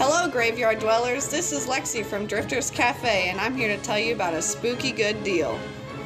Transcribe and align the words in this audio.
Hello, 0.00 0.28
graveyard 0.28 0.78
dwellers. 0.78 1.26
This 1.26 1.50
is 1.50 1.66
Lexi 1.66 2.06
from 2.06 2.28
Drifters 2.28 2.70
Cafe, 2.70 3.30
and 3.30 3.40
I'm 3.40 3.56
here 3.56 3.76
to 3.76 3.82
tell 3.82 3.98
you 3.98 4.14
about 4.14 4.32
a 4.32 4.40
spooky 4.40 4.92
good 4.92 5.24
deal. 5.24 5.58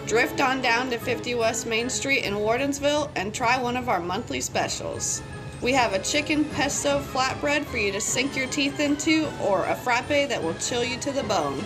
Drift 0.07 0.41
on 0.41 0.63
down 0.63 0.89
to 0.89 0.99
50 0.99 1.35
West 1.35 1.67
Main 1.67 1.91
Street 1.91 2.25
in 2.25 2.33
Wardensville 2.33 3.11
and 3.17 3.35
try 3.35 3.61
one 3.61 3.77
of 3.77 3.91
our 3.91 4.01
monthly 4.01 4.41
specials. 4.41 5.23
We 5.61 5.75
have 5.75 5.93
a 5.93 5.99
chicken 5.99 6.47
pesto 6.47 7.01
flatbread 7.01 7.67
for 7.67 7.77
you 7.77 7.93
to 7.93 8.01
sink 8.01 8.35
your 8.35 8.47
teeth 8.47 8.81
into, 8.81 9.31
or 9.43 9.67
a 9.67 9.77
frappe 9.77 10.09
that 10.09 10.43
will 10.43 10.55
chill 10.55 10.83
you 10.83 10.99
to 11.01 11.13
the 11.13 11.25
bone. 11.25 11.63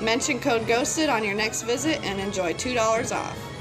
Mention 0.00 0.38
code 0.38 0.68
GHOSTED 0.68 1.08
on 1.08 1.24
your 1.24 1.34
next 1.34 1.62
visit 1.62 2.00
and 2.04 2.20
enjoy 2.20 2.52
$2 2.54 3.12
off. 3.12 3.53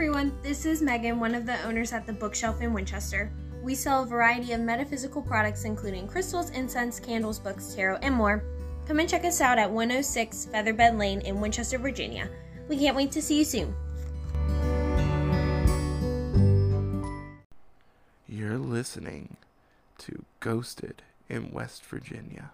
Everyone, 0.00 0.32
this 0.42 0.64
is 0.64 0.80
Megan, 0.80 1.20
one 1.20 1.34
of 1.34 1.44
the 1.44 1.62
owners 1.64 1.92
at 1.92 2.06
the 2.06 2.12
Bookshelf 2.14 2.62
in 2.62 2.72
Winchester. 2.72 3.30
We 3.62 3.74
sell 3.74 4.02
a 4.02 4.06
variety 4.06 4.54
of 4.54 4.60
metaphysical 4.62 5.20
products 5.20 5.64
including 5.64 6.08
crystals, 6.08 6.48
incense, 6.48 6.98
candles, 6.98 7.38
books, 7.38 7.74
tarot, 7.74 7.98
and 8.00 8.14
more. 8.14 8.42
Come 8.88 8.98
and 9.00 9.06
check 9.06 9.26
us 9.26 9.42
out 9.42 9.58
at 9.58 9.70
106 9.70 10.48
Featherbed 10.50 10.98
Lane 10.98 11.20
in 11.20 11.38
Winchester, 11.38 11.76
Virginia. 11.76 12.30
We 12.66 12.78
can't 12.78 12.96
wait 12.96 13.12
to 13.12 13.20
see 13.20 13.40
you 13.40 13.44
soon. 13.44 13.74
You're 18.26 18.56
listening 18.56 19.36
to 19.98 20.24
Ghosted 20.40 21.02
in 21.28 21.50
West 21.50 21.84
Virginia. 21.84 22.52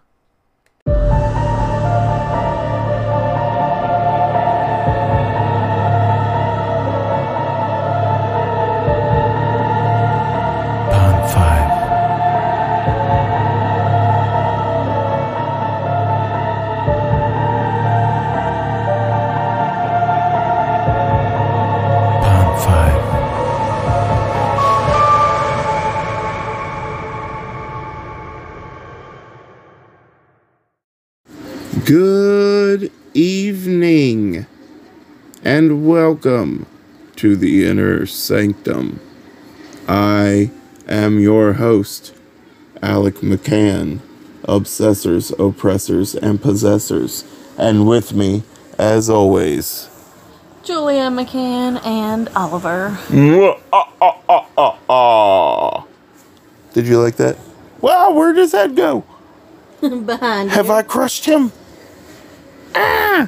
Welcome 36.07 36.65
to 37.17 37.35
the 37.35 37.65
Inner 37.65 38.05
Sanctum. 38.05 39.01
I 39.89 40.51
am 40.87 41.19
your 41.19 41.51
host, 41.51 42.15
Alec 42.81 43.15
McCann, 43.15 43.99
Obsessors, 44.43 45.37
Oppressors, 45.37 46.15
and 46.15 46.41
Possessors, 46.41 47.25
and 47.57 47.85
with 47.85 48.13
me, 48.13 48.43
as 48.77 49.09
always, 49.09 49.89
Julia 50.63 51.09
McCann 51.09 51.85
and 51.85 52.29
Oliver. 52.29 52.97
Ah, 53.73 53.91
ah, 54.01 54.77
ah, 54.87 55.85
Did 56.73 56.87
you 56.87 57.01
like 57.01 57.17
that? 57.17 57.37
Wow, 57.81 58.13
where 58.13 58.31
does 58.31 58.53
that 58.53 58.75
go? 58.75 59.03
Behind 59.81 60.51
Have 60.51 60.69
I 60.69 60.83
crushed 60.83 61.25
him? 61.25 61.51
Ah! 62.73 63.27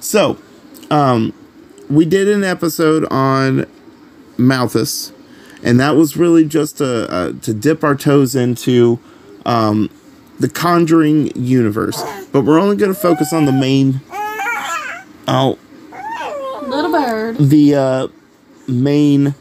So, 0.00 0.36
um, 0.90 1.32
we 1.90 2.04
did 2.04 2.28
an 2.28 2.44
episode 2.44 3.04
on 3.10 3.66
Malthus, 4.38 5.12
and 5.62 5.78
that 5.80 5.96
was 5.96 6.16
really 6.16 6.44
just 6.44 6.78
to, 6.78 7.10
uh, 7.12 7.32
to 7.42 7.52
dip 7.52 7.82
our 7.84 7.94
toes 7.94 8.34
into 8.34 8.98
um, 9.44 9.90
the 10.38 10.48
Conjuring 10.48 11.30
universe. 11.36 12.02
But 12.32 12.42
we're 12.42 12.58
only 12.60 12.76
going 12.76 12.92
to 12.94 12.98
focus 12.98 13.32
on 13.32 13.44
the 13.44 13.52
main. 13.52 14.00
Oh, 15.28 15.58
Little 16.66 16.90
bird. 16.92 17.36
the 17.38 17.74
uh, 17.74 18.08
main 18.66 19.34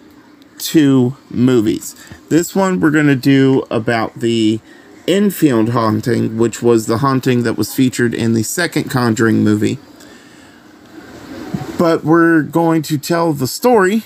two 0.58 1.16
movies. 1.30 1.96
This 2.30 2.56
one 2.56 2.80
we're 2.80 2.92
going 2.92 3.08
to 3.08 3.16
do 3.16 3.64
about 3.72 4.20
the 4.20 4.60
Enfield 5.08 5.70
haunting, 5.70 6.38
which 6.38 6.62
was 6.62 6.86
the 6.86 7.00
haunting 7.00 7.44
that 7.44 7.54
was 7.58 7.74
featured 7.74 8.14
in 8.14 8.34
the 8.34 8.44
second 8.44 8.90
Conjuring 8.92 9.44
movie. 9.44 9.80
But 11.80 12.04
we're 12.04 12.44
going 12.44 12.84
to 12.84 12.98
tell 12.98 13.32
the 13.32 13.48
story 13.48 14.04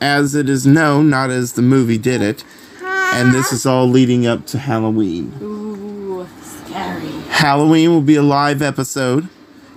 as 0.00 0.34
it 0.34 0.48
is 0.48 0.66
known, 0.66 1.08
not 1.08 1.30
as 1.30 1.54
the 1.54 1.62
movie 1.62 1.98
did 1.98 2.20
it. 2.20 2.44
And 2.82 3.32
this 3.32 3.50
is 3.50 3.64
all 3.64 3.88
leading 3.88 4.26
up 4.26 4.44
to 4.48 4.58
Halloween. 4.58 5.32
Ooh, 5.40 6.28
scary. 6.42 7.08
Halloween 7.30 7.90
will 7.90 8.02
be 8.02 8.16
a 8.16 8.22
live 8.22 8.60
episode. 8.60 9.28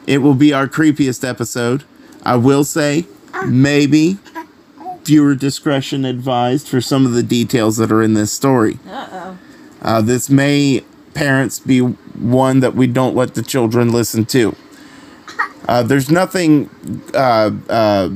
It 0.05 0.17
will 0.17 0.33
be 0.33 0.51
our 0.51 0.67
creepiest 0.67 1.27
episode. 1.27 1.85
I 2.23 2.35
will 2.35 2.65
say, 2.65 3.05
maybe 3.45 4.17
viewer 5.03 5.33
discretion 5.33 6.03
advised 6.03 6.67
for 6.67 6.81
some 6.81 7.05
of 7.05 7.13
the 7.13 7.23
details 7.23 7.77
that 7.77 7.93
are 7.93 8.03
in 8.03 8.13
this 8.13 8.33
story. 8.33 8.77
Uh-oh. 8.89 9.37
Uh, 9.81 10.01
this 10.01 10.29
may, 10.29 10.83
parents, 11.13 11.59
be 11.59 11.79
one 11.79 12.59
that 12.59 12.75
we 12.75 12.87
don't 12.87 13.15
let 13.15 13.35
the 13.35 13.41
children 13.41 13.93
listen 13.93 14.25
to. 14.25 14.53
Uh, 15.67 15.83
there's 15.83 16.09
nothing 16.09 16.69
uh, 17.13 17.51
uh, 17.69 18.09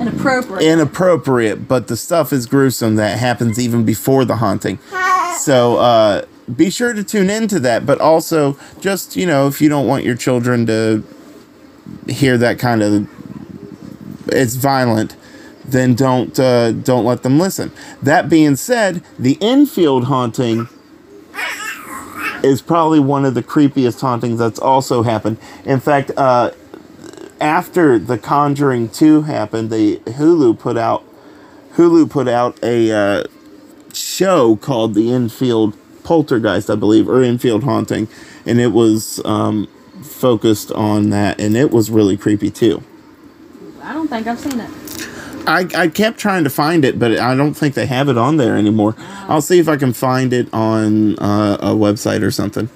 Inappropriate. 0.00 0.62
inappropriate, 0.62 1.68
but 1.68 1.88
the 1.88 1.96
stuff 1.96 2.32
is 2.32 2.46
gruesome 2.46 2.96
that 2.96 3.18
happens 3.18 3.58
even 3.58 3.84
before 3.84 4.24
the 4.24 4.36
haunting. 4.36 4.78
So 5.38 5.76
uh, 5.76 6.24
be 6.56 6.70
sure 6.70 6.94
to 6.94 7.04
tune 7.04 7.28
into 7.28 7.60
that, 7.60 7.84
but 7.84 8.00
also 8.00 8.56
just 8.80 9.14
you 9.16 9.26
know 9.26 9.46
if 9.46 9.60
you 9.60 9.68
don't 9.68 9.86
want 9.86 10.04
your 10.04 10.16
children 10.16 10.64
to 10.66 11.02
hear 12.08 12.38
that 12.38 12.58
kind 12.58 12.82
of 12.82 13.08
it's 14.28 14.54
violent, 14.54 15.16
then 15.66 15.94
don't 15.94 16.38
uh, 16.40 16.72
don't 16.72 17.04
let 17.04 17.22
them 17.22 17.38
listen. 17.38 17.70
That 18.02 18.30
being 18.30 18.56
said, 18.56 19.02
the 19.18 19.36
Enfield 19.42 20.04
haunting 20.04 20.68
is 22.44 22.62
probably 22.62 23.00
one 23.00 23.24
of 23.24 23.34
the 23.34 23.42
creepiest 23.42 24.00
hauntings 24.00 24.38
that's 24.38 24.58
also 24.58 25.02
happened. 25.02 25.38
In 25.64 25.80
fact, 25.80 26.10
uh, 26.16 26.52
after 27.40 27.98
The 27.98 28.18
Conjuring 28.18 28.90
2 28.90 29.22
happened, 29.22 29.70
the 29.70 29.96
Hulu 30.04 30.58
put 30.58 30.76
out 30.76 31.04
Hulu 31.74 32.08
put 32.08 32.28
out 32.28 32.62
a 32.62 32.92
uh, 32.92 33.24
show 33.92 34.56
called 34.56 34.94
The 34.94 35.12
Enfield 35.12 35.76
Poltergeist, 36.04 36.70
I 36.70 36.76
believe, 36.76 37.08
or 37.08 37.22
Enfield 37.22 37.64
Haunting, 37.64 38.06
and 38.46 38.60
it 38.60 38.68
was 38.68 39.20
um, 39.24 39.66
focused 40.02 40.70
on 40.72 41.10
that, 41.10 41.40
and 41.40 41.56
it 41.56 41.72
was 41.72 41.90
really 41.90 42.16
creepy 42.16 42.50
too. 42.50 42.82
I 43.82 43.92
don't 43.92 44.06
think 44.06 44.26
I've 44.26 44.38
seen 44.38 44.60
it. 44.60 44.83
I, 45.46 45.68
I 45.76 45.88
kept 45.88 46.18
trying 46.18 46.44
to 46.44 46.50
find 46.50 46.84
it, 46.84 46.98
but 46.98 47.18
I 47.18 47.34
don't 47.34 47.54
think 47.54 47.74
they 47.74 47.86
have 47.86 48.08
it 48.08 48.16
on 48.16 48.36
there 48.36 48.56
anymore. 48.56 48.94
I'll 49.28 49.42
see 49.42 49.58
if 49.58 49.68
I 49.68 49.76
can 49.76 49.92
find 49.92 50.32
it 50.32 50.52
on 50.52 51.18
uh, 51.18 51.58
a 51.60 51.70
website 51.70 52.22
or 52.22 52.30
something. 52.30 52.70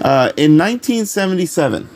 Uh, 0.00 0.30
in 0.36 0.56
1977, 0.56 1.88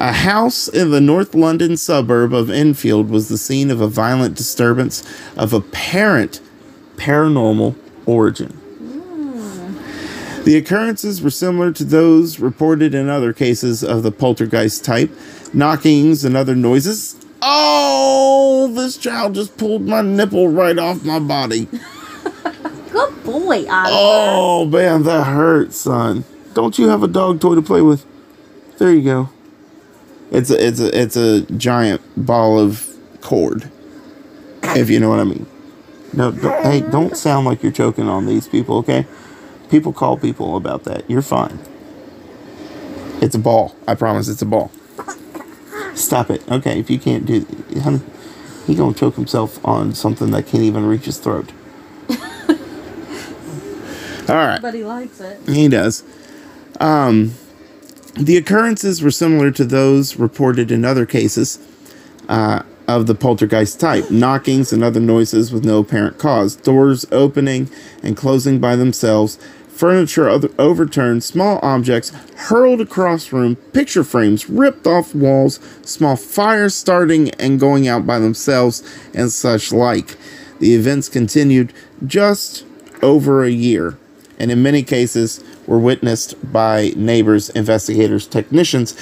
a 0.00 0.12
house 0.12 0.68
in 0.68 0.92
the 0.92 1.00
North 1.00 1.34
London 1.34 1.76
suburb 1.76 2.32
of 2.32 2.50
Enfield 2.50 3.10
was 3.10 3.28
the 3.28 3.38
scene 3.38 3.70
of 3.70 3.80
a 3.80 3.88
violent 3.88 4.36
disturbance 4.36 5.02
of 5.36 5.52
apparent 5.52 6.40
paranormal 6.96 7.74
origin. 8.06 8.56
The 10.44 10.56
occurrences 10.56 11.20
were 11.20 11.30
similar 11.30 11.72
to 11.72 11.84
those 11.84 12.38
reported 12.38 12.94
in 12.94 13.08
other 13.08 13.32
cases 13.32 13.82
of 13.82 14.04
the 14.04 14.12
poltergeist 14.12 14.84
type 14.84 15.10
knockings 15.52 16.24
and 16.24 16.36
other 16.36 16.54
noises. 16.54 17.16
Oh, 17.40 18.70
this 18.74 18.96
child 18.96 19.34
just 19.34 19.56
pulled 19.56 19.82
my 19.82 20.02
nipple 20.02 20.48
right 20.48 20.78
off 20.78 21.04
my 21.04 21.18
body. 21.18 21.66
Good 22.90 23.24
boy, 23.24 23.66
Oliver. 23.68 23.90
Oh, 23.92 24.64
man, 24.64 25.04
that 25.04 25.24
hurts, 25.24 25.76
son. 25.76 26.24
Don't 26.54 26.78
you 26.78 26.88
have 26.88 27.02
a 27.02 27.08
dog 27.08 27.40
toy 27.40 27.54
to 27.54 27.62
play 27.62 27.82
with? 27.82 28.04
There 28.78 28.92
you 28.92 29.02
go. 29.02 29.30
It's 30.30 30.50
a 30.50 30.66
it's 30.66 30.80
a 30.80 31.00
it's 31.00 31.16
a 31.16 31.42
giant 31.52 32.02
ball 32.16 32.58
of 32.58 32.86
cord. 33.20 33.70
If 34.62 34.90
you 34.90 35.00
know 35.00 35.08
what 35.08 35.20
I 35.20 35.24
mean. 35.24 35.46
No, 36.12 36.32
don't, 36.32 36.64
hey, 36.64 36.80
don't 36.80 37.16
sound 37.16 37.46
like 37.46 37.62
you're 37.62 37.72
choking 37.72 38.08
on 38.08 38.26
these 38.26 38.48
people, 38.48 38.78
okay? 38.78 39.06
People 39.70 39.92
call 39.92 40.16
people 40.16 40.56
about 40.56 40.84
that. 40.84 41.08
You're 41.10 41.22
fine. 41.22 41.58
It's 43.20 43.34
a 43.34 43.38
ball. 43.38 43.74
I 43.86 43.94
promise 43.94 44.28
it's 44.28 44.42
a 44.42 44.46
ball. 44.46 44.70
Stop 45.98 46.30
it. 46.30 46.48
Okay, 46.50 46.78
if 46.78 46.88
you 46.90 46.98
can't 46.98 47.26
do 47.26 47.44
honey, 47.82 48.00
he 48.66 48.74
gonna 48.74 48.94
choke 48.94 49.16
himself 49.16 49.64
on 49.64 49.94
something 49.94 50.30
that 50.30 50.46
can't 50.46 50.62
even 50.62 50.86
reach 50.86 51.04
his 51.06 51.18
throat. 51.18 51.52
All 54.28 54.34
right. 54.36 54.60
But 54.60 54.74
he 54.74 54.84
likes 54.84 55.20
it. 55.20 55.40
He 55.48 55.68
does. 55.68 56.02
Um, 56.80 57.32
The 58.14 58.36
occurrences 58.36 59.02
were 59.02 59.10
similar 59.10 59.50
to 59.52 59.64
those 59.64 60.16
reported 60.16 60.70
in 60.70 60.84
other 60.84 61.06
cases 61.06 61.58
uh, 62.28 62.62
of 62.86 63.06
the 63.06 63.14
poltergeist 63.14 63.78
type 63.80 64.10
knockings 64.10 64.72
and 64.72 64.82
other 64.84 65.00
noises 65.00 65.52
with 65.52 65.64
no 65.64 65.78
apparent 65.78 66.18
cause, 66.18 66.56
doors 66.56 67.06
opening 67.12 67.70
and 68.02 68.16
closing 68.16 68.58
by 68.58 68.76
themselves, 68.76 69.38
furniture 69.78 70.28
overturned, 70.58 71.22
small 71.22 71.60
objects 71.62 72.10
hurled 72.36 72.80
across 72.80 73.32
room, 73.32 73.54
picture 73.54 74.02
frames 74.02 74.50
ripped 74.50 74.88
off 74.88 75.14
walls, 75.14 75.60
small 75.82 76.16
fires 76.16 76.74
starting 76.74 77.30
and 77.32 77.60
going 77.60 77.86
out 77.86 78.04
by 78.04 78.18
themselves, 78.18 78.82
and 79.14 79.30
such 79.30 79.72
like. 79.72 80.16
The 80.58 80.74
events 80.74 81.08
continued 81.08 81.72
just 82.04 82.64
over 83.02 83.44
a 83.44 83.50
year, 83.50 83.96
and 84.36 84.50
in 84.50 84.64
many 84.64 84.82
cases 84.82 85.44
were 85.64 85.78
witnessed 85.78 86.34
by 86.52 86.92
neighbors, 86.96 87.48
investigators, 87.50 88.26
technicians, 88.26 88.96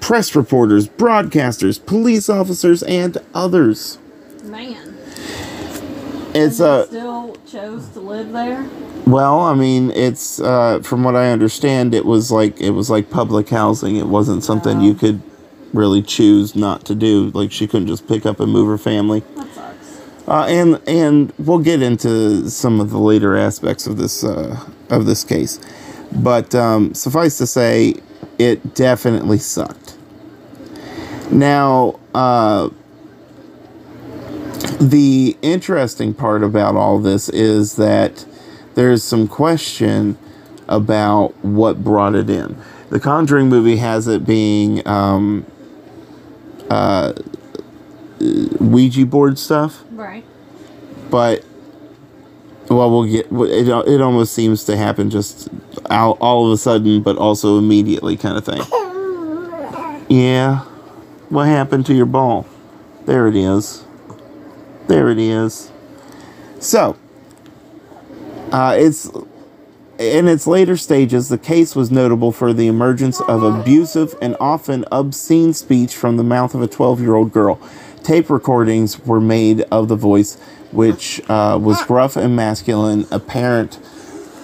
press 0.00 0.36
reporters, 0.36 0.90
broadcasters, 0.90 1.84
police 1.84 2.28
officers, 2.28 2.82
and 2.82 3.16
others. 3.32 3.98
Man. 4.44 4.87
It's 6.34 6.60
a 6.60 6.86
still 6.86 7.36
chose 7.46 7.88
to 7.90 8.00
live 8.00 8.32
there. 8.32 8.68
Well, 9.06 9.40
I 9.40 9.54
mean, 9.54 9.90
it's 9.92 10.40
uh, 10.40 10.80
from 10.80 11.02
what 11.02 11.16
I 11.16 11.30
understand, 11.30 11.94
it 11.94 12.04
was 12.04 12.30
like 12.30 12.60
it 12.60 12.70
was 12.70 12.90
like 12.90 13.10
public 13.10 13.48
housing. 13.48 13.96
It 13.96 14.06
wasn't 14.06 14.44
something 14.44 14.80
you 14.80 14.94
could 14.94 15.22
really 15.72 16.02
choose 16.02 16.54
not 16.54 16.84
to 16.86 16.94
do. 16.94 17.30
Like 17.30 17.52
she 17.52 17.66
couldn't 17.66 17.88
just 17.88 18.06
pick 18.06 18.26
up 18.26 18.40
and 18.40 18.52
move 18.52 18.68
her 18.68 18.78
family. 18.78 19.20
That 19.20 19.48
sucks. 19.54 20.00
Uh, 20.28 20.44
and 20.48 20.80
and 20.86 21.32
we'll 21.38 21.58
get 21.58 21.80
into 21.80 22.50
some 22.50 22.80
of 22.80 22.90
the 22.90 22.98
later 22.98 23.36
aspects 23.36 23.86
of 23.86 23.96
this 23.96 24.22
uh, 24.22 24.60
of 24.90 25.06
this 25.06 25.24
case, 25.24 25.58
but 26.12 26.54
um, 26.54 26.92
suffice 26.92 27.38
to 27.38 27.46
say, 27.46 27.94
it 28.38 28.74
definitely 28.74 29.38
sucked. 29.38 29.96
Now, 31.30 31.98
uh, 32.14 32.70
the 34.80 35.36
interesting 35.42 36.14
part 36.14 36.42
about 36.42 36.76
all 36.76 36.98
this 36.98 37.28
is 37.28 37.76
that 37.76 38.24
there's 38.74 39.02
some 39.02 39.26
question 39.26 40.16
about 40.68 41.34
what 41.44 41.82
brought 41.82 42.14
it 42.14 42.30
in. 42.30 42.56
The 42.90 43.00
Conjuring 43.00 43.48
movie 43.48 43.76
has 43.76 44.06
it 44.06 44.24
being 44.24 44.86
um, 44.86 45.46
uh, 46.70 47.12
Ouija 48.20 49.06
board 49.06 49.38
stuff. 49.38 49.82
Right. 49.92 50.24
but 51.10 51.44
well 52.68 52.90
we'll 52.90 53.04
get 53.04 53.26
it, 53.32 53.68
it 53.68 54.00
almost 54.00 54.32
seems 54.34 54.62
to 54.64 54.76
happen 54.76 55.10
just 55.10 55.48
all, 55.90 56.12
all 56.20 56.46
of 56.46 56.52
a 56.52 56.56
sudden 56.58 57.02
but 57.02 57.16
also 57.16 57.58
immediately 57.58 58.16
kind 58.16 58.36
of 58.36 58.44
thing. 58.44 58.62
Yeah. 60.10 60.60
What 61.28 61.48
happened 61.48 61.84
to 61.86 61.94
your 61.94 62.06
ball? 62.06 62.46
There 63.04 63.28
it 63.28 63.36
is 63.36 63.84
there 64.88 65.08
it 65.10 65.18
is 65.18 65.70
so 66.58 66.96
uh, 68.50 68.74
it's 68.78 69.10
in 69.98 70.28
its 70.28 70.46
later 70.46 70.76
stages, 70.76 71.28
the 71.28 71.38
case 71.38 71.74
was 71.74 71.90
notable 71.90 72.30
for 72.30 72.52
the 72.52 72.68
emergence 72.68 73.20
of 73.22 73.42
abusive 73.42 74.14
and 74.22 74.36
often 74.38 74.84
obscene 74.92 75.52
speech 75.52 75.96
from 75.96 76.16
the 76.16 76.22
mouth 76.22 76.54
of 76.54 76.62
a 76.62 76.68
12 76.68 77.00
year 77.00 77.16
old 77.16 77.32
girl. 77.32 77.60
Tape 78.04 78.30
recordings 78.30 79.00
were 79.00 79.20
made 79.20 79.62
of 79.72 79.88
the 79.88 79.96
voice, 79.96 80.36
which 80.70 81.20
uh, 81.28 81.58
was 81.60 81.82
gruff 81.82 82.16
and 82.16 82.36
masculine, 82.36 83.06
apparent 83.10 83.80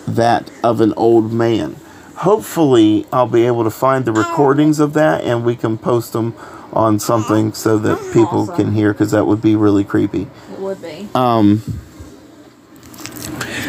that 0.09 0.51
of 0.65 0.81
an 0.81 0.93
old 0.95 1.33
man. 1.33 1.77
Hopefully, 2.25 3.07
I'll 3.13 3.29
be 3.29 3.47
able 3.47 3.65
to 3.65 3.71
find 3.71 4.07
the 4.07 4.13
recordings 4.13 4.81
of 4.81 4.95
that 4.95 5.23
and 5.25 5.45
we 5.45 5.57
can 5.57 5.77
post 5.77 6.15
them 6.15 6.35
on 6.73 6.99
something 6.99 7.53
so 7.53 7.77
that 7.87 7.99
people 8.15 8.47
can 8.47 8.73
hear 8.73 8.93
because 8.93 9.11
that 9.11 9.27
would 9.27 9.43
be 9.43 9.55
really 9.55 9.85
creepy. 9.85 10.29
It 10.53 10.59
would 10.59 10.81
be. 10.81 11.09
Um, 11.15 11.63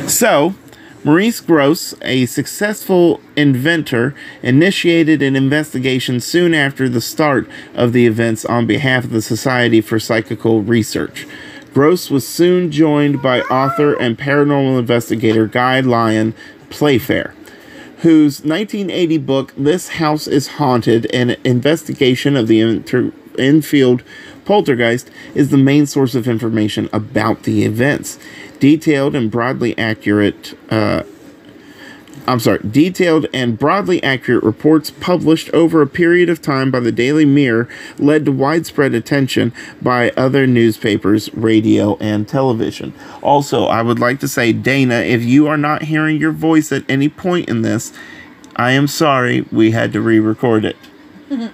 So, 0.08 0.54
Maurice 1.04 1.42
Grosse, 1.42 1.96
a 2.02 2.26
successful 2.28 3.20
inventor, 3.36 4.16
initiated 4.42 5.22
an 5.22 5.36
investigation 5.36 6.20
soon 6.22 6.54
after 6.54 6.88
the 6.88 7.02
start 7.02 7.50
of 7.74 7.92
the 7.92 8.06
events 8.06 8.46
on 8.46 8.66
behalf 8.66 9.04
of 9.04 9.10
the 9.10 9.22
Society 9.22 9.82
for 9.82 10.00
Psychical 10.00 10.62
Research. 10.62 11.28
Grosse 11.74 12.10
was 12.10 12.26
soon 12.28 12.72
joined 12.72 13.22
by 13.22 13.42
author 13.42 13.94
and 13.96 14.18
paranormal 14.18 14.80
investigator 14.80 15.46
Guy 15.46 15.82
Lyon 15.82 16.34
Playfair, 16.70 17.34
whose 18.06 18.42
1980 18.42 19.18
book 19.18 19.52
This 19.58 19.88
House 19.88 20.28
is 20.28 20.60
Haunted 20.60 21.08
an 21.12 21.38
investigation 21.44 22.36
of 22.36 22.48
the 22.48 22.60
inter- 22.60 23.12
Enfield 23.40 24.04
poltergeist 24.46 25.10
is 25.34 25.50
the 25.50 25.58
main 25.58 25.88
source 25.88 26.14
of 26.14 26.28
information 26.28 26.88
about 26.94 27.44
the 27.44 27.64
events. 27.64 28.20
Detailed 28.60 29.16
and 29.16 29.32
broadly 29.32 29.76
accurate 29.76 30.56
uh, 30.70 31.02
I'm 32.28 32.40
sorry, 32.40 32.60
detailed 32.60 33.28
and 33.34 33.58
broadly 33.58 34.02
accurate 34.02 34.44
reports 34.44 34.90
published 34.90 35.50
over 35.54 35.82
a 35.82 35.88
period 35.88 36.30
of 36.30 36.42
time 36.42 36.72
by 36.72 36.80
the 36.80 36.92
Daily 36.92 37.26
Mirror 37.26 37.70
led 38.00 38.26
to 38.26 38.32
widespread 38.32 38.96
attention 38.96 39.54
by 39.82 40.10
other 40.12 40.48
newspapers, 40.48 41.32
radio, 41.36 41.98
and 41.98 42.28
television. 42.28 42.94
Also, 43.22 43.66
I 43.66 43.84
would 43.84 44.00
like 44.00 44.20
to 44.22 44.28
say, 44.28 44.54
Dana, 44.54 44.96
if 44.96 45.24
you 45.24 45.48
are 45.48 45.58
not 45.58 45.84
hearing 45.84 46.18
your 46.18 46.32
voice 46.32 46.72
at 46.72 46.84
any 46.90 47.10
point 47.10 47.48
in 47.48 47.62
this, 47.62 47.94
I 48.56 48.72
am 48.72 48.88
sorry, 48.88 49.42
we 49.52 49.72
had 49.72 49.94
to 49.94 50.02
re 50.02 50.20
record 50.20 50.66
it. 50.66 50.78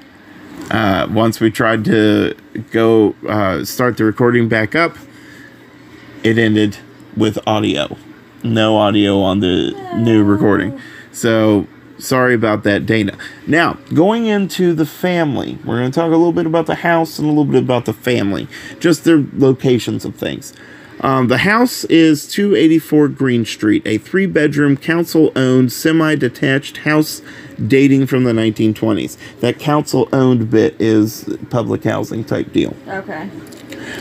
Uh, 0.70 1.06
once 1.12 1.42
we 1.42 1.52
tried 1.52 1.84
to 1.84 2.34
go 2.72 3.14
uh, 3.28 3.62
start 3.66 3.98
the 3.98 4.06
recording 4.06 4.48
back 4.48 4.74
up, 4.74 4.96
it 6.24 6.38
ended 6.38 6.78
with 7.18 7.38
audio. 7.46 7.98
No 8.44 8.78
audio 8.78 9.22
on 9.22 9.40
the 9.40 9.72
new 9.98 10.24
recording. 10.24 10.80
So 11.12 11.68
sorry 12.00 12.34
about 12.34 12.64
that, 12.64 12.86
Dana. 12.86 13.18
Now, 13.46 13.74
going 13.94 14.26
into 14.26 14.74
the 14.74 14.86
family, 14.86 15.60
we're 15.64 15.78
going 15.78 15.92
to 15.92 15.96
talk 15.96 16.08
a 16.08 16.16
little 16.16 16.34
bit 16.34 16.46
about 16.46 16.66
the 16.66 16.76
house 16.76 17.20
and 17.20 17.28
a 17.28 17.30
little 17.30 17.46
bit 17.46 17.64
about 17.64 17.86
the 17.86 17.94
family, 17.94 18.48
just 18.80 19.04
their 19.04 19.24
locations 19.34 20.06
of 20.06 20.16
things. 20.16 20.54
Um, 21.02 21.28
the 21.28 21.40
house 21.40 21.84
is 21.86 22.28
284 22.28 23.08
Green 23.10 23.44
Street, 23.44 23.82
a 23.86 23.98
three 23.98 24.28
bedroom 24.28 24.78
council 24.78 25.32
owned 25.36 25.72
semi 25.72 26.16
detached 26.16 26.78
house 26.78 27.22
dating 27.68 28.06
from 28.08 28.24
the 28.24 28.34
1920s. 28.34 29.18
That 29.40 29.58
council 29.60 30.08
owned 30.14 30.52
bit 30.52 30.80
is 30.80 31.28
public 31.50 31.84
housing 31.84 32.24
type 32.24 32.52
deal. 32.54 32.76
Okay. 32.88 33.30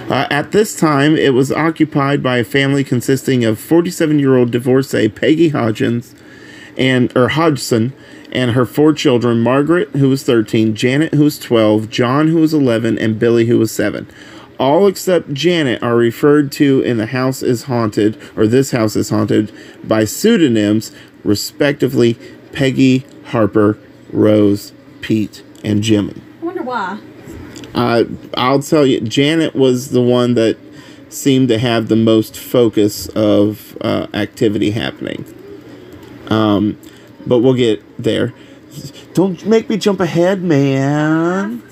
Uh, 0.08 0.26
at 0.30 0.52
this 0.52 0.76
time, 0.76 1.16
it 1.16 1.34
was 1.34 1.52
occupied 1.52 2.22
by 2.22 2.38
a 2.38 2.44
family 2.44 2.84
consisting 2.84 3.44
of 3.44 3.58
47-year-old 3.58 4.50
divorcee 4.50 5.08
Peggy 5.08 5.50
Hodgins 5.50 6.14
and 6.76 7.14
or 7.16 7.28
Hodgson 7.28 7.92
and 8.32 8.52
her 8.52 8.64
four 8.64 8.92
children: 8.92 9.40
Margaret, 9.40 9.88
who 9.90 10.08
was 10.08 10.22
13, 10.22 10.74
Janet, 10.74 11.14
who 11.14 11.24
was 11.24 11.38
12, 11.38 11.90
John, 11.90 12.28
who 12.28 12.38
was 12.38 12.54
11, 12.54 12.98
and 12.98 13.18
Billy, 13.18 13.46
who 13.46 13.58
was 13.58 13.72
7. 13.72 14.06
All 14.58 14.86
except 14.86 15.32
Janet 15.32 15.82
are 15.82 15.96
referred 15.96 16.52
to 16.52 16.82
in 16.82 16.98
the 16.98 17.06
house 17.06 17.42
is 17.42 17.64
haunted, 17.64 18.20
or 18.36 18.46
this 18.46 18.72
house 18.72 18.94
is 18.94 19.08
haunted, 19.08 19.52
by 19.82 20.04
pseudonyms, 20.04 20.92
respectively 21.24 22.18
Peggy, 22.52 23.06
Harper, 23.26 23.78
Rose, 24.12 24.72
Pete, 25.00 25.42
and 25.64 25.82
Jimmy. 25.82 26.20
I 26.42 26.44
wonder 26.44 26.62
why. 26.62 27.00
Uh, 27.74 28.04
I'll 28.34 28.62
tell 28.62 28.84
you, 28.84 29.00
Janet 29.00 29.54
was 29.54 29.90
the 29.90 30.02
one 30.02 30.34
that 30.34 30.58
seemed 31.08 31.48
to 31.48 31.58
have 31.58 31.88
the 31.88 31.96
most 31.96 32.36
focus 32.36 33.08
of 33.08 33.76
uh, 33.80 34.06
activity 34.14 34.70
happening. 34.70 35.24
Um, 36.28 36.78
but 37.26 37.38
we'll 37.38 37.54
get 37.54 37.82
there. 37.98 38.32
Don't 39.14 39.44
make 39.44 39.68
me 39.68 39.76
jump 39.76 40.00
ahead, 40.00 40.42
man. 40.42 41.62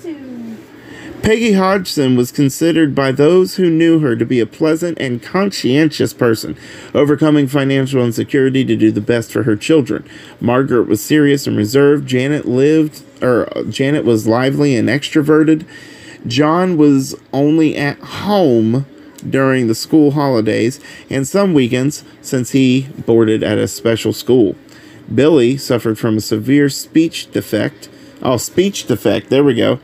Peggy 1.21 1.51
Hodgson 1.51 2.15
was 2.15 2.31
considered 2.31 2.95
by 2.95 3.11
those 3.11 3.55
who 3.55 3.69
knew 3.69 3.99
her 3.99 4.15
to 4.15 4.25
be 4.25 4.39
a 4.39 4.45
pleasant 4.45 4.97
and 4.99 5.21
conscientious 5.21 6.13
person, 6.13 6.57
overcoming 6.93 7.45
financial 7.47 8.03
insecurity 8.03 8.63
to 8.63 8.75
do 8.75 8.89
the 8.89 9.01
best 9.01 9.31
for 9.31 9.43
her 9.43 9.57
children. 9.57 10.07
Margaret 10.39 10.87
was 10.87 11.03
serious 11.03 11.45
and 11.45 11.57
reserved. 11.57 12.07
Janet 12.07 12.47
lived, 12.47 13.03
or 13.21 13.49
uh, 13.55 13.63
Janet 13.63 14.05
was 14.05 14.27
lively 14.27 14.75
and 14.77 14.87
extroverted. 14.87 15.65
John 16.27 16.77
was 16.77 17.15
only 17.33 17.75
at 17.75 17.99
home 17.99 18.85
during 19.27 19.67
the 19.67 19.75
school 19.75 20.11
holidays 20.11 20.79
and 21.09 21.27
some 21.27 21.53
weekends 21.53 22.03
since 22.21 22.51
he 22.51 22.87
boarded 23.05 23.43
at 23.43 23.57
a 23.57 23.67
special 23.67 24.13
school. 24.13 24.55
Billy 25.13 25.57
suffered 25.57 25.97
from 25.97 26.17
a 26.17 26.21
severe 26.21 26.69
speech 26.69 27.31
defect. 27.31 27.89
Oh, 28.21 28.37
speech 28.37 28.85
defect. 28.85 29.29
There 29.29 29.43
we 29.43 29.55
go 29.55 29.79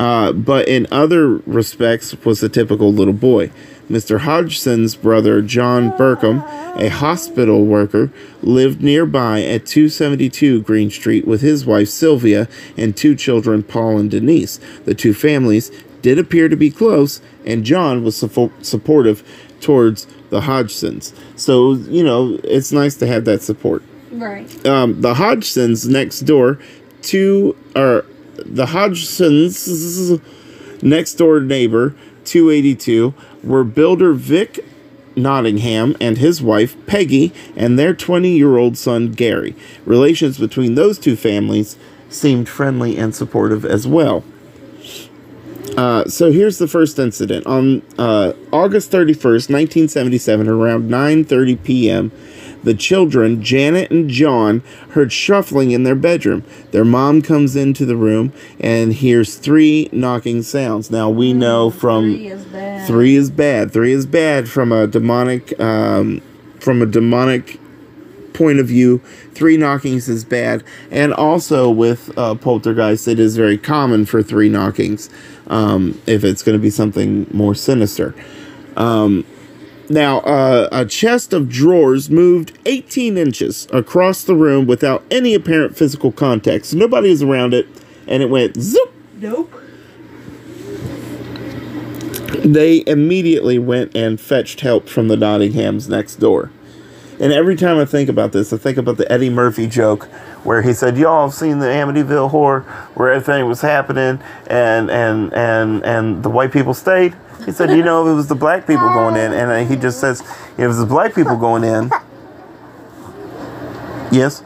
uh, 0.00 0.32
but 0.32 0.66
in 0.66 0.86
other 0.90 1.28
respects 1.28 2.16
was 2.24 2.42
a 2.42 2.48
typical 2.48 2.90
little 2.90 3.12
boy. 3.12 3.50
Mr. 3.90 4.20
Hodgson's 4.20 4.94
brother, 4.94 5.42
John 5.42 5.90
Burcombe, 5.96 6.44
a 6.76 6.88
hospital 6.88 7.66
worker, 7.66 8.12
lived 8.40 8.80
nearby 8.82 9.42
at 9.42 9.66
272 9.66 10.62
Green 10.62 10.90
Street 10.90 11.26
with 11.26 11.40
his 11.40 11.66
wife 11.66 11.88
Sylvia 11.88 12.48
and 12.76 12.96
two 12.96 13.16
children, 13.16 13.64
Paul 13.64 13.98
and 13.98 14.10
Denise. 14.10 14.60
The 14.84 14.94
two 14.94 15.12
families 15.12 15.72
did 16.02 16.18
appear 16.18 16.48
to 16.48 16.56
be 16.56 16.70
close, 16.70 17.20
and 17.44 17.64
John 17.64 18.04
was 18.04 18.16
support- 18.16 18.64
supportive 18.64 19.24
towards 19.60 20.06
the 20.30 20.42
Hodgsons. 20.42 21.12
So, 21.36 21.72
you 21.74 22.04
know, 22.04 22.38
it's 22.44 22.70
nice 22.72 22.94
to 22.96 23.06
have 23.08 23.24
that 23.24 23.42
support 23.42 23.82
Right. 24.12 24.66
um, 24.66 25.00
the 25.00 25.14
Hodgsons 25.14 25.88
next 25.88 26.20
door 26.20 26.58
to 27.02 27.56
or 27.74 28.04
the 28.36 28.66
Hodgsons 28.66 30.20
next 30.82 31.14
door 31.14 31.40
neighbor 31.40 31.94
282 32.24 33.12
were 33.42 33.64
builder 33.64 34.12
Vic 34.12 34.64
Nottingham 35.16 35.96
and 36.00 36.18
his 36.18 36.40
wife 36.42 36.76
Peggy 36.86 37.32
and 37.56 37.78
their 37.78 37.94
20 37.94 38.30
year 38.36 38.56
old 38.56 38.76
son 38.76 39.12
Gary. 39.12 39.54
Relations 39.84 40.38
between 40.38 40.74
those 40.74 40.98
two 40.98 41.16
families 41.16 41.76
seemed 42.08 42.48
friendly 42.48 42.96
and 42.96 43.14
supportive 43.14 43.64
as 43.64 43.86
well. 43.86 44.24
Uh, 45.76 46.04
so 46.06 46.32
here's 46.32 46.58
the 46.58 46.66
first 46.66 46.98
incident 46.98 47.46
on 47.46 47.82
uh, 47.96 48.32
August 48.52 48.90
31st, 48.90 49.48
1977, 49.48 50.48
around 50.48 50.90
9:30 50.90 51.62
p.m. 51.62 52.12
The 52.62 52.74
children, 52.74 53.42
Janet 53.42 53.90
and 53.90 54.10
John, 54.10 54.62
heard 54.90 55.12
shuffling 55.12 55.70
in 55.70 55.84
their 55.84 55.94
bedroom. 55.94 56.44
Their 56.72 56.84
mom 56.84 57.22
comes 57.22 57.56
into 57.56 57.86
the 57.86 57.96
room 57.96 58.32
and 58.58 58.92
hears 58.92 59.36
three 59.36 59.88
knocking 59.92 60.42
sounds. 60.42 60.90
Now 60.90 61.08
we 61.08 61.32
know 61.32 61.70
from 61.70 62.10
Three 62.86 63.16
is 63.16 63.30
bad. 63.30 63.32
three 63.32 63.52
is 63.52 63.66
bad. 63.66 63.72
Three 63.72 63.92
is 63.92 64.06
bad 64.06 64.48
from 64.48 64.72
a 64.72 64.86
demonic 64.86 65.58
um, 65.60 66.20
from 66.60 66.82
a 66.82 66.86
demonic 66.86 67.58
point 68.32 68.58
of 68.58 68.68
view. 68.68 68.98
Three 69.34 69.56
knockings 69.56 70.08
is 70.08 70.24
bad, 70.24 70.64
and 70.90 71.12
also 71.12 71.70
with 71.70 72.16
uh, 72.18 72.34
poltergeist, 72.34 73.08
it 73.08 73.18
is 73.18 73.36
very 73.36 73.58
common 73.58 74.06
for 74.06 74.22
three 74.22 74.48
knockings 74.48 75.10
um, 75.48 76.00
if 76.06 76.24
it's 76.24 76.42
going 76.42 76.56
to 76.56 76.62
be 76.62 76.70
something 76.70 77.26
more 77.32 77.54
sinister. 77.54 78.14
Um, 78.76 79.24
now, 79.90 80.20
uh, 80.20 80.68
a 80.70 80.86
chest 80.86 81.32
of 81.32 81.48
drawers 81.48 82.10
moved 82.10 82.56
18 82.64 83.18
inches 83.18 83.66
across 83.72 84.22
the 84.22 84.36
room 84.36 84.66
without 84.66 85.02
any 85.10 85.34
apparent 85.34 85.76
physical 85.76 86.12
contact. 86.12 86.66
So 86.66 86.76
nobody 86.76 87.10
was 87.10 87.22
around 87.22 87.54
it, 87.54 87.66
and 88.06 88.22
it 88.22 88.30
went 88.30 88.56
zoop. 88.56 88.92
Nope. 89.20 89.52
They 92.38 92.84
immediately 92.86 93.58
went 93.58 93.96
and 93.96 94.20
fetched 94.20 94.60
help 94.60 94.88
from 94.88 95.08
the 95.08 95.16
Nottinghams 95.16 95.88
next 95.88 96.16
door. 96.16 96.50
And 97.18 97.34
every 97.34 97.54
time 97.54 97.78
I 97.78 97.84
think 97.84 98.08
about 98.08 98.32
this, 98.32 98.52
I 98.52 98.56
think 98.56 98.78
about 98.78 98.96
the 98.96 99.10
Eddie 99.12 99.28
Murphy 99.28 99.66
joke 99.66 100.04
where 100.42 100.62
he 100.62 100.72
said, 100.72 100.96
"Y'all 100.96 101.26
have 101.26 101.34
seen 101.34 101.58
the 101.58 101.66
Amityville 101.66 102.30
horror 102.30 102.60
where 102.94 103.12
everything 103.12 103.46
was 103.46 103.60
happening 103.60 104.20
and 104.46 104.90
and 104.90 105.32
and 105.34 105.84
and 105.84 106.22
the 106.22 106.30
white 106.30 106.50
people 106.50 106.72
stayed." 106.72 107.14
He 107.44 107.52
said, 107.52 107.70
"You 107.70 107.82
know, 107.82 108.06
it 108.06 108.14
was 108.14 108.28
the 108.28 108.34
black 108.34 108.66
people 108.66 108.88
going 108.88 109.16
in," 109.16 109.32
and 109.34 109.68
he 109.68 109.76
just 109.76 110.00
says, 110.00 110.22
"It 110.56 110.66
was 110.66 110.78
the 110.78 110.86
black 110.86 111.14
people 111.14 111.36
going 111.36 111.64
in." 111.64 111.90
Yes, 114.10 114.42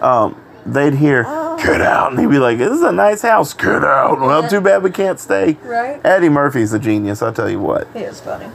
um, 0.00 0.36
they'd 0.64 0.94
hear, 0.94 1.24
"Get 1.64 1.80
out," 1.80 2.10
and 2.10 2.20
he'd 2.20 2.30
be 2.30 2.38
like, 2.38 2.58
"This 2.58 2.72
is 2.72 2.82
a 2.82 2.92
nice 2.92 3.22
house. 3.22 3.52
Get 3.54 3.84
out." 3.84 4.20
Well, 4.20 4.48
too 4.48 4.60
bad 4.60 4.82
we 4.82 4.90
can't 4.90 5.18
stay. 5.18 5.56
Right. 5.62 6.00
Eddie 6.04 6.28
Murphy's 6.28 6.72
a 6.72 6.78
genius. 6.78 7.22
I'll 7.22 7.32
tell 7.32 7.48
you 7.50 7.60
what. 7.60 7.88
He 7.94 8.00
is 8.00 8.20
funny. 8.20 8.46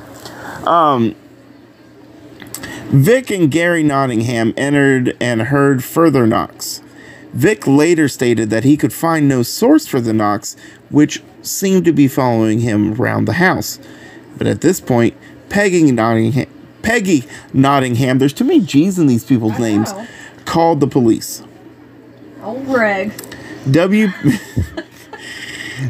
Um, 0.66 1.16
Vic 2.92 3.30
and 3.30 3.52
Gary 3.52 3.84
Nottingham 3.84 4.54
entered 4.58 5.16
and 5.20 5.44
heard 5.44 5.84
further 5.84 6.26
knocks. 6.26 6.82
Vic 7.34 7.68
later 7.68 8.08
stated 8.08 8.50
that 8.50 8.64
he 8.64 8.76
could 8.76 8.92
find 8.92 9.28
no 9.28 9.44
source 9.44 9.86
for 9.86 10.02
the 10.02 10.14
knocks, 10.14 10.56
which 10.90 11.22
seemed 11.44 11.86
to 11.86 11.94
be 11.94 12.08
following 12.08 12.62
him 12.62 13.00
around 13.00 13.26
the 13.26 13.34
house. 13.34 13.80
But 14.38 14.48
at 14.48 14.62
this 14.62 14.82
point, 14.82 15.16
Peggy 15.50 15.92
Nottingham, 15.92 16.48
Peggy 16.82 17.26
Nottingham, 17.54 18.18
there's 18.18 18.34
too 18.34 18.46
many 18.46 18.62
G's 18.62 18.98
in 18.98 19.06
these 19.08 19.24
people's 19.24 19.54
I 19.54 19.60
names, 19.60 19.94
know. 19.94 20.08
called 20.46 20.80
the 20.80 20.88
police. 20.88 21.44
Old 22.42 22.66
Greg. 22.66 23.14
W 23.70 24.08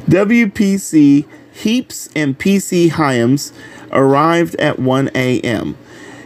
WPC 0.07 1.25
Heeps 1.51 2.09
and 2.15 2.37
PC 2.37 2.91
Hyams 2.91 3.53
arrived 3.91 4.55
at 4.55 4.79
1 4.79 5.09
a.m. 5.13 5.77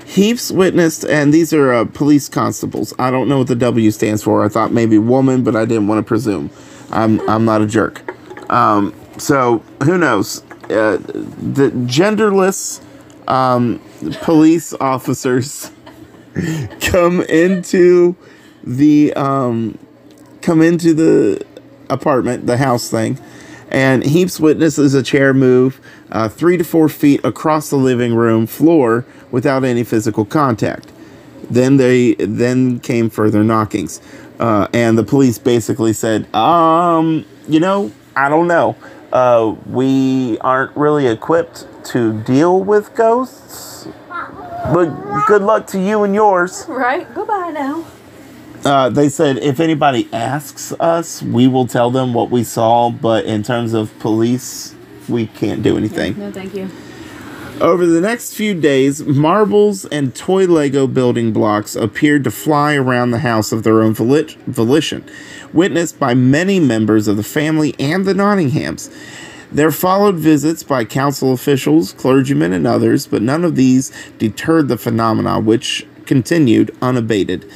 Heeps 0.06 0.52
witnessed, 0.52 1.04
and 1.06 1.34
these 1.34 1.54
are 1.54 1.74
uh, 1.74 1.86
police 1.86 2.30
constables. 2.30 2.94
I 3.00 3.10
don't 3.10 3.28
know 3.28 3.40
what 3.40 3.48
the 3.48 3.56
W 3.56 3.90
stands 3.92 4.22
for. 4.22 4.46
I 4.46 4.50
thought 4.50 4.72
maybe 4.72 4.98
woman, 5.00 5.44
but 5.44 5.56
I 5.56 5.66
didn't 5.66 5.88
want 5.88 6.00
to 6.00 6.04
presume. 6.08 6.52
I'm 6.92 7.28
I'm 7.28 7.46
not 7.46 7.62
a 7.62 7.66
jerk. 7.66 8.04
Um, 8.52 8.94
so 9.18 9.64
who 9.84 9.98
knows? 9.98 10.44
Uh, 10.66 10.98
the 10.98 11.72
genderless 11.88 12.82
um, 13.28 13.82
police 14.22 14.74
officers 14.76 15.72
come 16.82 17.22
into 17.22 18.16
the 18.64 19.14
um, 19.14 19.80
come 20.44 20.62
into 20.62 20.94
the 20.94 21.44
apartment, 21.90 22.46
the 22.46 22.58
house 22.58 22.90
thing, 22.90 23.18
and 23.72 24.04
Heeps 24.04 24.40
witnesses 24.40 24.94
a 24.94 25.02
chair 25.02 25.34
move 25.34 25.82
uh, 26.12 26.30
three 26.30 26.58
to 26.58 26.64
four 26.64 26.90
feet 26.90 27.22
across 27.24 27.70
the 27.70 27.76
living 27.76 28.14
room 28.14 28.46
floor 28.46 29.06
without 29.32 29.64
any 29.64 29.84
physical 29.84 30.26
contact. 30.26 30.92
Then 31.50 31.78
they 31.78 32.14
then 32.16 32.80
came 32.80 33.10
further 33.10 33.44
knockings, 33.44 34.00
uh, 34.40 34.68
and 34.74 34.98
the 34.98 35.04
police 35.04 35.40
basically 35.40 35.94
said, 35.94 36.34
"Um, 36.36 37.26
you 37.48 37.60
know, 37.60 37.92
I 38.16 38.30
don't 38.30 38.48
know. 38.48 38.76
Uh, 39.12 39.56
we 39.66 40.38
aren't 40.42 40.76
really 40.76 41.08
equipped 41.08 41.68
to 41.86 42.14
deal 42.24 42.60
with 42.64 42.96
ghosts, 42.96 43.88
but 44.74 44.86
good 45.28 45.42
luck 45.42 45.68
to 45.68 45.80
you 45.80 46.04
and 46.04 46.14
yours." 46.14 46.66
Right. 46.70 47.12
Goodbye 47.14 47.52
now. 47.52 47.86
Uh, 48.66 48.90
they 48.90 49.10
said 49.10 49.38
if 49.38 49.60
anybody 49.60 50.08
asks 50.14 50.72
us, 50.74 51.22
we 51.22 51.48
will 51.48 51.68
tell 51.68 51.92
them 51.92 52.14
what 52.14 52.30
we 52.30 52.44
saw, 52.44 52.90
but 52.90 53.26
in 53.26 53.44
terms 53.44 53.74
of 53.74 53.98
police, 54.00 54.74
we 55.10 55.28
can't 55.28 55.64
do 55.64 55.78
anything. 55.78 56.18
No, 56.18 56.32
thank 56.32 56.54
you. 56.56 56.70
Over 57.62 57.86
the 57.86 58.02
next 58.02 58.34
few 58.34 58.60
days, 58.60 59.04
marbles 59.04 59.86
and 59.86 60.16
toy 60.16 60.48
Lego 60.48 60.88
building 60.88 61.32
blocks 61.32 61.76
appeared 61.76 62.24
to 62.24 62.32
fly 62.32 62.74
around 62.74 63.12
the 63.12 63.20
house 63.20 63.52
of 63.52 63.64
their 63.64 63.82
own 63.82 63.94
voli- 63.94 64.36
volition, 64.48 65.06
witnessed 65.54 66.00
by 66.00 66.14
many 66.14 66.60
members 66.60 67.08
of 67.08 67.16
the 67.16 67.24
family 67.24 67.76
and 67.78 68.06
the 68.06 68.14
Nottinghams. 68.14 68.92
There 69.52 69.72
followed 69.72 70.16
visits 70.16 70.64
by 70.64 70.84
council 70.84 71.32
officials, 71.32 71.94
clergymen, 71.94 72.54
and 72.54 72.66
others, 72.66 73.06
but 73.06 73.22
none 73.22 73.44
of 73.44 73.56
these 73.56 73.92
deterred 74.18 74.68
the 74.68 74.78
phenomena, 74.78 75.40
which 75.40 75.86
continued 76.08 76.76
unabated. 76.82 77.50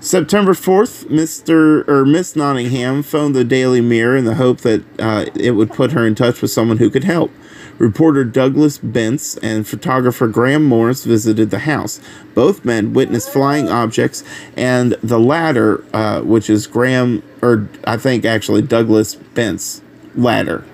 September 0.00 0.52
4th, 0.52 1.06
Mr. 1.06 1.86
or 1.88 2.06
Miss 2.06 2.36
Nottingham 2.36 3.02
phoned 3.02 3.34
the 3.34 3.42
Daily 3.44 3.80
Mirror 3.80 4.18
in 4.18 4.24
the 4.24 4.36
hope 4.36 4.60
that 4.60 4.84
uh, 5.00 5.26
it 5.34 5.52
would 5.52 5.72
put 5.72 5.90
her 5.90 6.06
in 6.06 6.14
touch 6.14 6.40
with 6.40 6.52
someone 6.52 6.78
who 6.78 6.88
could 6.88 7.04
help. 7.04 7.32
Reporter 7.78 8.24
Douglas 8.24 8.78
Bence 8.78 9.36
and 9.38 9.66
photographer 9.66 10.28
Graham 10.28 10.64
Morris 10.64 11.04
visited 11.04 11.50
the 11.50 11.60
house. 11.60 12.00
Both 12.34 12.64
men 12.64 12.92
witnessed 12.92 13.30
flying 13.30 13.68
objects, 13.68 14.22
and 14.56 14.92
the 15.02 15.18
latter, 15.18 15.84
uh, 15.92 16.20
which 16.22 16.48
is 16.48 16.66
Graham, 16.66 17.22
or 17.42 17.68
I 17.84 17.96
think 17.96 18.24
actually 18.24 18.62
Douglas 18.62 19.16
Bence, 19.16 19.80
latter. 20.14 20.64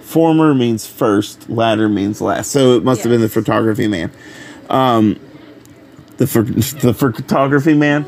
Former 0.00 0.54
means 0.54 0.86
first, 0.86 1.48
latter 1.48 1.88
means 1.88 2.20
last. 2.20 2.50
So 2.50 2.76
it 2.76 2.84
must 2.84 3.02
have 3.02 3.10
been 3.10 3.22
the 3.22 3.28
photography 3.28 3.88
man. 3.88 4.10
Um, 4.68 5.18
the 6.18 6.26
pho- 6.26 6.42
the 6.80 6.94
photography 6.94 7.74
man. 7.74 8.06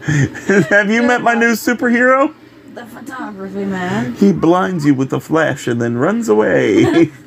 Have 0.70 0.90
you 0.90 1.02
met 1.02 1.22
my 1.22 1.34
new 1.34 1.52
superhero? 1.52 2.34
The 2.74 2.86
photography 2.86 3.64
man. 3.64 4.14
He 4.14 4.32
blinds 4.32 4.86
you 4.86 4.94
with 4.94 5.12
a 5.12 5.20
flash 5.20 5.66
and 5.66 5.80
then 5.80 5.98
runs 5.98 6.28
away. 6.28 7.10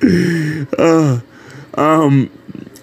uh, 0.78 1.20
um, 1.74 2.30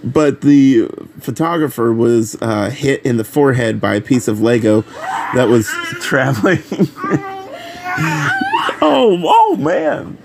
but 0.04 0.42
the 0.42 0.88
photographer 1.20 1.94
was 1.94 2.36
uh, 2.42 2.70
hit 2.70 3.04
in 3.06 3.18
the 3.18 3.24
forehead 3.24 3.80
by 3.80 3.96
a 3.96 4.02
piece 4.02 4.28
of 4.28 4.42
Lego 4.42 4.82
that 5.34 5.48
was 5.48 5.68
traveling. 6.02 6.64
oh, 8.82 9.20
oh 9.24 9.56
man. 9.58 10.18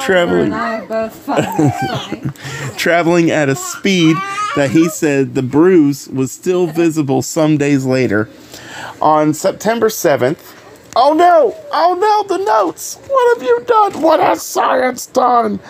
Traveling 0.00 0.46
And 0.46 0.54
I 0.54 0.84
both 0.86 1.14
find 1.14 1.44
this 1.44 1.80
funny. 1.90 2.30
traveling 2.76 3.30
at 3.30 3.48
a 3.48 3.54
speed 3.54 4.16
that 4.56 4.70
he 4.70 4.88
said 4.88 5.34
the 5.34 5.42
bruise 5.42 6.08
was 6.08 6.32
still 6.32 6.66
visible 6.66 7.22
some 7.22 7.56
days 7.56 7.84
later. 7.84 8.28
On 9.00 9.34
September 9.34 9.88
7th, 9.88 10.54
Oh 10.96 11.12
no! 11.12 11.54
Oh 11.70 11.94
no, 11.94 12.36
the 12.36 12.42
notes! 12.44 12.96
What 13.06 13.38
have 13.38 13.46
you 13.46 13.62
done? 13.66 14.02
What 14.02 14.18
has 14.18 14.42
science 14.42 15.06
done? 15.06 15.60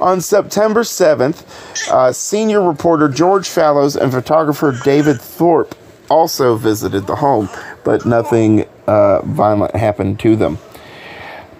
On 0.00 0.20
September 0.20 0.80
7th, 0.80 1.90
uh, 1.90 2.10
senior 2.12 2.62
reporter 2.66 3.08
George 3.08 3.48
Fallows 3.48 3.96
and 3.96 4.10
photographer 4.10 4.78
David 4.84 5.20
Thorpe 5.20 5.74
also 6.08 6.56
visited 6.56 7.06
the 7.06 7.16
home, 7.16 7.50
but 7.84 8.06
nothing 8.06 8.66
uh, 8.86 9.20
violent 9.22 9.74
happened 9.76 10.20
to 10.20 10.36
them. 10.36 10.56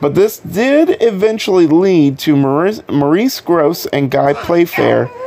But 0.00 0.14
this 0.14 0.38
did 0.38 0.96
eventually 1.00 1.66
lead 1.66 2.18
to 2.20 2.36
Maurice, 2.36 2.82
Maurice 2.88 3.40
Grosse 3.40 3.86
and 3.86 4.10
Guy 4.10 4.34
Playfair. 4.34 5.10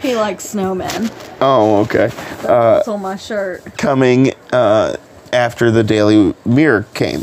He 0.00 0.16
likes 0.16 0.54
snowmen. 0.54 1.12
Oh, 1.42 1.80
okay. 1.80 2.06
That's 2.40 2.88
on 2.88 3.02
my 3.02 3.16
shirt. 3.16 3.76
coming 3.76 4.32
uh, 4.50 4.96
after 5.30 5.70
the 5.70 5.84
Daily 5.84 6.34
Mirror 6.46 6.86
came. 6.94 7.20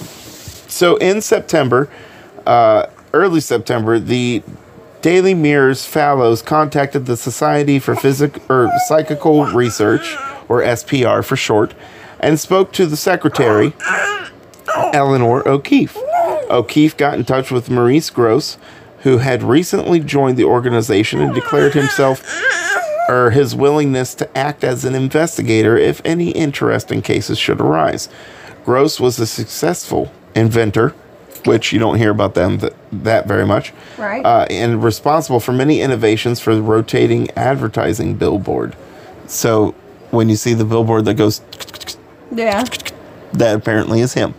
So 0.67 0.95
in 0.97 1.21
September, 1.21 1.89
uh, 2.45 2.85
early 3.13 3.39
September, 3.39 3.97
the 3.97 4.43
Daily 5.01 5.33
Mirror's 5.33 5.87
Fallows 5.87 6.43
contacted 6.43 7.07
the 7.07 7.17
Society 7.17 7.79
for 7.79 7.95
Physic 7.95 8.47
or 8.47 8.69
Psychical 8.87 9.45
Research, 9.45 10.15
or 10.47 10.61
SPR 10.61 11.25
for 11.25 11.35
short, 11.35 11.73
and 12.19 12.39
spoke 12.39 12.71
to 12.73 12.85
the 12.85 12.97
secretary, 12.97 13.73
Eleanor 14.93 15.47
O'Keefe. 15.47 15.97
O'Keefe 16.49 16.95
got 16.97 17.15
in 17.15 17.25
touch 17.25 17.51
with 17.51 17.69
Maurice 17.69 18.09
Grosse, 18.09 18.57
who 18.99 19.17
had 19.19 19.43
recently 19.43 19.99
joined 19.99 20.37
the 20.37 20.43
organization 20.45 21.19
and 21.21 21.33
declared 21.33 21.73
himself 21.73 22.23
or 23.09 23.31
his 23.31 23.55
willingness 23.55 24.13
to 24.15 24.37
act 24.37 24.63
as 24.63 24.83
an 24.83 24.95
investigator 24.95 25.77
if 25.77 26.01
any 26.03 26.31
interesting 26.31 27.01
cases 27.01 27.37
should 27.37 27.61
arise. 27.61 28.09
Grosse 28.65 28.99
was 28.99 29.17
a 29.19 29.25
successful 29.27 30.11
inventor, 30.35 30.89
which 31.45 31.71
you 31.71 31.79
don't 31.79 31.97
hear 31.97 32.09
about 32.11 32.33
them 32.33 32.57
that, 32.57 32.73
that 32.91 33.27
very 33.27 33.45
much, 33.45 33.71
Right. 33.97 34.25
uh, 34.25 34.45
and 34.49 34.83
responsible 34.83 35.39
for 35.39 35.53
many 35.53 35.79
innovations 35.81 36.39
for 36.41 36.53
the 36.53 36.61
rotating 36.61 37.29
advertising 37.37 38.15
billboard. 38.15 38.75
So 39.27 39.73
when 40.11 40.27
you 40.27 40.35
see 40.35 40.53
the 40.53 40.65
billboard 40.65 41.05
that 41.05 41.13
goes, 41.13 41.41
Yeah. 42.31 42.65
that 43.33 43.55
apparently 43.55 44.01
is 44.01 44.13
him. 44.13 44.33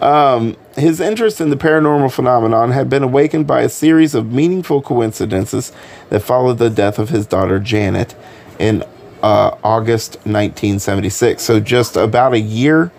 Cool. 0.00 0.56
His 0.76 0.98
interest 1.00 1.40
in 1.40 1.50
the 1.50 1.56
paranormal 1.56 2.12
phenomenon 2.12 2.72
had 2.72 2.90
been 2.90 3.04
awakened 3.04 3.46
by 3.46 3.62
a 3.62 3.68
series 3.68 4.14
of 4.14 4.32
meaningful 4.32 4.82
coincidences 4.82 5.72
that 6.10 6.20
followed 6.20 6.58
the 6.58 6.68
death 6.68 6.98
of 6.98 7.10
his 7.10 7.26
daughter 7.26 7.60
Janet 7.60 8.16
in 8.58 8.82
uh, 9.22 9.56
August 9.62 10.16
1976. 10.24 11.42
So 11.42 11.60
just 11.60 11.96
about 11.96 12.32
a 12.32 12.40
year, 12.40 12.90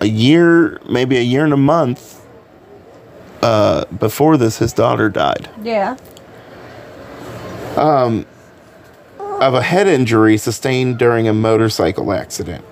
a 0.00 0.06
year, 0.06 0.80
maybe 0.88 1.16
a 1.16 1.22
year 1.22 1.44
and 1.44 1.52
a 1.54 1.58
month 1.58 2.24
uh, 3.42 3.86
before 3.86 4.36
this, 4.36 4.58
his 4.58 4.72
daughter 4.72 5.08
died 5.08 5.48
Yeah. 5.62 5.96
Um, 7.76 8.26
of 9.18 9.54
a 9.54 9.62
head 9.62 9.86
injury 9.86 10.36
sustained 10.36 10.98
during 10.98 11.26
a 11.26 11.32
motorcycle 11.32 12.12
accident. 12.12 12.64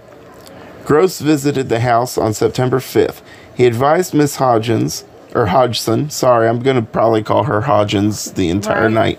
Grosse 0.84 1.20
visited 1.20 1.68
the 1.68 1.80
house 1.80 2.18
on 2.18 2.34
September 2.34 2.78
5th. 2.78 3.20
He 3.54 3.66
advised 3.66 4.14
Miss 4.14 4.36
Hodgins, 4.38 5.04
or 5.34 5.46
Hodgson, 5.46 6.10
sorry, 6.10 6.48
I'm 6.48 6.60
going 6.60 6.76
to 6.76 6.82
probably 6.82 7.22
call 7.22 7.44
her 7.44 7.62
Hodgins 7.62 8.34
the 8.34 8.48
entire 8.50 8.84
Right. 8.84 8.92
night, 8.92 9.18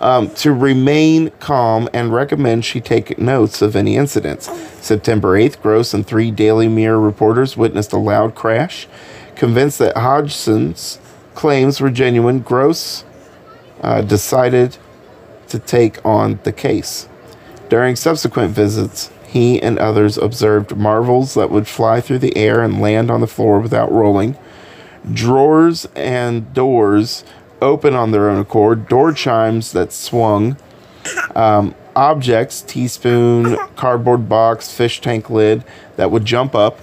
um, 0.00 0.30
to 0.30 0.52
remain 0.52 1.30
calm 1.40 1.88
and 1.92 2.12
recommend 2.12 2.64
she 2.64 2.80
take 2.80 3.18
notes 3.18 3.62
of 3.62 3.76
any 3.76 3.96
incidents. 3.96 4.50
September 4.80 5.36
8th, 5.38 5.60
Grosse 5.62 5.94
and 5.94 6.06
three 6.06 6.30
Daily 6.30 6.68
Mirror 6.68 7.00
reporters 7.00 7.56
witnessed 7.56 7.92
a 7.92 7.98
loud 7.98 8.34
crash. 8.34 8.88
Convinced 9.36 9.78
that 9.78 9.96
Hodgson's 9.96 10.98
claims 11.34 11.80
were 11.80 11.90
genuine, 11.90 12.40
Grosse 12.40 13.04
uh, 13.82 14.00
decided 14.00 14.76
to 15.48 15.58
take 15.58 16.04
on 16.04 16.40
the 16.44 16.52
case. 16.52 17.08
During 17.68 17.96
subsequent 17.96 18.52
visits, 18.54 19.10
he 19.36 19.60
and 19.60 19.78
others 19.78 20.16
observed 20.16 20.74
marvels 20.78 21.34
that 21.34 21.50
would 21.50 21.68
fly 21.68 22.00
through 22.00 22.20
the 22.20 22.34
air 22.38 22.62
and 22.62 22.80
land 22.80 23.10
on 23.10 23.20
the 23.20 23.26
floor 23.26 23.60
without 23.60 23.92
rolling, 23.92 24.34
drawers 25.12 25.86
and 25.94 26.54
doors 26.54 27.22
open 27.60 27.94
on 27.94 28.12
their 28.12 28.30
own 28.30 28.38
accord, 28.40 28.88
door 28.88 29.12
chimes 29.12 29.72
that 29.72 29.92
swung, 29.92 30.56
um, 31.34 31.74
objects, 31.94 32.62
teaspoon, 32.62 33.58
cardboard 33.76 34.26
box, 34.26 34.72
fish 34.72 35.02
tank 35.02 35.28
lid 35.28 35.62
that 35.96 36.10
would 36.10 36.24
jump 36.24 36.54
up. 36.54 36.80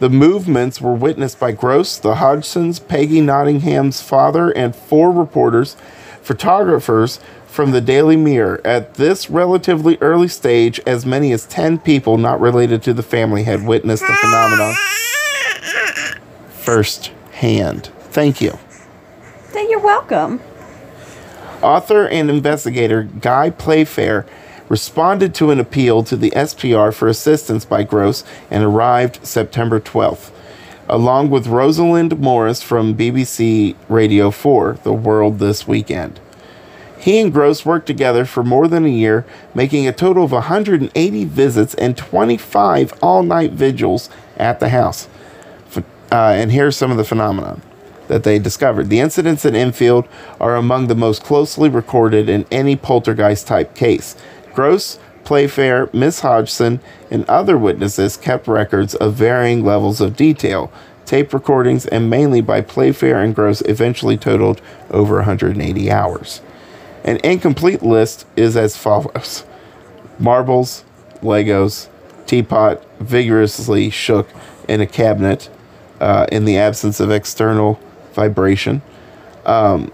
The 0.00 0.10
movements 0.10 0.80
were 0.80 0.94
witnessed 0.94 1.38
by 1.38 1.52
Grosse, 1.52 1.98
the 1.98 2.16
Hodgsons, 2.16 2.84
Peggy 2.84 3.20
Nottingham's 3.20 4.02
father, 4.02 4.50
and 4.50 4.74
four 4.74 5.12
reporters, 5.12 5.76
photographers 6.20 7.20
from 7.52 7.72
the 7.72 7.82
Daily 7.82 8.16
Mirror. 8.16 8.62
At 8.64 8.94
this 8.94 9.28
relatively 9.28 9.98
early 10.00 10.28
stage, 10.28 10.80
as 10.86 11.04
many 11.04 11.32
as 11.32 11.44
10 11.46 11.78
people 11.80 12.16
not 12.16 12.40
related 12.40 12.82
to 12.84 12.94
the 12.94 13.02
family 13.02 13.42
had 13.42 13.66
witnessed 13.66 14.02
the 14.06 14.14
phenomenon 14.14 14.74
firsthand. 16.48 17.86
Thank 18.10 18.40
you. 18.40 18.58
Then 19.52 19.68
you're 19.68 19.80
welcome. 19.80 20.40
Author 21.60 22.08
and 22.08 22.30
investigator 22.30 23.02
Guy 23.02 23.50
Playfair 23.50 24.24
responded 24.68 25.34
to 25.34 25.50
an 25.50 25.60
appeal 25.60 26.02
to 26.04 26.16
the 26.16 26.30
SPR 26.30 26.94
for 26.94 27.06
assistance 27.06 27.66
by 27.66 27.82
Grosse 27.82 28.24
and 28.50 28.64
arrived 28.64 29.26
September 29.26 29.78
12th, 29.78 30.30
along 30.88 31.28
with 31.28 31.46
Rosalind 31.46 32.18
Morris 32.18 32.62
from 32.62 32.96
BBC 32.96 33.76
Radio 33.90 34.30
4, 34.30 34.78
The 34.82 34.94
World 34.94 35.38
This 35.38 35.68
Weekend. 35.68 36.18
He 37.02 37.18
and 37.18 37.32
Grosse 37.32 37.66
worked 37.66 37.88
together 37.88 38.24
for 38.24 38.44
more 38.44 38.68
than 38.68 38.84
a 38.84 38.88
year, 38.88 39.26
making 39.56 39.88
a 39.88 39.92
total 39.92 40.22
of 40.22 40.30
180 40.30 41.24
visits 41.24 41.74
and 41.74 41.96
25 41.96 42.94
all 43.02 43.24
night 43.24 43.50
vigils 43.50 44.08
at 44.36 44.60
the 44.60 44.68
house. 44.68 45.08
Uh, 45.74 45.82
and 46.12 46.52
here's 46.52 46.76
some 46.76 46.92
of 46.92 46.96
the 46.96 47.04
phenomena 47.04 47.58
that 48.06 48.22
they 48.22 48.38
discovered. 48.38 48.88
The 48.88 49.00
incidents 49.00 49.44
at 49.44 49.56
Enfield 49.56 50.06
are 50.40 50.54
among 50.54 50.86
the 50.86 50.94
most 50.94 51.24
closely 51.24 51.68
recorded 51.68 52.28
in 52.28 52.46
any 52.52 52.76
poltergeist 52.76 53.48
type 53.48 53.74
case. 53.74 54.14
Grosse, 54.54 55.00
Playfair, 55.24 55.90
Miss 55.92 56.20
Hodgson, 56.20 56.78
and 57.10 57.28
other 57.28 57.58
witnesses 57.58 58.16
kept 58.16 58.46
records 58.46 58.94
of 58.94 59.14
varying 59.14 59.64
levels 59.64 60.00
of 60.00 60.16
detail. 60.16 60.70
Tape 61.04 61.34
recordings, 61.34 61.84
and 61.86 62.08
mainly 62.08 62.40
by 62.40 62.60
Playfair 62.60 63.20
and 63.20 63.34
Grosse, 63.34 63.62
eventually 63.62 64.16
totaled 64.16 64.60
over 64.90 65.16
180 65.16 65.90
hours. 65.90 66.42
An 67.04 67.18
incomplete 67.24 67.82
list 67.82 68.26
is 68.36 68.56
as 68.56 68.76
follows 68.76 69.44
marbles, 70.18 70.84
Legos, 71.20 71.88
teapot 72.26 72.84
vigorously 73.00 73.90
shook 73.90 74.28
in 74.68 74.80
a 74.80 74.86
cabinet 74.86 75.50
uh, 76.00 76.26
in 76.30 76.44
the 76.44 76.56
absence 76.56 77.00
of 77.00 77.10
external 77.10 77.80
vibration. 78.12 78.82
Um, 79.44 79.92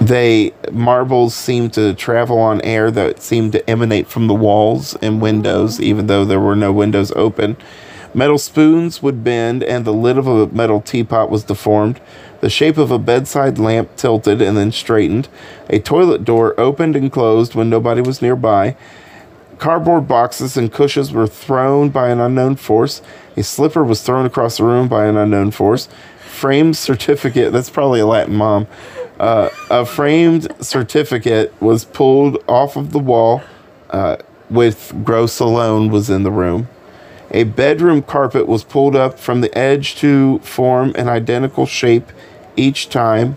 they 0.00 0.52
marbles 0.70 1.34
seemed 1.34 1.72
to 1.74 1.94
travel 1.94 2.38
on 2.38 2.60
air 2.62 2.90
that 2.90 3.22
seemed 3.22 3.52
to 3.52 3.70
emanate 3.70 4.06
from 4.06 4.26
the 4.26 4.34
walls 4.34 4.94
and 4.96 5.20
windows, 5.20 5.80
even 5.80 6.06
though 6.06 6.24
there 6.24 6.40
were 6.40 6.56
no 6.56 6.72
windows 6.72 7.12
open. 7.12 7.56
Metal 8.14 8.38
spoons 8.38 9.02
would 9.02 9.24
bend, 9.24 9.62
and 9.62 9.84
the 9.84 9.92
lid 9.92 10.16
of 10.16 10.26
a 10.26 10.46
metal 10.48 10.80
teapot 10.80 11.30
was 11.30 11.44
deformed. 11.44 12.00
The 12.40 12.50
shape 12.50 12.76
of 12.76 12.90
a 12.90 12.98
bedside 12.98 13.58
lamp 13.58 13.96
tilted 13.96 14.42
and 14.42 14.56
then 14.56 14.72
straightened. 14.72 15.28
A 15.70 15.78
toilet 15.78 16.24
door 16.24 16.58
opened 16.58 16.96
and 16.96 17.10
closed 17.10 17.54
when 17.54 17.70
nobody 17.70 18.00
was 18.00 18.20
nearby. 18.20 18.76
Cardboard 19.58 20.06
boxes 20.06 20.56
and 20.56 20.72
cushions 20.72 21.12
were 21.12 21.26
thrown 21.26 21.88
by 21.88 22.10
an 22.10 22.20
unknown 22.20 22.56
force. 22.56 23.00
A 23.36 23.42
slipper 23.42 23.82
was 23.82 24.02
thrown 24.02 24.26
across 24.26 24.58
the 24.58 24.64
room 24.64 24.86
by 24.86 25.06
an 25.06 25.16
unknown 25.16 25.50
force. 25.50 25.88
Framed 26.20 26.76
certificate, 26.76 27.52
that's 27.52 27.70
probably 27.70 28.00
a 28.00 28.06
Latin 28.06 28.36
mom. 28.36 28.66
Uh, 29.18 29.48
a 29.70 29.86
framed 29.86 30.46
certificate 30.60 31.54
was 31.60 31.86
pulled 31.86 32.36
off 32.46 32.76
of 32.76 32.92
the 32.92 32.98
wall 32.98 33.42
uh, 33.88 34.16
with 34.50 34.92
Grosse 35.04 35.38
alone 35.40 35.90
was 35.90 36.10
in 36.10 36.22
the 36.22 36.30
room. 36.30 36.68
A 37.36 37.44
bedroom 37.44 38.00
carpet 38.00 38.48
was 38.48 38.64
pulled 38.64 38.96
up 38.96 39.20
from 39.20 39.42
the 39.42 39.56
edge 39.56 39.96
to 39.96 40.38
form 40.38 40.94
an 40.96 41.06
identical 41.06 41.66
shape 41.66 42.10
each 42.56 42.88
time, 42.88 43.36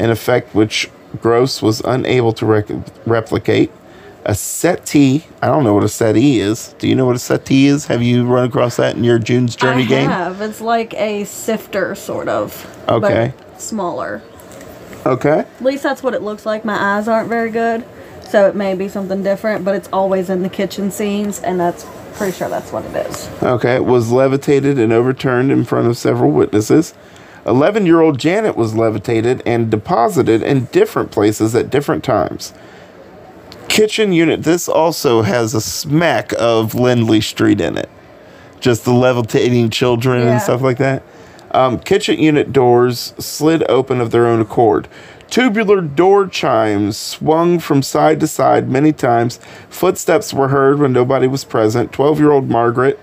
an 0.00 0.10
effect 0.10 0.52
which 0.52 0.90
Grosse 1.20 1.62
was 1.62 1.80
unable 1.82 2.32
to 2.32 2.44
rec- 2.44 2.66
replicate. 3.06 3.70
A 4.24 4.34
settee, 4.34 5.26
I 5.40 5.46
don't 5.46 5.62
know 5.62 5.74
what 5.74 5.84
a 5.84 5.88
settee 5.88 6.40
is. 6.40 6.74
Do 6.80 6.88
you 6.88 6.96
know 6.96 7.06
what 7.06 7.14
a 7.14 7.20
settee 7.20 7.66
is? 7.68 7.86
Have 7.86 8.02
you 8.02 8.26
run 8.26 8.48
across 8.48 8.78
that 8.78 8.96
in 8.96 9.04
your 9.04 9.20
June's 9.20 9.54
Journey 9.54 9.84
I 9.84 9.86
game? 9.86 10.10
have. 10.10 10.40
It's 10.40 10.60
like 10.60 10.92
a 10.94 11.22
sifter, 11.22 11.94
sort 11.94 12.26
of. 12.26 12.66
Okay. 12.88 13.32
But 13.36 13.62
smaller. 13.62 14.22
Okay. 15.06 15.38
At 15.38 15.62
least 15.62 15.84
that's 15.84 16.02
what 16.02 16.14
it 16.14 16.22
looks 16.22 16.46
like. 16.46 16.64
My 16.64 16.96
eyes 16.96 17.06
aren't 17.06 17.28
very 17.28 17.52
good, 17.52 17.84
so 18.28 18.48
it 18.48 18.56
may 18.56 18.74
be 18.74 18.88
something 18.88 19.22
different. 19.22 19.64
But 19.64 19.76
it's 19.76 19.88
always 19.92 20.30
in 20.30 20.42
the 20.42 20.48
kitchen 20.48 20.90
scenes, 20.90 21.38
and 21.38 21.60
that's 21.60 21.86
pretty 22.16 22.36
sure 22.36 22.48
that's 22.48 22.72
what 22.72 22.84
it 22.84 23.06
is. 23.06 23.28
okay, 23.42 23.74
it 23.76 23.84
was 23.84 24.10
levitated 24.10 24.78
and 24.78 24.92
overturned 24.92 25.50
in 25.52 25.64
front 25.64 25.86
of 25.86 25.96
several 25.96 26.30
witnesses. 26.30 26.94
11 27.46 27.86
year 27.86 28.00
old 28.00 28.18
Janet 28.18 28.56
was 28.56 28.74
levitated 28.74 29.42
and 29.46 29.70
deposited 29.70 30.42
in 30.42 30.64
different 30.66 31.10
places 31.12 31.54
at 31.54 31.70
different 31.70 32.02
times. 32.02 32.52
Kitchen 33.68 34.12
unit, 34.12 34.42
this 34.42 34.68
also 34.68 35.22
has 35.22 35.54
a 35.54 35.60
smack 35.60 36.32
of 36.38 36.74
Lindley 36.74 37.20
Street 37.20 37.60
in 37.60 37.76
it. 37.76 37.88
Just 38.60 38.84
the 38.84 38.92
levitating 38.92 39.70
children 39.70 40.22
Yeah. 40.24 40.32
and 40.32 40.42
stuff 40.42 40.62
like 40.62 40.78
that. 40.78 41.02
Um, 41.52 41.78
kitchen 41.78 42.18
unit 42.18 42.52
doors 42.52 43.14
slid 43.18 43.64
open 43.68 44.00
of 44.00 44.10
their 44.10 44.26
own 44.26 44.40
accord. 44.40 44.88
Tubular 45.30 45.80
door 45.80 46.28
chimes 46.28 46.96
swung 46.96 47.58
from 47.58 47.82
side 47.82 48.20
to 48.20 48.26
side 48.26 48.68
many 48.68 48.92
times. 48.92 49.38
Footsteps 49.68 50.32
were 50.32 50.48
heard 50.48 50.78
when 50.78 50.92
nobody 50.92 51.26
was 51.26 51.44
present. 51.44 51.92
12 51.92 52.20
year 52.20 52.32
old 52.32 52.48
Margaret 52.48 52.98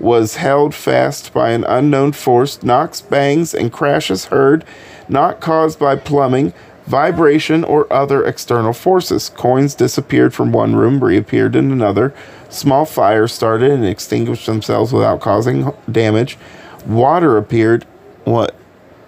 was 0.00 0.36
held 0.36 0.74
fast 0.74 1.32
by 1.32 1.50
an 1.50 1.64
unknown 1.64 2.12
force. 2.12 2.62
Knocks, 2.62 3.00
bangs, 3.00 3.54
and 3.54 3.72
crashes 3.72 4.26
heard, 4.26 4.64
not 5.08 5.40
caused 5.40 5.78
by 5.78 5.96
plumbing, 5.96 6.52
vibration, 6.86 7.64
or 7.64 7.90
other 7.92 8.24
external 8.24 8.72
forces. 8.72 9.28
Coins 9.30 9.74
disappeared 9.74 10.34
from 10.34 10.52
one 10.52 10.76
room, 10.76 11.02
reappeared 11.02 11.56
in 11.56 11.70
another. 11.72 12.14
Small 12.48 12.84
fires 12.84 13.32
started 13.32 13.70
and 13.70 13.86
extinguished 13.86 14.46
themselves 14.46 14.92
without 14.92 15.20
causing 15.20 15.72
damage. 15.90 16.38
Water 16.86 17.36
appeared. 17.36 17.84
What? 18.24 18.54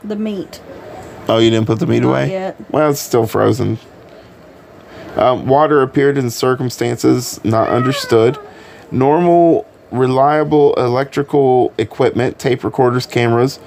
The 0.03 0.17
meat. 0.17 0.61
Oh, 1.29 1.39
you 1.39 1.51
didn't 1.51 1.67
put 1.67 1.79
the 1.79 1.87
meat 1.87 2.01
Not 2.01 2.09
away? 2.09 2.31
yet. 2.31 2.57
Well, 2.71 2.91
it's 2.91 3.01
still 3.01 3.27
frozen. 3.27 3.79
Um, 5.17 5.47
water 5.47 5.83
appeared 5.83 6.17
in 6.17 6.31
circumstances 6.31 7.43
not 7.45 7.69
understood. 7.69 8.39
Normal, 8.91 9.67
reliable 9.91 10.75
electrical 10.75 11.73
equipment, 11.77 12.39
tape 12.39 12.65
recorders, 12.65 13.05
cameras, 13.05 13.59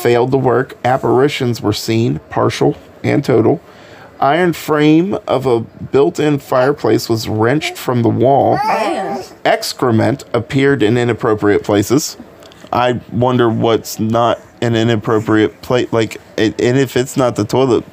failed 0.00 0.32
to 0.32 0.38
work. 0.38 0.76
Apparitions 0.84 1.60
were 1.60 1.72
seen, 1.72 2.18
partial 2.30 2.76
and 3.04 3.24
total. 3.24 3.60
Iron 4.18 4.52
frame 4.54 5.14
of 5.28 5.44
a 5.46 5.60
built 5.60 6.18
in 6.18 6.38
fireplace 6.38 7.08
was 7.08 7.28
wrenched 7.28 7.76
from 7.76 8.02
the 8.02 8.08
wall. 8.08 8.58
Excrement 9.44 10.24
appeared 10.32 10.82
in 10.82 10.96
inappropriate 10.96 11.62
places. 11.62 12.16
I 12.72 13.00
wonder 13.12 13.48
what's 13.50 14.00
not 14.00 14.40
an 14.60 14.74
inappropriate 14.74 15.60
plate. 15.62 15.92
Like, 15.92 16.20
it, 16.36 16.60
and 16.60 16.78
if 16.78 16.96
it's 16.96 17.16
not 17.16 17.36
the 17.36 17.44
toilet, 17.44 17.84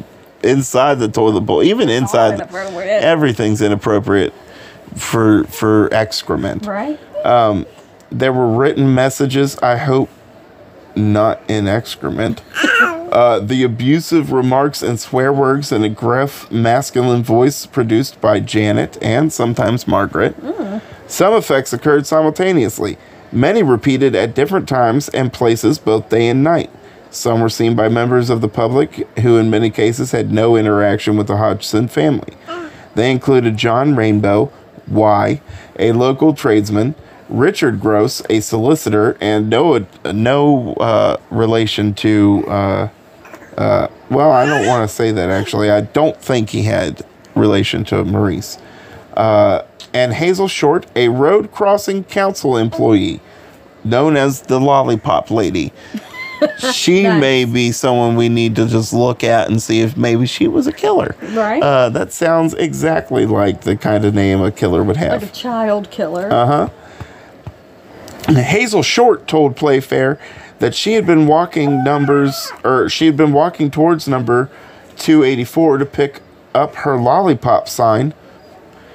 inside 0.43 0.99
the 0.99 1.08
toilet 1.08 1.41
bowl, 1.41 1.63
even 1.63 1.89
inside, 1.89 2.41
everything's 2.52 3.62
inappropriate 3.62 4.34
for 4.95 5.43
for 5.45 5.93
excrement. 5.93 6.65
Right? 6.65 6.99
There 8.12 8.34
were 8.34 8.47
written 8.47 8.93
messages. 8.93 9.58
I 9.60 9.78
hope 9.78 10.10
not 10.95 11.41
in 11.47 11.67
excrement. 11.67 12.41
Uh, 13.13 13.39
the 13.39 13.63
abusive 13.63 14.32
remarks 14.32 14.82
and 14.82 14.99
swear 14.99 15.32
words 15.32 15.71
in 15.71 15.84
a 15.84 15.89
gruff 15.89 16.52
masculine 16.52 17.23
voice 17.23 17.65
produced 17.67 18.19
by 18.19 18.39
Janet 18.39 18.97
and 19.04 19.32
sometimes 19.32 19.88
Margaret. 19.88 20.36
Some 21.08 21.36
effects 21.36 21.73
occurred 21.73 22.08
simultaneously, 22.08 22.97
many 23.34 23.63
repeated 23.63 24.15
at 24.15 24.36
different 24.36 24.67
times 24.67 25.10
and 25.10 25.34
places, 25.34 25.78
both 25.80 26.10
day 26.10 26.28
and 26.28 26.43
night. 26.43 26.69
Some 27.10 27.41
were 27.41 27.50
seen 27.50 27.76
by 27.76 27.89
members 27.89 28.30
of 28.30 28.41
the 28.41 28.48
public 28.48 29.08
who, 29.19 29.38
in 29.38 29.50
many 29.50 29.69
cases, 29.69 30.12
had 30.12 30.32
no 30.32 30.56
interaction 30.56 31.15
with 31.15 31.28
the 31.28 31.38
Hodgson 31.38 31.88
family. 31.88 32.34
They 32.96 33.12
included 33.12 33.58
John 33.58 33.96
Rainbow, 33.96 34.52
Y, 34.88 35.41
a 35.78 35.91
local 35.91 36.34
tradesman, 36.34 36.96
Richard 37.30 37.80
Gross, 37.80 38.22
a 38.30 38.39
solicitor, 38.39 39.17
and 39.22 39.50
no 39.50 39.86
no 40.06 40.74
uh, 40.76 41.17
relation 41.30 41.93
to. 41.96 42.46
Uh, 42.48 42.89
uh, 43.58 43.88
well, 44.10 44.32
I 44.32 44.46
don't 44.46 44.65
want 44.67 44.88
to 44.88 44.93
say 44.93 45.12
that 45.12 45.30
actually. 45.30 45.69
I 45.69 45.82
don't 45.82 46.17
think 46.17 46.50
he 46.50 46.63
had 46.63 47.06
relation 47.36 47.84
to 47.86 48.04
Maurice. 48.04 48.58
Uh, 49.15 49.63
and 49.93 50.13
Hazel 50.13 50.47
Short, 50.47 50.86
a 50.95 51.10
road 51.10 51.52
crossing 51.52 52.04
council 52.04 52.58
employee, 52.58 53.19
known 53.84 54.17
as 54.17 54.41
the 54.41 54.60
Lollipop 54.60 55.30
Lady. 55.30 55.71
she 56.73 57.04
Nice. 57.04 57.21
may 57.21 57.45
be 57.45 57.71
someone 57.71 58.15
we 58.15 58.28
need 58.28 58.56
to 58.58 58.65
just 58.67 58.91
look 58.91 59.23
at 59.23 59.49
and 59.49 59.62
see 59.62 59.82
if 59.82 59.95
maybe 59.95 60.26
she 60.26 60.47
was 60.47 60.67
a 60.67 60.73
killer. 60.73 61.15
Right? 61.32 61.62
Uh, 61.63 61.89
that 61.89 62.12
sounds 62.12 62.54
exactly 62.56 63.26
like 63.26 63.62
the 63.62 63.78
kind 63.78 64.04
of 64.04 64.13
name 64.13 64.41
a 64.41 64.52
killer 64.52 64.84
would 64.84 64.97
have. 64.97 65.21
like 65.21 65.32
a 65.32 65.34
child 65.34 65.89
killer. 65.91 66.30
Uh 66.32 66.45
huh. 68.28 68.34
Hazel 68.34 68.84
Short 68.84 69.28
told 69.28 69.56
Playfair 69.56 70.17
that 70.60 70.73
she 70.73 70.93
had 70.93 71.06
been 71.06 71.28
walking 71.28 71.84
numbers, 71.84 72.52
or 72.63 72.89
she 72.89 73.06
had 73.06 73.17
been 73.17 73.34
walking 73.34 73.69
towards 73.69 74.08
number 74.08 74.49
284 74.97 75.78
to 75.80 75.86
pick 75.86 76.21
up 76.56 76.76
her 76.76 76.97
lollipop 76.97 77.67
sign. 77.67 78.13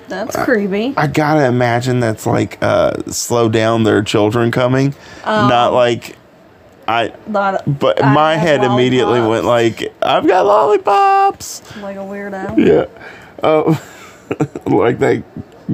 That's 0.09 0.37
creepy. 0.44 0.94
I 0.97 1.07
gotta 1.07 1.47
imagine 1.47 2.01
that's 2.01 2.27
like 2.27 2.59
uh, 2.62 3.03
slow 3.11 3.49
down 3.49 3.85
their 3.85 4.03
children 4.03 4.51
coming, 4.51 4.94
not 5.25 5.73
like 5.73 6.16
I. 6.87 7.09
Of- 7.09 7.79
But 7.79 8.03
I 8.03 8.12
my 8.14 8.37
head 8.37 8.64
immediately 8.64 9.21
went 9.21 9.44
like, 9.44 9.92
I've 10.03 10.27
got 10.27 10.47
lollipops. 10.47 11.62
like 11.83 11.97
a 11.97 12.01
weirdo. 12.01 12.57
Yeah. 12.59 12.87
Oh, 13.42 13.81
like 14.66 14.99
that 14.99 15.23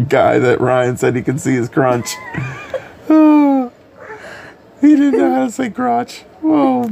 guy 0.09 0.39
that 0.41 0.61
Ryan 0.61 0.97
said 0.97 1.15
he 1.17 1.23
can 1.23 1.39
see 1.39 1.53
his 1.55 1.69
crunch. 1.69 2.15
He 4.81 4.97
didn't 4.97 5.19
know 5.19 5.35
how 5.35 5.45
to 5.47 5.51
say 5.51 5.71
crotch. 5.71 6.25
Oh, 6.43 6.87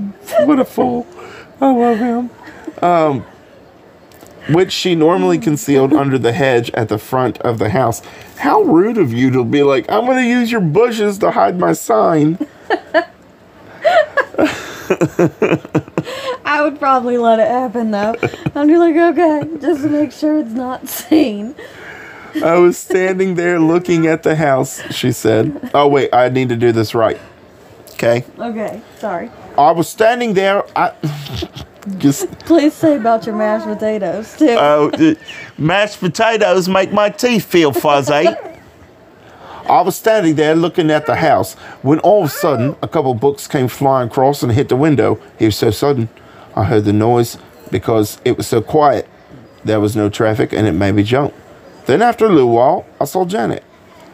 what 0.47 0.59
a 0.59 0.65
fool. 0.65 1.07
I 1.61 1.71
love 1.71 1.99
him. 1.99 2.31
Um, 2.83 3.25
which 4.49 4.73
she 4.73 4.95
normally 4.95 5.39
concealed 5.39 5.93
under 5.93 6.19
the 6.19 6.33
hedge 6.33 6.71
at 6.73 6.89
the 6.89 6.99
front 6.99 7.39
of 7.39 7.59
the 7.59 7.71
house. 7.71 8.03
How 8.39 8.63
rude 8.63 8.99
of 8.99 9.13
you 9.13 9.31
to 9.31 9.45
be 9.45 9.63
like, 9.63 9.91
I'm 9.91 10.07
going 10.07 10.19
to 10.19 10.29
use 10.29 10.51
your 10.51 10.61
bushes 10.61 11.19
to 11.19 11.31
hide 11.31 11.59
my 11.59 11.73
sign. 11.73 12.39
I 16.45 16.61
would 16.63 16.79
probably 16.79 17.17
let 17.19 17.39
it 17.39 17.49
happen 17.49 17.91
though. 17.91 18.15
I'm 18.55 18.69
just 18.69 18.79
like, 18.79 18.97
okay, 18.97 19.49
just 19.61 19.83
to 19.83 19.89
make 19.89 20.13
sure 20.13 20.39
it's 20.39 20.51
not 20.51 20.89
seen. 20.89 21.55
I 22.43 22.57
was 22.59 22.79
standing 22.79 23.35
there 23.35 23.61
looking 23.61 24.07
at 24.07 24.23
the 24.23 24.37
house, 24.37 24.81
she 24.93 25.13
said. 25.13 25.71
Oh, 25.75 25.87
wait, 25.89 26.13
I 26.15 26.29
need 26.31 26.49
to 26.49 26.57
do 26.57 26.73
this 26.73 26.95
right. 26.95 27.21
Okay. 27.93 28.25
Okay, 28.39 28.81
sorry. 28.99 29.31
I 29.57 29.71
was 29.73 29.89
standing 29.89 30.35
there. 30.35 30.65
I 30.77 30.95
just 31.99 32.31
Please 32.41 32.75
say 32.75 32.97
about 32.97 33.27
your 33.27 33.35
mashed 33.35 33.67
potatoes 33.67 34.37
too. 34.37 34.57
oh, 34.59 34.91
the 34.91 35.19
mashed 35.59 36.01
potatoes 36.01 36.69
make 36.69 36.93
my 36.93 37.11
teeth 37.11 37.45
feel 37.45 37.73
fuzzy. 37.73 38.29
I 39.69 39.81
was 39.83 39.95
standing 39.97 40.35
there 40.35 40.55
looking 40.55 40.91
at 40.91 41.07
the 41.07 41.15
house 41.15 41.55
when 41.83 41.99
all 42.01 42.25
of 42.25 42.31
a 42.31 42.33
sudden 42.33 42.77
a 42.83 42.89
couple 42.89 43.15
books 43.15 43.47
came 43.47 43.69
flying 43.69 44.09
across 44.09 44.43
and 44.43 44.53
hit 44.53 44.69
the 44.69 44.77
window. 44.77 45.21
It 45.39 45.47
was 45.47 45.57
so 45.57 45.71
sudden. 45.71 46.09
I 46.55 46.65
heard 46.65 46.85
the 46.85 46.93
noise 46.93 47.39
because 47.71 48.21
it 48.25 48.37
was 48.37 48.47
so 48.47 48.61
quiet. 48.61 49.09
There 49.65 49.81
was 49.81 49.97
no 49.97 50.09
traffic 50.09 50.53
and 50.53 50.67
it 50.67 50.73
made 50.73 50.93
me 50.93 51.05
jump. 51.05 51.33
Then 51.87 52.03
after 52.03 52.27
a 52.27 52.29
little 52.29 52.51
while, 52.51 52.87
I 53.01 53.05
saw 53.05 53.25
Janet. 53.25 53.63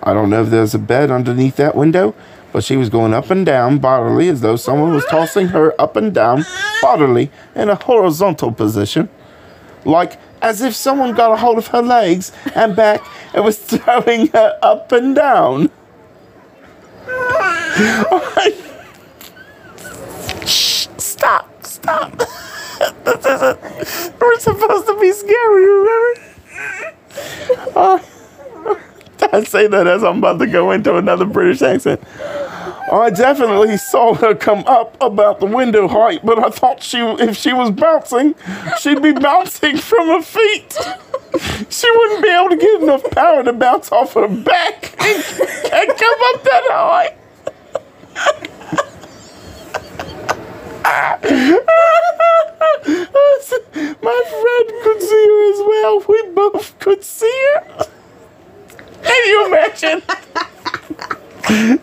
I 0.02 0.14
don't 0.14 0.30
know 0.30 0.42
if 0.42 0.50
there's 0.50 0.74
a 0.74 0.78
bed 0.78 1.10
underneath 1.10 1.56
that 1.56 1.74
window, 1.74 2.14
but 2.52 2.64
she 2.64 2.76
was 2.76 2.88
going 2.88 3.14
up 3.14 3.30
and 3.30 3.44
down 3.44 3.78
bodily 3.78 4.28
as 4.28 4.40
though 4.40 4.56
someone 4.56 4.92
was 4.92 5.04
tossing 5.06 5.48
her 5.48 5.78
up 5.80 5.96
and 5.96 6.14
down 6.14 6.44
bodily 6.80 7.30
in 7.54 7.68
a 7.68 7.74
horizontal 7.74 8.52
position. 8.52 9.08
Like 9.84 10.18
as 10.40 10.62
if 10.62 10.74
someone 10.74 11.14
got 11.14 11.32
a 11.32 11.36
hold 11.36 11.58
of 11.58 11.68
her 11.68 11.82
legs 11.82 12.32
and 12.54 12.74
back 12.74 13.00
and 13.34 13.44
was 13.44 13.58
throwing 13.64 14.28
her 14.28 14.58
up 14.62 14.92
and 14.92 15.14
down. 15.14 15.70
Stop, 20.46 21.64
stop. 21.64 22.16
this 23.04 23.26
isn't, 23.26 23.60
we're 24.20 24.38
supposed 24.38 24.86
to 24.86 24.98
be 25.00 25.12
scary, 25.12 25.64
remember? 25.64 26.20
Oh, 27.76 28.04
I 29.32 29.42
say 29.44 29.66
that 29.66 29.86
as 29.86 30.04
I'm 30.04 30.18
about 30.18 30.38
to 30.38 30.46
go 30.46 30.70
into 30.70 30.96
another 30.96 31.24
British 31.24 31.62
accent. 31.62 32.00
I 32.90 33.10
definitely 33.10 33.76
saw 33.76 34.14
her 34.14 34.34
come 34.34 34.64
up 34.66 34.96
about 35.00 35.40
the 35.40 35.46
window 35.46 35.88
height, 35.88 36.24
but 36.24 36.38
I 36.38 36.48
thought 36.48 36.82
she, 36.82 36.98
if 36.98 37.36
she 37.36 37.52
was 37.52 37.70
bouncing, 37.70 38.34
she'd 38.80 39.02
be 39.02 39.12
bouncing 39.12 39.76
from 39.76 40.06
her 40.08 40.22
feet. 40.22 40.74
She 41.68 41.90
wouldn't 41.90 42.22
be 42.22 42.30
able 42.30 42.48
to 42.50 42.56
get 42.56 42.82
enough 42.82 43.02
power 43.10 43.42
to 43.42 43.52
bounce 43.52 43.92
off 43.92 44.14
her 44.14 44.28
back 44.28 44.94
and, 45.02 45.22
come 45.22 46.18
up 46.34 46.44
that 46.44 46.62
high. 46.70 47.14
My 54.02 54.22
friend 54.28 54.82
could 54.82 55.02
see 55.02 55.26
her 55.26 55.52
as 55.52 55.60
well. 55.66 56.04
We 56.08 56.22
both 56.34 56.78
could 56.78 57.04
see 57.04 57.46
her. 57.54 57.86
Can 59.08 59.26
you 59.26 59.46
imagine? 59.46 60.02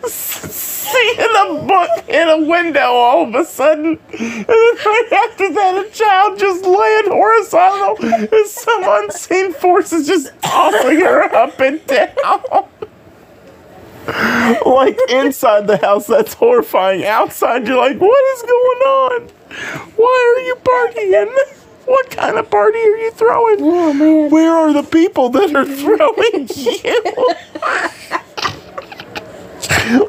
Seeing 0.06 1.18
a 1.18 1.66
book 1.66 1.90
in 2.08 2.28
a 2.28 2.38
window 2.46 2.92
all 2.92 3.26
of 3.26 3.34
a 3.34 3.44
sudden. 3.44 3.98
And 4.12 4.46
then 4.46 4.46
right 4.46 5.08
after 5.12 5.52
that, 5.52 5.84
a 5.84 5.90
child 5.90 6.38
just 6.38 6.64
laying 6.64 7.06
horizontal 7.06 7.96
and 8.06 8.46
some 8.46 8.84
unseen 8.86 9.52
force 9.54 9.92
is 9.92 10.06
just 10.06 10.30
tossing 10.40 11.00
her 11.00 11.24
up 11.34 11.58
and 11.58 11.84
down. 11.86 12.08
like 14.64 14.96
inside 15.08 15.66
the 15.66 15.78
house, 15.78 16.06
that's 16.06 16.34
horrifying. 16.34 17.04
Outside, 17.04 17.66
you're 17.66 17.76
like, 17.76 18.00
what 18.00 18.36
is 18.36 18.42
going 18.42 18.82
on? 18.86 19.28
Why 19.96 20.34
are 20.36 20.42
you 20.42 20.56
partying? 20.62 21.55
What 21.86 22.10
kind 22.10 22.36
of 22.36 22.50
party 22.50 22.78
are 22.78 22.96
you 22.96 23.10
throwing? 23.12 23.58
Oh 23.60 23.92
man. 23.94 24.30
Where 24.30 24.52
are 24.52 24.72
the 24.72 24.82
people 24.82 25.28
that 25.30 25.54
are 25.54 25.64
throwing 25.64 26.48
you? 26.54 27.00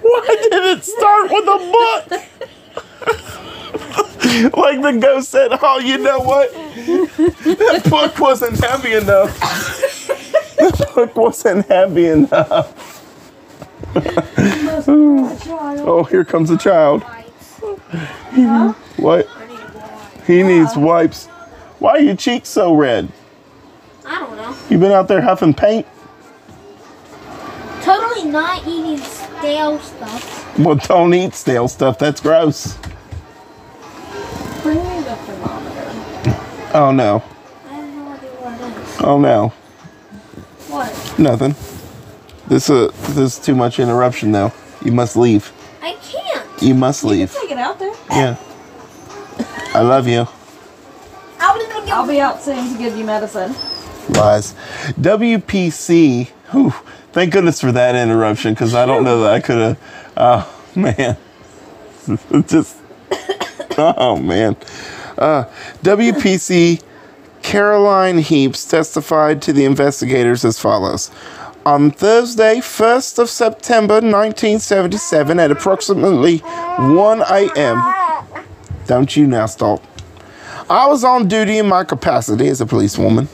Why 0.02 0.36
did 0.50 0.78
it 0.78 0.84
start 0.84 1.32
with 1.32 1.48
a 1.48 1.58
book? 1.72 2.24
like 4.58 4.82
the 4.82 4.98
ghost 5.00 5.30
said, 5.30 5.52
oh, 5.62 5.80
you 5.80 5.98
know 6.00 6.20
what? 6.20 6.52
That 6.54 7.88
book 7.90 8.20
wasn't 8.20 8.60
heavy 8.60 8.94
enough. 8.94 9.40
That 10.58 10.92
book 10.96 11.16
wasn't 11.16 11.68
heavy 11.68 12.08
enough. 12.08 13.04
oh, 14.88 16.08
here 16.10 16.26
comes 16.26 16.50
a 16.50 16.58
child. 16.58 17.04
What? 18.98 19.28
He 20.26 20.44
needs 20.44 20.76
wipes. 20.76 21.30
Why 21.80 21.92
are 21.92 22.00
your 22.00 22.16
cheeks 22.16 22.50
so 22.50 22.74
red? 22.74 23.10
I 24.06 24.20
don't 24.20 24.36
know. 24.36 24.56
You 24.70 24.78
been 24.80 24.92
out 24.92 25.08
there 25.08 25.22
huffing 25.22 25.54
paint? 25.54 25.86
Totally 27.82 28.30
not 28.30 28.66
eating 28.68 28.98
stale 28.98 29.80
stuff. 29.80 30.60
Well, 30.60 30.76
don't 30.76 31.14
eat 31.14 31.34
stale 31.34 31.68
stuff. 31.68 32.00
That's 32.00 32.20
gross. 32.20 32.78
Bring 34.64 34.78
me 34.78 35.02
the 35.02 35.16
thermometer. 35.16 36.72
Oh 36.74 36.92
no. 36.92 37.24
I 37.70 37.74
have 37.74 37.94
no 37.94 38.12
idea 38.12 38.30
what 38.32 38.60
it 38.60 38.78
is. 38.84 39.02
Oh 39.02 39.20
no. 39.20 39.50
What? 40.70 41.20
Nothing. 41.20 41.56
This 42.48 42.70
uh 42.70 42.92
this 43.10 43.38
is 43.38 43.40
too 43.40 43.56
much 43.56 43.80
interruption 43.80 44.32
though. 44.32 44.52
You 44.84 44.92
must 44.92 45.16
leave. 45.16 45.52
I 45.82 45.94
can't. 46.02 46.62
You 46.62 46.74
must 46.74 47.04
leave. 47.04 47.34
Take 47.34 47.52
it 47.52 47.58
out 47.58 47.78
there. 47.78 47.94
Yeah. 48.10 48.36
I 49.74 49.82
love 49.82 50.08
you. 50.08 50.22
I 50.22 50.24
was 50.24 50.30
gonna 50.30 50.32
get 50.32 51.27
I'll 51.40 52.08
be 52.08 52.20
out 52.20 52.42
soon 52.42 52.74
to 52.74 52.78
give 52.78 52.98
you 52.98 53.06
medicine. 53.06 53.56
Lies. 54.10 54.54
WPC. 55.00 56.28
Whew, 56.52 56.74
thank 57.12 57.34
goodness 57.34 57.60
for 57.60 57.72
that 57.72 57.96
interruption 57.96 58.54
because 58.54 58.76
I 58.76 58.86
don't 58.86 59.04
know 59.04 59.22
that 59.22 59.34
I 59.34 59.40
could 59.40 59.58
have. 59.58 60.14
Oh 60.16 60.64
man. 60.76 61.18
Just. 62.48 62.78
Oh 63.78 64.18
man. 64.18 64.56
Uh, 65.18 65.46
WPC 65.84 66.84
Caroline 67.42 68.20
Heeps 68.20 68.68
testified 68.68 69.42
to 69.44 69.54
the 69.54 69.66
investigators 69.66 70.44
as 70.46 70.60
follows. 70.60 71.12
On 71.66 71.92
Thursday, 71.92 72.58
1st 72.58 73.20
of 73.20 73.30
September 73.30 73.96
1977, 73.96 75.40
at 75.40 75.52
approximately 75.52 76.38
1 76.38 77.22
a.m., 77.22 78.26
don't 78.86 79.16
you 79.18 79.28
now 79.28 79.46
stop. 79.48 79.84
I 80.70 80.86
was 80.88 81.06
on 81.06 81.30
duty 81.30 81.60
in 81.60 81.68
my 81.68 81.86
capacity 81.86 82.50
as 82.50 82.60
a 82.60 82.66
policewoman 82.66 83.28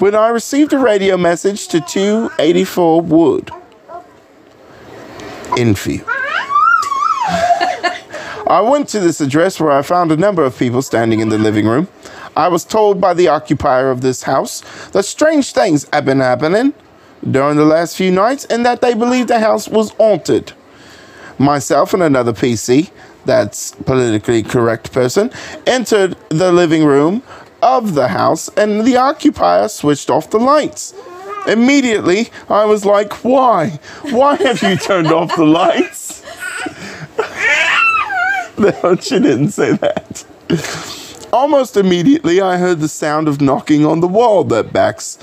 when 0.00 0.16
I 0.16 0.28
received 0.28 0.72
a 0.72 0.78
radio 0.78 1.16
message 1.16 1.68
to 1.68 1.80
284 1.80 3.00
Wood, 3.02 3.50
Enfield. 5.56 6.08
I 8.48 8.60
went 8.60 8.88
to 8.88 8.98
this 8.98 9.20
address 9.20 9.60
where 9.60 9.70
I 9.70 9.82
found 9.82 10.10
a 10.10 10.16
number 10.16 10.44
of 10.44 10.58
people 10.58 10.82
standing 10.82 11.20
in 11.20 11.28
the 11.28 11.38
living 11.38 11.66
room. 11.66 11.86
I 12.36 12.48
was 12.48 12.64
told 12.64 13.00
by 13.00 13.14
the 13.14 13.28
occupier 13.28 13.92
of 13.92 14.00
this 14.00 14.24
house 14.24 14.62
that 14.90 15.04
strange 15.04 15.52
things 15.52 15.86
had 15.92 16.04
been 16.04 16.18
happening 16.18 16.74
during 17.30 17.56
the 17.56 17.64
last 17.64 17.96
few 17.96 18.10
nights 18.10 18.46
and 18.46 18.66
that 18.66 18.80
they 18.80 18.94
believed 18.94 19.28
the 19.28 19.38
house 19.38 19.68
was 19.68 19.90
haunted. 19.90 20.52
Myself 21.38 21.94
and 21.94 22.02
another 22.02 22.32
PC, 22.32 22.90
that's 23.24 23.72
politically 23.72 24.42
correct 24.42 24.92
person, 24.92 25.30
entered 25.66 26.16
the 26.28 26.52
living 26.52 26.84
room 26.84 27.22
of 27.62 27.94
the 27.94 28.08
house 28.08 28.48
and 28.56 28.86
the 28.86 28.96
occupier 28.96 29.68
switched 29.68 30.10
off 30.10 30.30
the 30.30 30.38
lights. 30.38 30.94
Immediately, 31.46 32.30
I 32.48 32.64
was 32.64 32.84
like, 32.84 33.24
why? 33.24 33.78
Why 34.10 34.36
have 34.36 34.62
you 34.62 34.76
turned 34.76 35.08
off 35.08 35.34
the 35.36 35.44
lights? 35.44 36.22
no, 38.58 38.96
she 38.96 39.18
didn't 39.18 39.50
say 39.50 39.72
that. 39.76 40.26
Almost 41.32 41.76
immediately, 41.76 42.40
I 42.40 42.58
heard 42.58 42.80
the 42.80 42.88
sound 42.88 43.28
of 43.28 43.40
knocking 43.40 43.86
on 43.86 44.00
the 44.00 44.08
wall 44.08 44.44
that 44.44 44.72
backs 44.72 45.18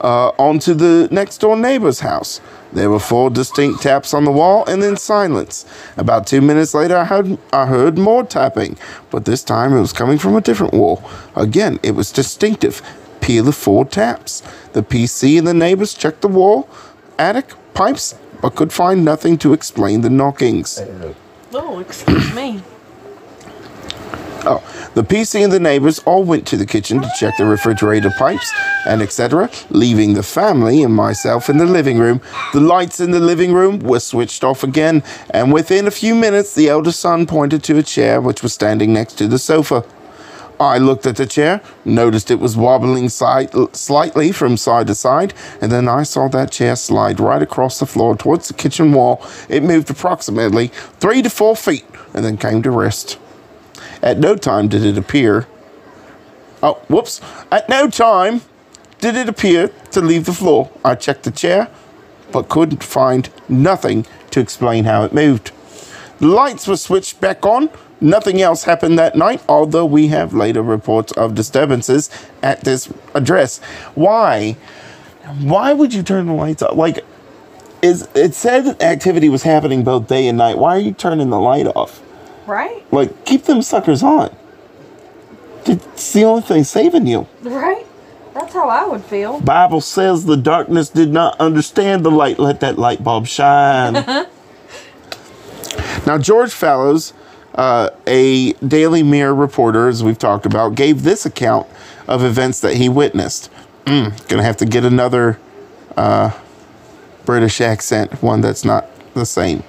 uh, 0.00 0.28
onto 0.38 0.72
the 0.72 1.08
next 1.10 1.38
door 1.38 1.56
neighbor's 1.56 2.00
house. 2.00 2.40
There 2.72 2.90
were 2.90 3.00
four 3.00 3.30
distinct 3.30 3.82
taps 3.82 4.12
on 4.12 4.24
the 4.24 4.32
wall 4.32 4.64
and 4.66 4.82
then 4.82 4.96
silence. 4.96 5.64
About 5.96 6.26
two 6.26 6.40
minutes 6.40 6.74
later, 6.74 6.96
I 6.96 7.04
heard, 7.04 7.38
I 7.52 7.66
heard 7.66 7.96
more 7.96 8.24
tapping, 8.24 8.76
but 9.10 9.24
this 9.24 9.42
time 9.42 9.72
it 9.72 9.80
was 9.80 9.92
coming 9.92 10.18
from 10.18 10.36
a 10.36 10.40
different 10.40 10.74
wall. 10.74 11.02
Again, 11.34 11.80
it 11.82 11.92
was 11.92 12.12
distinctive. 12.12 12.82
Peal 13.20 13.44
the 13.44 13.52
four 13.52 13.84
taps. 13.84 14.42
The 14.72 14.82
PC 14.82 15.38
and 15.38 15.46
the 15.46 15.54
neighbors 15.54 15.94
checked 15.94 16.20
the 16.20 16.28
wall, 16.28 16.68
attic, 17.18 17.52
pipes, 17.74 18.14
but 18.42 18.54
could 18.54 18.72
find 18.72 19.04
nothing 19.04 19.38
to 19.38 19.52
explain 19.52 20.02
the 20.02 20.10
knockings. 20.10 20.80
Oh, 21.52 21.78
excuse 21.78 22.34
me. 22.34 22.62
Oh, 24.50 24.62
the 24.94 25.04
PC 25.04 25.44
and 25.44 25.52
the 25.52 25.60
neighbors 25.60 25.98
all 26.06 26.24
went 26.24 26.46
to 26.46 26.56
the 26.56 26.64
kitchen 26.64 27.02
to 27.02 27.12
check 27.18 27.36
the 27.36 27.44
refrigerator 27.44 28.08
pipes 28.08 28.50
and 28.86 29.02
etc., 29.02 29.50
leaving 29.68 30.14
the 30.14 30.22
family 30.22 30.82
and 30.82 30.94
myself 30.94 31.50
in 31.50 31.58
the 31.58 31.66
living 31.66 31.98
room. 31.98 32.22
The 32.54 32.60
lights 32.60 32.98
in 32.98 33.10
the 33.10 33.20
living 33.20 33.52
room 33.52 33.78
were 33.80 34.00
switched 34.00 34.42
off 34.42 34.64
again, 34.64 35.02
and 35.28 35.52
within 35.52 35.86
a 35.86 35.90
few 35.90 36.14
minutes, 36.14 36.54
the 36.54 36.70
elder 36.70 36.92
son 36.92 37.26
pointed 37.26 37.62
to 37.64 37.76
a 37.76 37.82
chair 37.82 38.22
which 38.22 38.42
was 38.42 38.54
standing 38.54 38.90
next 38.90 39.18
to 39.18 39.28
the 39.28 39.38
sofa. 39.38 39.84
I 40.58 40.78
looked 40.78 41.04
at 41.04 41.16
the 41.16 41.26
chair, 41.26 41.60
noticed 41.84 42.30
it 42.30 42.40
was 42.40 42.56
wobbling 42.56 43.10
side, 43.10 43.50
slightly 43.76 44.32
from 44.32 44.56
side 44.56 44.86
to 44.86 44.94
side, 44.94 45.34
and 45.60 45.70
then 45.70 45.88
I 45.88 46.04
saw 46.04 46.26
that 46.28 46.50
chair 46.50 46.74
slide 46.74 47.20
right 47.20 47.42
across 47.42 47.80
the 47.80 47.86
floor 47.86 48.16
towards 48.16 48.48
the 48.48 48.54
kitchen 48.54 48.94
wall. 48.94 49.22
It 49.50 49.62
moved 49.62 49.90
approximately 49.90 50.68
three 51.00 51.20
to 51.20 51.28
four 51.28 51.54
feet 51.54 51.84
and 52.14 52.24
then 52.24 52.38
came 52.38 52.62
to 52.62 52.70
rest. 52.70 53.18
At 54.02 54.18
no 54.18 54.36
time 54.36 54.68
did 54.68 54.84
it 54.84 54.98
appear. 54.98 55.46
Oh, 56.62 56.74
whoops. 56.88 57.20
At 57.50 57.68
no 57.68 57.88
time 57.88 58.42
did 58.98 59.16
it 59.16 59.28
appear 59.28 59.68
to 59.92 60.00
leave 60.00 60.26
the 60.26 60.32
floor. 60.32 60.70
I 60.84 60.94
checked 60.94 61.24
the 61.24 61.30
chair, 61.30 61.68
but 62.32 62.48
couldn't 62.48 62.82
find 62.82 63.28
nothing 63.48 64.06
to 64.30 64.40
explain 64.40 64.84
how 64.84 65.04
it 65.04 65.12
moved. 65.12 65.52
The 66.18 66.26
lights 66.26 66.66
were 66.66 66.76
switched 66.76 67.20
back 67.20 67.46
on. 67.46 67.70
Nothing 68.00 68.40
else 68.40 68.64
happened 68.64 68.98
that 68.98 69.16
night, 69.16 69.42
although 69.48 69.86
we 69.86 70.08
have 70.08 70.32
later 70.32 70.62
reports 70.62 71.12
of 71.12 71.34
disturbances 71.34 72.10
at 72.42 72.62
this 72.62 72.92
address. 73.14 73.58
Why? 73.94 74.52
Why 75.40 75.72
would 75.72 75.92
you 75.92 76.02
turn 76.02 76.26
the 76.26 76.32
lights 76.32 76.62
off? 76.62 76.76
Like, 76.76 77.04
is 77.82 78.08
it 78.14 78.34
said 78.34 78.80
activity 78.82 79.28
was 79.28 79.42
happening 79.44 79.84
both 79.84 80.08
day 80.08 80.26
and 80.26 80.38
night. 80.38 80.58
Why 80.58 80.76
are 80.76 80.80
you 80.80 80.92
turning 80.92 81.30
the 81.30 81.38
light 81.38 81.66
off? 81.66 82.02
Right? 82.48 82.90
Like, 82.92 83.26
keep 83.26 83.44
them 83.44 83.62
suckers 83.62 84.02
on. 84.02 84.34
It's 85.66 86.12
the 86.14 86.24
only 86.24 86.42
thing 86.42 86.64
saving 86.64 87.06
you. 87.06 87.28
Right? 87.42 87.84
That's 88.32 88.54
how 88.54 88.68
I 88.68 88.86
would 88.86 89.04
feel. 89.04 89.40
Bible 89.40 89.82
says 89.82 90.24
the 90.24 90.36
darkness 90.36 90.88
did 90.88 91.12
not 91.12 91.38
understand 91.38 92.04
the 92.04 92.10
light. 92.10 92.38
Let 92.38 92.60
that 92.60 92.78
light 92.78 93.04
bulb 93.04 93.26
shine. 93.26 93.92
now, 96.06 96.16
George 96.18 96.52
Fallows, 96.52 97.12
uh, 97.54 97.90
a 98.06 98.54
Daily 98.54 99.02
Mirror 99.02 99.34
reporter, 99.34 99.88
as 99.88 100.02
we've 100.02 100.18
talked 100.18 100.46
about, 100.46 100.74
gave 100.74 101.02
this 101.02 101.26
account 101.26 101.66
of 102.06 102.24
events 102.24 102.60
that 102.60 102.76
he 102.76 102.88
witnessed. 102.88 103.50
Mm, 103.84 104.26
gonna 104.28 104.42
have 104.42 104.56
to 104.58 104.66
get 104.66 104.84
another 104.84 105.38
uh, 105.96 106.30
British 107.26 107.60
accent, 107.60 108.22
one 108.22 108.40
that's 108.40 108.64
not 108.64 108.86
the 109.14 109.26
same. 109.26 109.64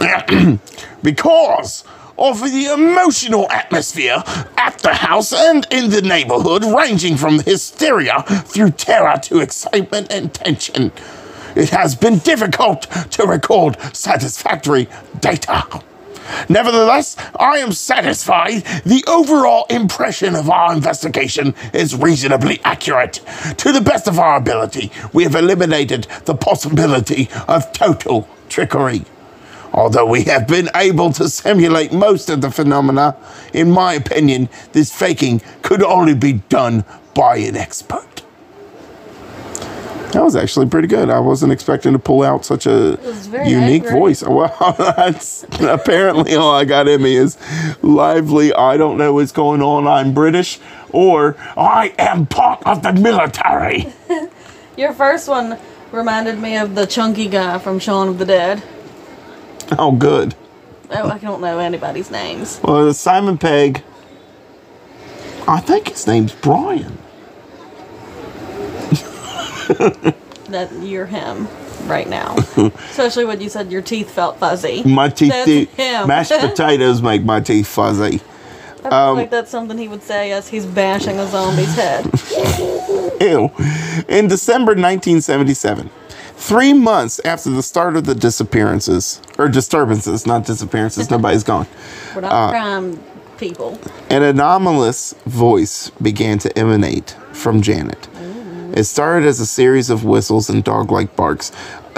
because 1.02 1.84
of 2.18 2.40
the 2.40 2.66
emotional 2.66 3.50
atmosphere 3.50 4.22
at 4.56 4.78
the 4.80 4.94
house 4.94 5.32
and 5.32 5.66
in 5.70 5.90
the 5.90 6.02
neighborhood, 6.02 6.64
ranging 6.64 7.16
from 7.16 7.40
hysteria 7.40 8.22
through 8.22 8.70
terror 8.70 9.18
to 9.22 9.40
excitement 9.40 10.12
and 10.12 10.32
tension. 10.34 10.92
It 11.56 11.70
has 11.70 11.94
been 11.94 12.18
difficult 12.18 12.82
to 13.12 13.24
record 13.24 13.76
satisfactory 13.94 14.88
data. 15.20 15.82
Nevertheless, 16.48 17.16
I 17.38 17.58
am 17.58 17.72
satisfied 17.72 18.62
the 18.84 19.02
overall 19.08 19.66
impression 19.68 20.36
of 20.36 20.48
our 20.48 20.72
investigation 20.72 21.54
is 21.72 21.96
reasonably 21.96 22.60
accurate. 22.64 23.20
To 23.58 23.72
the 23.72 23.80
best 23.80 24.06
of 24.06 24.18
our 24.18 24.36
ability, 24.36 24.92
we 25.12 25.24
have 25.24 25.34
eliminated 25.34 26.06
the 26.26 26.34
possibility 26.34 27.28
of 27.48 27.72
total 27.72 28.28
trickery. 28.48 29.04
Although 29.72 30.06
we 30.06 30.24
have 30.24 30.48
been 30.48 30.68
able 30.74 31.12
to 31.12 31.28
simulate 31.28 31.92
most 31.92 32.28
of 32.28 32.40
the 32.40 32.50
phenomena, 32.50 33.16
in 33.52 33.70
my 33.70 33.94
opinion, 33.94 34.48
this 34.72 34.92
faking 34.92 35.42
could 35.62 35.82
only 35.82 36.14
be 36.14 36.34
done 36.48 36.84
by 37.14 37.36
an 37.36 37.56
expert. 37.56 38.10
That 40.12 40.24
was 40.24 40.34
actually 40.34 40.66
pretty 40.66 40.88
good. 40.88 41.08
I 41.08 41.20
wasn't 41.20 41.52
expecting 41.52 41.92
to 41.92 41.98
pull 42.00 42.24
out 42.24 42.44
such 42.44 42.66
a 42.66 42.98
unique 43.46 43.84
angry. 43.84 43.92
voice. 43.92 44.22
Well, 44.30 44.74
that's 44.76 45.44
apparently 45.60 46.34
all 46.34 46.52
I 46.52 46.64
got 46.64 46.88
in 46.88 47.00
me 47.02 47.14
is 47.14 47.38
lively. 47.82 48.52
I 48.52 48.76
don't 48.76 48.98
know 48.98 49.12
what's 49.12 49.30
going 49.30 49.62
on. 49.62 49.86
I'm 49.86 50.12
British, 50.12 50.58
or 50.90 51.36
I 51.56 51.94
am 51.96 52.26
part 52.26 52.60
of 52.66 52.82
the 52.82 52.92
military. 52.92 53.92
Your 54.76 54.92
first 54.92 55.28
one 55.28 55.58
reminded 55.92 56.40
me 56.40 56.56
of 56.56 56.74
the 56.74 56.86
chunky 56.86 57.28
guy 57.28 57.58
from 57.58 57.78
Shaun 57.78 58.08
of 58.08 58.18
the 58.18 58.26
Dead. 58.26 58.62
Oh, 59.78 59.92
good. 59.92 60.34
Oh, 60.90 61.08
I 61.08 61.18
don't 61.18 61.40
know 61.40 61.58
anybody's 61.58 62.10
names. 62.10 62.60
Well, 62.62 62.92
Simon 62.92 63.38
Pegg. 63.38 63.82
I 65.46 65.60
think 65.60 65.88
his 65.88 66.06
name's 66.06 66.34
Brian. 66.34 66.98
That 70.50 70.72
you're 70.82 71.06
him 71.06 71.46
right 71.86 72.08
now. 72.08 72.36
Especially 72.90 73.24
when 73.24 73.40
you 73.40 73.48
said 73.48 73.70
your 73.70 73.82
teeth 73.82 74.10
felt 74.10 74.36
fuzzy. 74.38 74.82
My 74.82 75.08
teeth, 75.08 75.30
That's 75.30 75.46
do- 75.46 75.64
him. 75.76 76.08
mashed 76.08 76.32
potatoes 76.40 77.00
make 77.02 77.22
my 77.22 77.40
teeth 77.40 77.68
fuzzy. 77.68 78.20
I 78.78 78.82
feel 78.82 78.92
um, 78.92 79.16
like 79.16 79.30
that's 79.30 79.50
something 79.50 79.78
he 79.78 79.86
would 79.86 80.02
say 80.02 80.32
as 80.32 80.48
he's 80.48 80.66
bashing 80.66 81.20
a 81.20 81.26
zombie's 81.28 81.74
head. 81.76 82.04
Ew. 83.20 83.50
In 84.08 84.26
December 84.26 84.72
1977, 84.72 85.88
three 86.40 86.72
months 86.72 87.20
after 87.24 87.50
the 87.50 87.62
start 87.62 87.96
of 87.96 88.04
the 88.04 88.14
disappearances, 88.14 89.20
or 89.38 89.48
disturbances, 89.48 90.26
not 90.26 90.46
disappearances, 90.46 91.10
nobody's 91.14 91.44
gone, 91.44 91.66
We're 92.14 92.22
not 92.22 92.32
uh, 92.32 92.50
crime 92.50 93.02
people. 93.38 93.78
an 94.08 94.22
anomalous 94.22 95.14
voice 95.26 95.90
began 96.02 96.38
to 96.40 96.58
emanate 96.58 97.16
from 97.32 97.62
Janet. 97.62 98.08
It 98.72 98.84
started 98.84 99.26
as 99.26 99.40
a 99.40 99.46
series 99.46 99.90
of 99.90 100.04
whistles 100.04 100.48
and 100.48 100.62
dog 100.62 100.92
like 100.92 101.16
barks. 101.16 101.50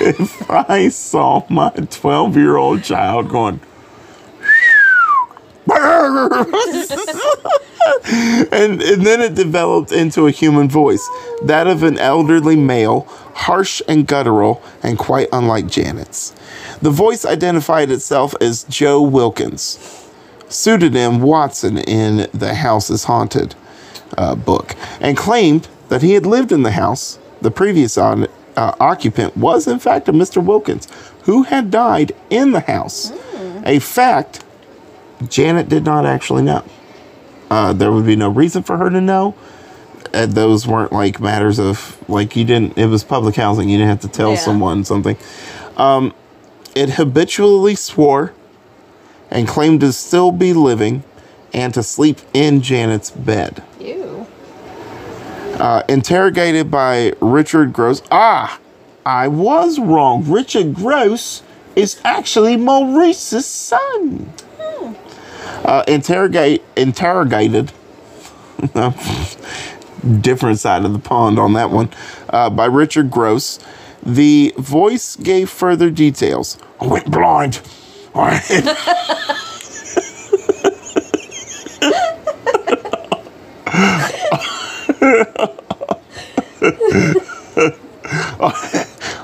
if 0.00 0.48
I 0.50 0.88
saw 0.88 1.44
my 1.50 1.70
12 1.70 2.36
year 2.36 2.56
old 2.56 2.84
child 2.84 3.28
going, 3.28 3.60
and, 8.52 8.80
and 8.82 9.06
then 9.06 9.20
it 9.20 9.34
developed 9.34 9.92
into 9.92 10.26
a 10.26 10.30
human 10.30 10.68
voice, 10.68 11.06
that 11.42 11.66
of 11.66 11.82
an 11.82 11.98
elderly 11.98 12.56
male, 12.56 13.00
harsh 13.34 13.82
and 13.88 14.06
guttural, 14.06 14.62
and 14.82 14.98
quite 14.98 15.28
unlike 15.32 15.66
Janet's. 15.66 16.34
The 16.80 16.90
voice 16.90 17.24
identified 17.24 17.90
itself 17.90 18.34
as 18.40 18.64
Joe 18.64 19.02
Wilkins, 19.02 20.06
pseudonym 20.48 21.20
Watson 21.20 21.78
in 21.78 22.28
The 22.32 22.54
House 22.54 22.90
is 22.90 23.04
Haunted 23.04 23.54
uh, 24.16 24.34
book, 24.34 24.74
and 25.00 25.16
claimed 25.16 25.68
that 25.88 26.02
he 26.02 26.12
had 26.12 26.26
lived 26.26 26.52
in 26.52 26.62
the 26.62 26.72
house. 26.72 27.18
The 27.40 27.50
previous 27.50 27.98
on, 27.98 28.26
uh, 28.56 28.74
occupant 28.80 29.36
was, 29.36 29.66
in 29.66 29.78
fact, 29.78 30.08
a 30.08 30.12
Mr. 30.12 30.44
Wilkins, 30.44 30.88
who 31.22 31.44
had 31.44 31.70
died 31.70 32.12
in 32.30 32.52
the 32.52 32.60
house. 32.60 33.12
A 33.64 33.78
fact 33.78 34.44
Janet 35.28 35.68
did 35.68 35.84
not 35.84 36.06
actually 36.06 36.42
know. 36.42 36.64
Uh, 37.50 37.72
there 37.72 37.90
would 37.92 38.06
be 38.06 38.16
no 38.16 38.28
reason 38.28 38.62
for 38.62 38.76
her 38.76 38.90
to 38.90 39.00
know. 39.00 39.34
Uh, 40.12 40.26
those 40.26 40.66
weren't 40.66 40.92
like 40.92 41.20
matters 41.20 41.58
of 41.58 41.96
like 42.08 42.36
you 42.36 42.44
didn't. 42.44 42.76
It 42.78 42.86
was 42.86 43.04
public 43.04 43.36
housing. 43.36 43.68
You 43.68 43.78
didn't 43.78 43.90
have 43.90 44.00
to 44.00 44.08
tell 44.08 44.30
Yeah. 44.32 44.36
someone 44.38 44.84
something. 44.84 45.16
Um, 45.76 46.12
it 46.74 46.90
habitually 46.90 47.74
swore 47.74 48.32
and 49.30 49.46
claimed 49.46 49.80
to 49.80 49.92
still 49.92 50.32
be 50.32 50.52
living 50.52 51.02
and 51.52 51.72
to 51.74 51.82
sleep 51.82 52.18
in 52.34 52.60
Janet's 52.62 53.10
bed. 53.10 53.62
You. 53.80 54.26
Uh, 55.58 55.82
interrogated 55.88 56.70
by 56.70 57.12
Richard 57.20 57.72
Grosse. 57.72 58.02
Ah, 58.10 58.58
I 59.04 59.28
was 59.28 59.78
wrong. 59.78 60.24
Richard 60.30 60.74
Grosse 60.74 61.42
is 61.74 62.00
actually 62.04 62.56
Maurice's 62.56 63.46
son. 63.46 64.32
Uh, 65.64 65.84
interrogate 65.88 66.62
interrogated. 66.76 67.72
Different 70.20 70.58
side 70.58 70.84
of 70.84 70.92
the 70.92 70.98
pond 70.98 71.38
on 71.38 71.52
that 71.54 71.70
one. 71.70 71.90
Uh, 72.28 72.50
by 72.50 72.66
Richard 72.66 73.10
Grosse. 73.10 73.58
The 74.02 74.54
voice 74.56 75.16
gave 75.16 75.50
further 75.50 75.90
details. 75.90 76.56
I 76.80 76.86
went 76.86 77.10
blind. 77.10 77.60
I 78.14 78.40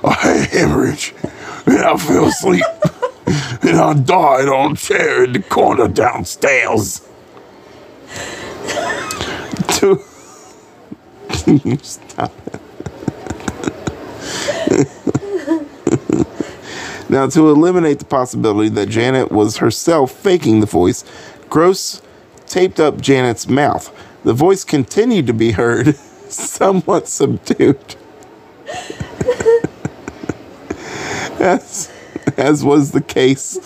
I 0.06 0.12
had 0.20 0.48
hemorrhage. 0.50 1.14
And 1.66 1.78
I 1.78 1.96
fell 1.96 2.26
asleep. 2.26 2.64
and 3.62 3.78
I 3.78 3.94
died 3.94 4.48
on 4.48 4.72
a 4.72 4.76
chair 4.76 5.24
in 5.24 5.32
the 5.32 5.42
corner 5.42 5.88
downstairs. 5.88 7.08
to 9.78 10.02
Stop 11.82 12.32
now, 17.08 17.28
to 17.28 17.48
eliminate 17.48 17.98
the 17.98 18.04
possibility 18.04 18.68
that 18.70 18.88
Janet 18.88 19.30
was 19.30 19.58
herself 19.58 20.12
faking 20.12 20.60
the 20.60 20.66
voice, 20.66 21.04
Grosse 21.48 22.02
taped 22.46 22.80
up 22.80 23.00
Janet's 23.00 23.48
mouth. 23.48 23.94
The 24.24 24.32
voice 24.32 24.64
continued 24.64 25.26
to 25.26 25.32
be 25.32 25.52
heard, 25.52 25.96
somewhat 26.28 27.08
subdued. 27.08 27.96
as, 31.38 31.92
as 32.36 32.64
was 32.64 32.92
the 32.92 33.00
case 33.00 33.58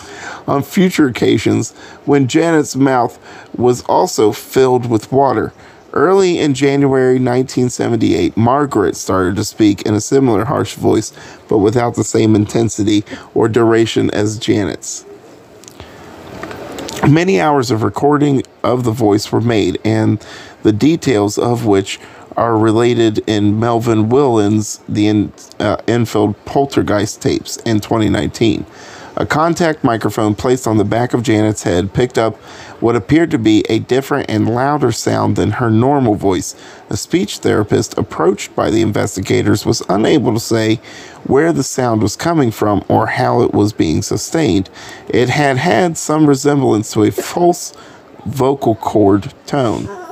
on 0.47 0.63
future 0.63 1.07
occasions 1.07 1.71
when 2.05 2.27
Janet's 2.27 2.75
mouth 2.75 3.19
was 3.57 3.83
also 3.83 4.31
filled 4.31 4.89
with 4.89 5.11
water. 5.11 5.53
Early 5.91 6.37
in 6.37 6.53
January 6.53 7.15
1978, 7.15 8.37
Margaret 8.37 8.95
started 8.95 9.35
to 9.37 9.43
speak 9.43 9.81
in 9.83 9.95
a 9.95 10.01
similar 10.01 10.45
harsh 10.45 10.75
voice, 10.75 11.11
but 11.47 11.57
without 11.57 11.95
the 11.95 12.03
same 12.03 12.35
intensity 12.35 13.03
or 13.33 13.49
duration 13.49 14.11
as 14.11 14.37
Janet's. 14.37 15.05
Many 17.07 17.41
hours 17.41 17.71
of 17.71 17.81
recording 17.81 18.43
of 18.63 18.83
the 18.83 18.91
voice 18.91 19.31
were 19.31 19.41
made, 19.41 19.79
and 19.83 20.23
the 20.61 20.73
details 20.73 21.39
of 21.39 21.65
which 21.65 21.99
are 22.39 22.57
related 22.57 23.19
in 23.27 23.59
Melvyn 23.59 24.07
Willin's 24.07 24.79
The 24.87 25.07
in, 25.07 25.33
uh, 25.59 25.75
Enfield 25.87 26.35
Poltergeist 26.45 27.21
tapes 27.21 27.57
in 27.57 27.81
2019. 27.81 28.65
A 29.17 29.25
contact 29.25 29.83
microphone 29.83 30.35
placed 30.35 30.65
on 30.65 30.77
the 30.77 30.85
back 30.85 31.13
of 31.13 31.21
Janet's 31.21 31.63
head 31.63 31.93
picked 31.93 32.17
up 32.17 32.37
what 32.79 32.95
appeared 32.95 33.29
to 33.31 33.37
be 33.37 33.65
a 33.67 33.79
different 33.79 34.29
and 34.29 34.47
louder 34.47 34.93
sound 34.93 35.35
than 35.35 35.51
her 35.51 35.69
normal 35.69 36.15
voice. 36.15 36.55
A 36.89 36.95
speech 36.95 37.39
therapist 37.39 37.97
approached 37.97 38.55
by 38.55 38.69
the 38.69 38.81
investigators 38.81 39.65
was 39.65 39.83
unable 39.89 40.33
to 40.33 40.39
say 40.39 40.79
where 41.25 41.51
the 41.51 41.63
sound 41.63 42.01
was 42.01 42.15
coming 42.15 42.51
from 42.51 42.85
or 42.87 43.07
how 43.07 43.41
it 43.41 43.53
was 43.53 43.73
being 43.73 44.01
sustained. 44.01 44.69
It 45.09 45.27
had 45.27 45.57
had 45.57 45.97
some 45.97 46.25
resemblance 46.25 46.93
to 46.93 47.03
a 47.03 47.11
false 47.11 47.73
vocal 48.25 48.75
cord 48.75 49.33
tone. 49.45 50.08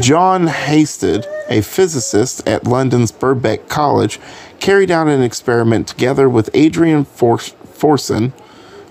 John 0.00 0.48
Hasted, 0.48 1.26
a 1.48 1.60
physicist 1.60 2.46
at 2.46 2.64
London's 2.64 3.12
Birkbeck 3.12 3.68
College, 3.68 4.18
carried 4.58 4.90
out 4.90 5.08
an 5.08 5.22
experiment 5.22 5.86
together 5.86 6.28
with 6.28 6.50
Adrian 6.54 7.04
For- 7.04 7.38
Fourcin. 7.38 8.32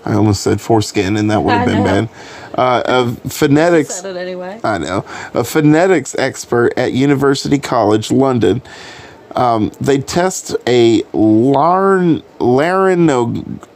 I 0.05 0.13
almost 0.13 0.41
said 0.41 0.61
foreskin, 0.61 1.17
and 1.17 1.31
that 1.31 1.41
would 1.41 1.53
have 1.53 1.65
been 1.67 1.83
bad. 1.83 2.09
Uh, 2.53 2.83
of 2.85 3.19
phonetics. 3.33 4.03
It 4.03 4.15
anyway. 4.15 4.61
I 4.63 4.77
know. 4.77 5.03
A 5.33 5.43
phonetics 5.43 6.15
expert 6.15 6.73
at 6.77 6.93
University 6.93 7.57
College 7.57 8.11
London. 8.11 8.61
Um, 9.35 9.71
they 9.81 9.97
test 9.97 10.55
a 10.67 11.01
laryn, 11.11 12.23
laryngo, 12.39 13.25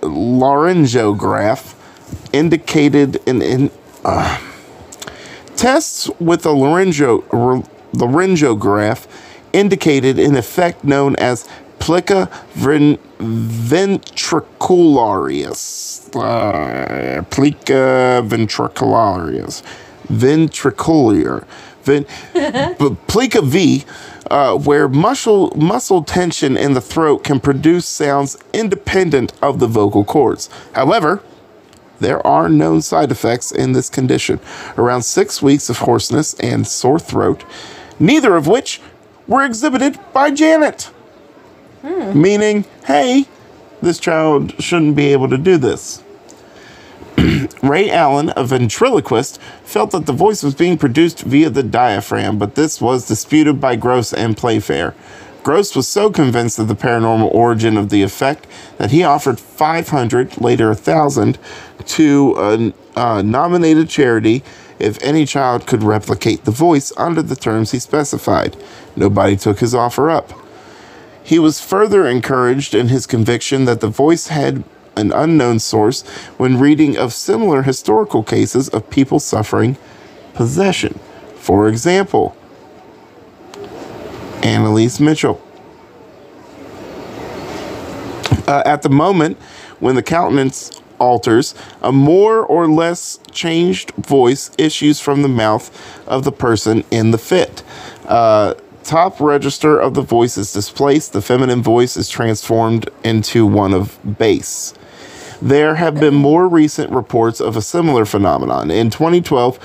laryngograph 0.01 1.75
indicated 2.31 3.17
in, 3.27 3.41
in 3.41 3.71
uh, 4.05 4.39
tests 5.59 6.09
with 6.21 6.45
a 6.45 6.51
laryngo, 6.51 7.21
r- 7.31 7.61
laryngograph 7.91 9.05
indicated 9.51 10.17
an 10.17 10.37
effect 10.37 10.85
known 10.85 11.17
as 11.17 11.45
plica 11.79 12.29
ven, 12.53 12.95
ventricularius. 13.17 16.15
Uh, 16.15 17.21
plica 17.23 18.23
ventricularius. 18.25 19.61
Ventricular. 20.07 21.43
Ven, 21.83 22.05
plica 23.07 23.41
V 23.41 23.83
uh, 24.31 24.57
where 24.57 24.87
muscle 24.87 25.51
muscle 25.57 26.03
tension 26.03 26.55
in 26.55 26.73
the 26.73 26.81
throat 26.81 27.25
can 27.25 27.39
produce 27.39 27.85
sounds 27.85 28.37
independent 28.53 29.33
of 29.41 29.59
the 29.59 29.67
vocal 29.67 30.05
cords. 30.05 30.49
However, 30.73 31.21
there 31.99 32.25
are 32.25 32.49
known 32.49 32.81
side 32.81 33.11
effects 33.11 33.51
in 33.51 33.73
this 33.73 33.89
condition 33.89 34.39
around 34.77 35.03
six 35.03 35.41
weeks 35.41 35.69
of 35.69 35.79
hoarseness 35.79 36.33
and 36.39 36.67
sore 36.67 36.99
throat, 36.99 37.43
neither 37.99 38.35
of 38.35 38.47
which 38.47 38.81
were 39.27 39.43
exhibited 39.43 39.99
by 40.13 40.31
Janet. 40.31 40.91
Meaning, 42.13 42.65
hey, 42.85 43.25
this 43.81 43.99
child 43.99 44.61
shouldn't 44.61 44.95
be 44.95 45.11
able 45.13 45.29
to 45.29 45.37
do 45.37 45.57
this. 45.57 46.03
Ray 47.63 47.89
Alan, 47.89 48.31
a 48.35 48.43
ventriloquist, 48.43 49.39
felt 49.63 49.91
that 49.91 50.05
the 50.05 50.13
voice 50.13 50.43
was 50.43 50.55
being 50.55 50.77
produced 50.77 51.21
via 51.21 51.49
the 51.49 51.63
diaphragm, 51.63 52.37
but 52.37 52.55
this 52.55 52.81
was 52.81 53.07
disputed 53.07 53.59
by 53.59 53.75
Grosse 53.75 54.13
and 54.13 54.35
Playfair. 54.35 54.95
Grosse 55.43 55.75
was 55.75 55.87
so 55.87 56.09
convinced 56.09 56.59
of 56.59 56.67
the 56.67 56.75
paranormal 56.75 57.33
origin 57.33 57.77
of 57.77 57.89
the 57.89 58.03
effect 58.03 58.45
that 58.77 58.91
he 58.91 59.03
offered 59.03 59.39
500, 59.39 60.39
later 60.41 60.67
1,000, 60.67 61.37
to 61.85 62.35
a, 62.37 62.73
a 62.95 63.23
nominated 63.23 63.89
charity 63.89 64.43
if 64.79 65.01
any 65.01 65.25
child 65.25 65.65
could 65.65 65.83
replicate 65.83 66.45
the 66.45 66.51
voice 66.51 66.91
under 66.97 67.21
the 67.21 67.35
terms 67.35 67.71
he 67.71 67.79
specified. 67.79 68.55
Nobody 68.95 69.35
took 69.35 69.59
his 69.59 69.73
offer 69.73 70.09
up. 70.09 70.33
He 71.23 71.39
was 71.39 71.61
further 71.61 72.07
encouraged 72.07 72.73
in 72.73 72.87
his 72.87 73.05
conviction 73.05 73.65
that 73.65 73.81
the 73.81 73.87
voice 73.87 74.27
had 74.27 74.63
an 74.95 75.13
unknown 75.13 75.59
source 75.59 76.01
when 76.37 76.59
reading 76.59 76.97
of 76.97 77.13
similar 77.13 77.63
historical 77.63 78.23
cases 78.23 78.67
of 78.69 78.89
people 78.89 79.19
suffering 79.19 79.77
possession. 80.33 80.99
For 81.35 81.67
example, 81.67 82.35
Annalise 84.43 84.99
Mitchell. 84.99 85.41
Uh, 88.47 88.63
at 88.65 88.81
the 88.81 88.89
moment 88.89 89.37
when 89.79 89.95
the 89.95 90.03
countenance 90.03 90.71
alters, 90.99 91.55
a 91.81 91.91
more 91.91 92.45
or 92.45 92.67
less 92.67 93.19
changed 93.31 93.91
voice 93.91 94.51
issues 94.57 94.99
from 94.99 95.21
the 95.21 95.27
mouth 95.27 95.71
of 96.07 96.23
the 96.23 96.31
person 96.31 96.83
in 96.91 97.11
the 97.11 97.17
fit. 97.17 97.63
Uh, 98.05 98.53
top 98.83 99.19
register 99.19 99.79
of 99.79 99.93
the 99.93 100.01
voice 100.01 100.37
is 100.37 100.51
displaced, 100.51 101.13
the 101.13 101.21
feminine 101.21 101.61
voice 101.61 101.95
is 101.95 102.09
transformed 102.09 102.89
into 103.03 103.45
one 103.45 103.73
of 103.73 103.97
bass. 104.17 104.73
There 105.41 105.75
have 105.75 105.95
been 105.95 106.15
more 106.15 106.49
recent 106.49 106.91
reports 106.91 107.39
of 107.39 107.55
a 107.55 107.61
similar 107.61 108.03
phenomenon. 108.03 108.69
In 108.71 108.89
2012, 108.89 109.57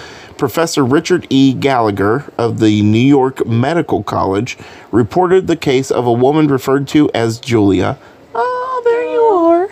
Professor 0.49 0.85
Richard 0.85 1.27
E. 1.31 1.55
Gallagher 1.55 2.31
of 2.37 2.61
the 2.61 2.83
New 2.83 2.99
York 2.99 3.47
Medical 3.47 4.03
College 4.03 4.59
reported 4.93 5.47
the 5.47 5.57
case 5.57 5.91
of 5.91 6.07
a 6.07 6.13
woman 6.13 6.49
referred 6.49 6.87
to 6.89 7.11
as 7.15 7.41
Julia. 7.41 7.97
Oh, 8.35 8.83
there 8.85 9.11
you 9.11 9.21
are. 9.23 9.69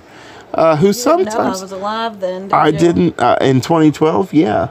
Uh, 0.54 0.76
who 0.76 0.88
I 0.88 0.92
sometimes. 0.92 1.60
was 1.60 1.72
alive 1.72 2.20
then. 2.20 2.44
Did 2.44 2.52
I 2.54 2.68
you? 2.68 2.78
didn't. 2.78 3.20
Uh, 3.20 3.36
in 3.42 3.60
2012, 3.60 4.32
yeah. 4.32 4.70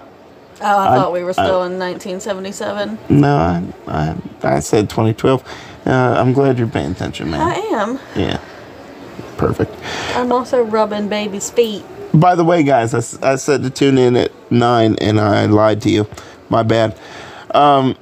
Oh, 0.60 0.66
I, 0.66 0.92
I- 0.92 0.96
thought 0.98 1.14
we 1.14 1.24
were 1.24 1.34
still 1.34 1.66
in 1.66 1.78
1977. 1.78 2.98
No, 3.10 3.36
I, 3.36 3.64
I, 3.88 4.56
I 4.56 4.60
said 4.60 4.90
2012. 4.90 5.44
Uh, 5.86 5.92
I'm 5.92 6.34
glad 6.34 6.58
you're 6.58 6.68
paying 6.68 6.94
attention, 6.94 7.30
man. 7.30 7.42
I 7.42 7.54
am. 7.80 8.00
Yeah. 8.16 8.42
Perfect. 9.38 9.72
I'm 10.16 10.32
also 10.32 10.64
rubbing 10.64 11.10
baby's 11.10 11.52
feet. 11.52 11.86
By 12.14 12.36
the 12.36 12.44
way, 12.44 12.64
guys, 12.64 12.94
I 13.22 13.36
said 13.36 13.64
to 13.64 13.70
tune 13.70 13.98
in 13.98 14.16
at 14.18 14.32
9 14.52 14.96
and 15.00 15.20
I 15.20 15.46
lied 15.46 15.82
to 15.84 15.90
you. 15.90 16.08
My 16.50 16.64
bad. 16.64 16.98
Um, 17.54 17.96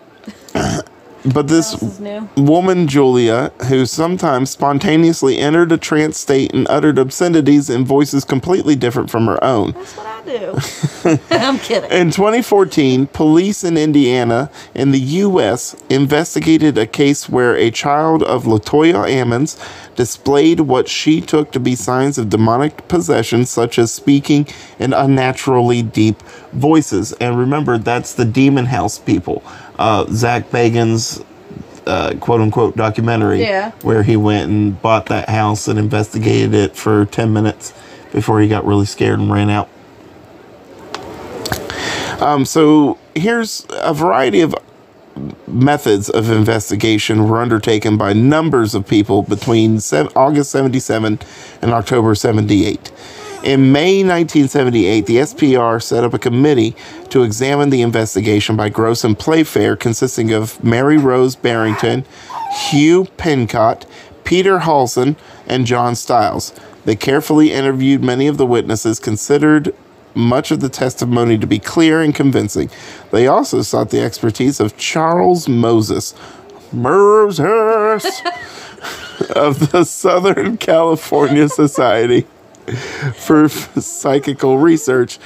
but 0.53 1.47
this 1.47 1.71
This 1.73 1.83
is 1.83 1.99
new. 1.99 2.27
woman, 2.35 2.87
Julia, 2.87 3.51
who 3.67 3.85
sometimes 3.85 4.49
spontaneously 4.49 5.37
entered 5.37 5.71
a 5.71 5.77
trance 5.77 6.17
state 6.17 6.53
and 6.53 6.67
uttered 6.69 6.97
obscenities 6.97 7.69
in 7.69 7.85
voices 7.85 8.25
completely 8.25 8.75
different 8.75 9.11
from 9.11 9.27
her 9.27 9.41
own. 9.43 9.73
That's 10.29 11.03
what 11.03 11.11
I 11.11 11.15
do. 11.15 11.21
I'm 11.35 11.59
kidding. 11.59 11.91
In 11.91 12.11
2014, 12.11 13.07
police 13.07 13.63
in 13.63 13.77
Indiana 13.77 14.49
in 14.75 14.91
the 14.91 14.99
U.S. 14.99 15.75
investigated 15.89 16.77
a 16.77 16.85
case 16.87 17.27
where 17.29 17.55
a 17.55 17.71
child 17.71 18.23
of 18.23 18.43
Latoya 18.43 19.05
Ammons 19.09 19.57
displayed 19.95 20.61
what 20.61 20.87
she 20.87 21.21
took 21.21 21.51
to 21.51 21.59
be 21.59 21.75
signs 21.75 22.17
of 22.17 22.29
demonic 22.29 22.87
possession, 22.87 23.45
such 23.45 23.79
as 23.79 23.91
speaking 23.91 24.47
in 24.77 24.93
unnaturally 24.93 25.81
deep 25.81 26.21
voices. 26.53 27.13
And 27.13 27.37
remember, 27.37 27.77
that's 27.77 28.13
the 28.13 28.25
Demon 28.25 28.65
House 28.65 28.99
people. 28.99 29.43
Uh, 29.77 30.05
Zak 30.11 30.49
Bagans' 30.51 31.25
uh, 31.87 32.13
quote 32.19 32.41
unquote 32.41 32.75
documentary 32.75 33.41
Yeah. 33.41 33.71
where 33.81 34.03
he 34.03 34.15
went 34.15 34.49
and 34.51 34.79
bought 34.81 35.07
that 35.07 35.29
house 35.29 35.67
and 35.67 35.79
investigated 35.79 36.53
it 36.53 36.75
for 36.75 37.05
10 37.05 37.33
minutes 37.33 37.73
before 38.11 38.41
he 38.41 38.47
got 38.47 38.65
really 38.65 38.85
scared 38.85 39.19
and 39.19 39.31
ran 39.31 39.49
out. 39.49 39.69
Um, 42.19 42.43
so 42.43 42.97
here's 43.15 43.65
a 43.69 43.93
variety 43.93 44.41
of 44.41 44.53
methods 45.47 46.09
of 46.09 46.29
investigation 46.29 47.27
were 47.27 47.41
undertaken 47.41 47.97
by 47.97 48.13
numbers 48.13 48.75
of 48.75 48.87
people 48.87 49.23
between 49.23 49.79
August 50.15 50.51
77 50.51 51.19
and 51.61 51.71
October 51.71 52.15
78. 52.15 52.91
In 53.41 53.71
May 53.71 54.03
1978, 54.03 55.05
the 55.05 55.17
SPR 55.17 55.81
set 55.81 56.03
up 56.03 56.13
a 56.13 56.19
committee 56.19 56.75
to 57.09 57.23
examine 57.23 57.69
the 57.69 57.81
investigation 57.81 58.57
by 58.57 58.67
Grosse 58.67 59.05
and 59.05 59.17
Playfair, 59.17 59.77
consisting 59.77 60.33
of 60.33 60.61
Mary 60.61 60.97
Rose 60.97 61.37
Barrington, 61.37 62.03
Hugh 62.69 63.05
Pincott, 63.15 63.85
Peter 64.25 64.59
Halson, 64.59 65.15
and 65.47 65.65
John 65.65 65.95
Stiles. 65.95 66.53
They 66.83 66.97
carefully 66.97 67.53
interviewed 67.53 68.03
many 68.03 68.27
of 68.27 68.37
the 68.37 68.45
witnesses, 68.45 68.99
considered 68.99 69.73
much 70.15 70.51
of 70.51 70.59
the 70.59 70.69
testimony 70.69 71.37
to 71.37 71.47
be 71.47 71.59
clear 71.59 72.01
and 72.01 72.13
convincing. 72.13 72.69
They 73.11 73.27
also 73.27 73.61
sought 73.61 73.89
the 73.89 74.01
expertise 74.01 74.59
of 74.59 74.77
Charles 74.77 75.47
Moses, 75.47 76.13
Moses 76.71 78.21
of 79.35 79.71
the 79.71 79.83
Southern 79.83 80.57
California 80.57 81.49
Society 81.49 82.25
for 83.15 83.49
Psychical 83.49 84.57
Research, 84.57 85.19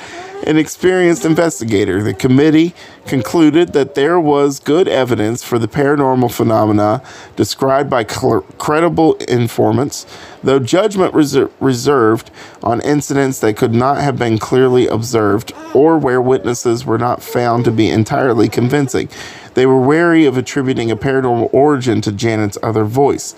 an 0.46 0.58
experienced 0.58 1.26
investigator. 1.26 2.04
The 2.04 2.14
committee 2.14 2.74
concluded 3.06 3.74
that 3.74 3.96
there 3.96 4.20
was 4.20 4.60
good 4.60 4.88
evidence 4.88 5.44
for 5.44 5.58
the 5.60 5.68
paranormal 5.68 6.32
phenomena 6.32 7.02
described 7.36 7.90
by 7.90 8.06
cl- 8.06 8.42
credible 8.58 9.16
informants, 9.16 10.06
though 10.44 10.60
judgment 10.60 11.14
reser- 11.14 11.52
reserved 11.60 12.32
on 12.62 12.82
incidents 12.82 13.40
that 13.40 13.58
could 13.58 13.74
not 13.74 13.98
have 13.98 14.18
been 14.18 14.38
clearly 14.38 14.88
observed 14.88 15.54
or 15.74 15.98
where 15.98 16.22
witnesses 16.22 16.86
were 16.86 16.98
not 16.98 17.24
found 17.24 17.66
to 17.66 17.72
be 17.72 17.90
entirely 17.90 18.50
convincing. 18.50 19.10
They 19.54 19.66
were 19.66 19.80
wary 19.80 20.26
of 20.26 20.38
attributing 20.38 20.90
a 20.92 20.96
paranormal 20.96 21.54
origin 21.54 22.02
to 22.02 22.12
Janet's 22.12 22.58
other 22.64 22.86
voice. 22.86 23.36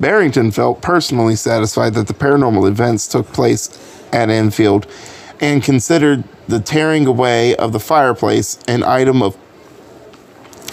Barrington 0.00 0.50
felt 0.50 0.80
personally 0.82 1.36
satisfied 1.36 1.94
that 1.94 2.06
the 2.06 2.14
paranormal 2.14 2.68
events 2.68 3.06
took 3.06 3.26
place 3.32 3.70
at 4.12 4.30
Enfield 4.30 4.86
and 5.40 5.62
considered 5.62 6.24
the 6.46 6.60
tearing 6.60 7.06
away 7.06 7.54
of 7.56 7.72
the 7.72 7.80
fireplace 7.80 8.58
an 8.68 8.82
item 8.82 9.22
of, 9.22 9.36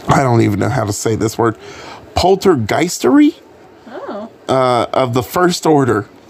I 0.07 0.23
don't 0.23 0.41
even 0.41 0.59
know 0.59 0.69
how 0.69 0.85
to 0.85 0.93
say 0.93 1.15
this 1.15 1.37
word, 1.37 1.57
poltergeistery 2.15 3.35
uh, 4.47 4.87
of 4.93 5.13
the 5.13 5.23
first 5.23 5.65
order. 5.65 6.07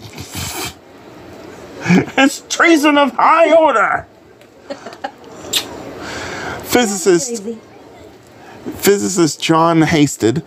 it's 1.88 2.40
treason 2.48 2.98
of 2.98 3.12
high 3.12 3.54
order. 3.54 4.06
Physicist 6.64 7.42
physicist 8.74 9.40
John 9.40 9.82
Hasted 9.82 10.42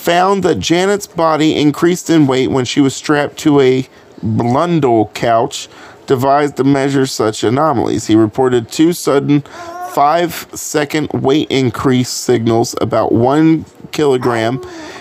found 0.00 0.42
that 0.42 0.58
Janet's 0.58 1.06
body 1.06 1.54
increased 1.60 2.08
in 2.08 2.26
weight 2.26 2.50
when 2.50 2.64
she 2.64 2.80
was 2.80 2.96
strapped 2.96 3.36
to 3.38 3.60
a 3.60 3.86
Blundell 4.22 5.10
couch 5.14 5.68
devised 6.06 6.56
to 6.56 6.64
measure 6.64 7.06
such 7.06 7.44
anomalies. 7.44 8.06
He 8.06 8.14
reported 8.16 8.70
two 8.70 8.92
sudden 8.92 9.42
five 9.92 10.32
second 10.54 11.08
weight 11.12 11.48
increase 11.50 12.08
signals 12.08 12.74
about 12.80 13.12
one 13.12 13.64
kilogram 13.92 14.60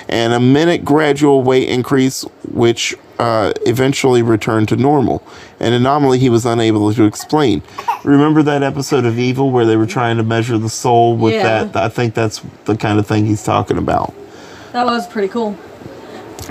and 0.10 0.34
a 0.34 0.40
minute 0.40 0.84
gradual 0.84 1.44
weight 1.44 1.70
increase 1.70 2.24
which 2.52 2.96
uh, 3.20 3.54
eventually 3.68 4.24
returned 4.24 4.68
to 4.68 4.76
normal 4.76 5.22
an 5.60 5.74
anomaly 5.74 6.18
he 6.18 6.28
was 6.30 6.44
unable 6.44 6.92
to 6.92 7.04
explain 7.04 7.62
remember 8.04 8.42
that 8.42 8.64
episode 8.64 9.06
of 9.06 9.20
evil 9.20 9.52
where 9.52 9.66
they 9.66 9.76
were 9.78 9.86
trying 9.86 10.18
to 10.18 10.24
measure 10.24 10.58
the 10.58 10.70
soul 10.70 11.16
with 11.16 11.34
Yeah. 11.36 11.66
that 11.66 11.76
i 11.76 11.88
think 11.90 12.16
that's 12.16 12.42
the 12.66 12.76
kind 12.76 12.98
of 12.98 13.06
thing 13.06 13.28
he's 13.28 13.44
talking 13.44 13.78
about 13.78 14.12
That 14.72 14.86
was 14.86 15.08
pretty 15.08 15.28
cool. 15.28 15.58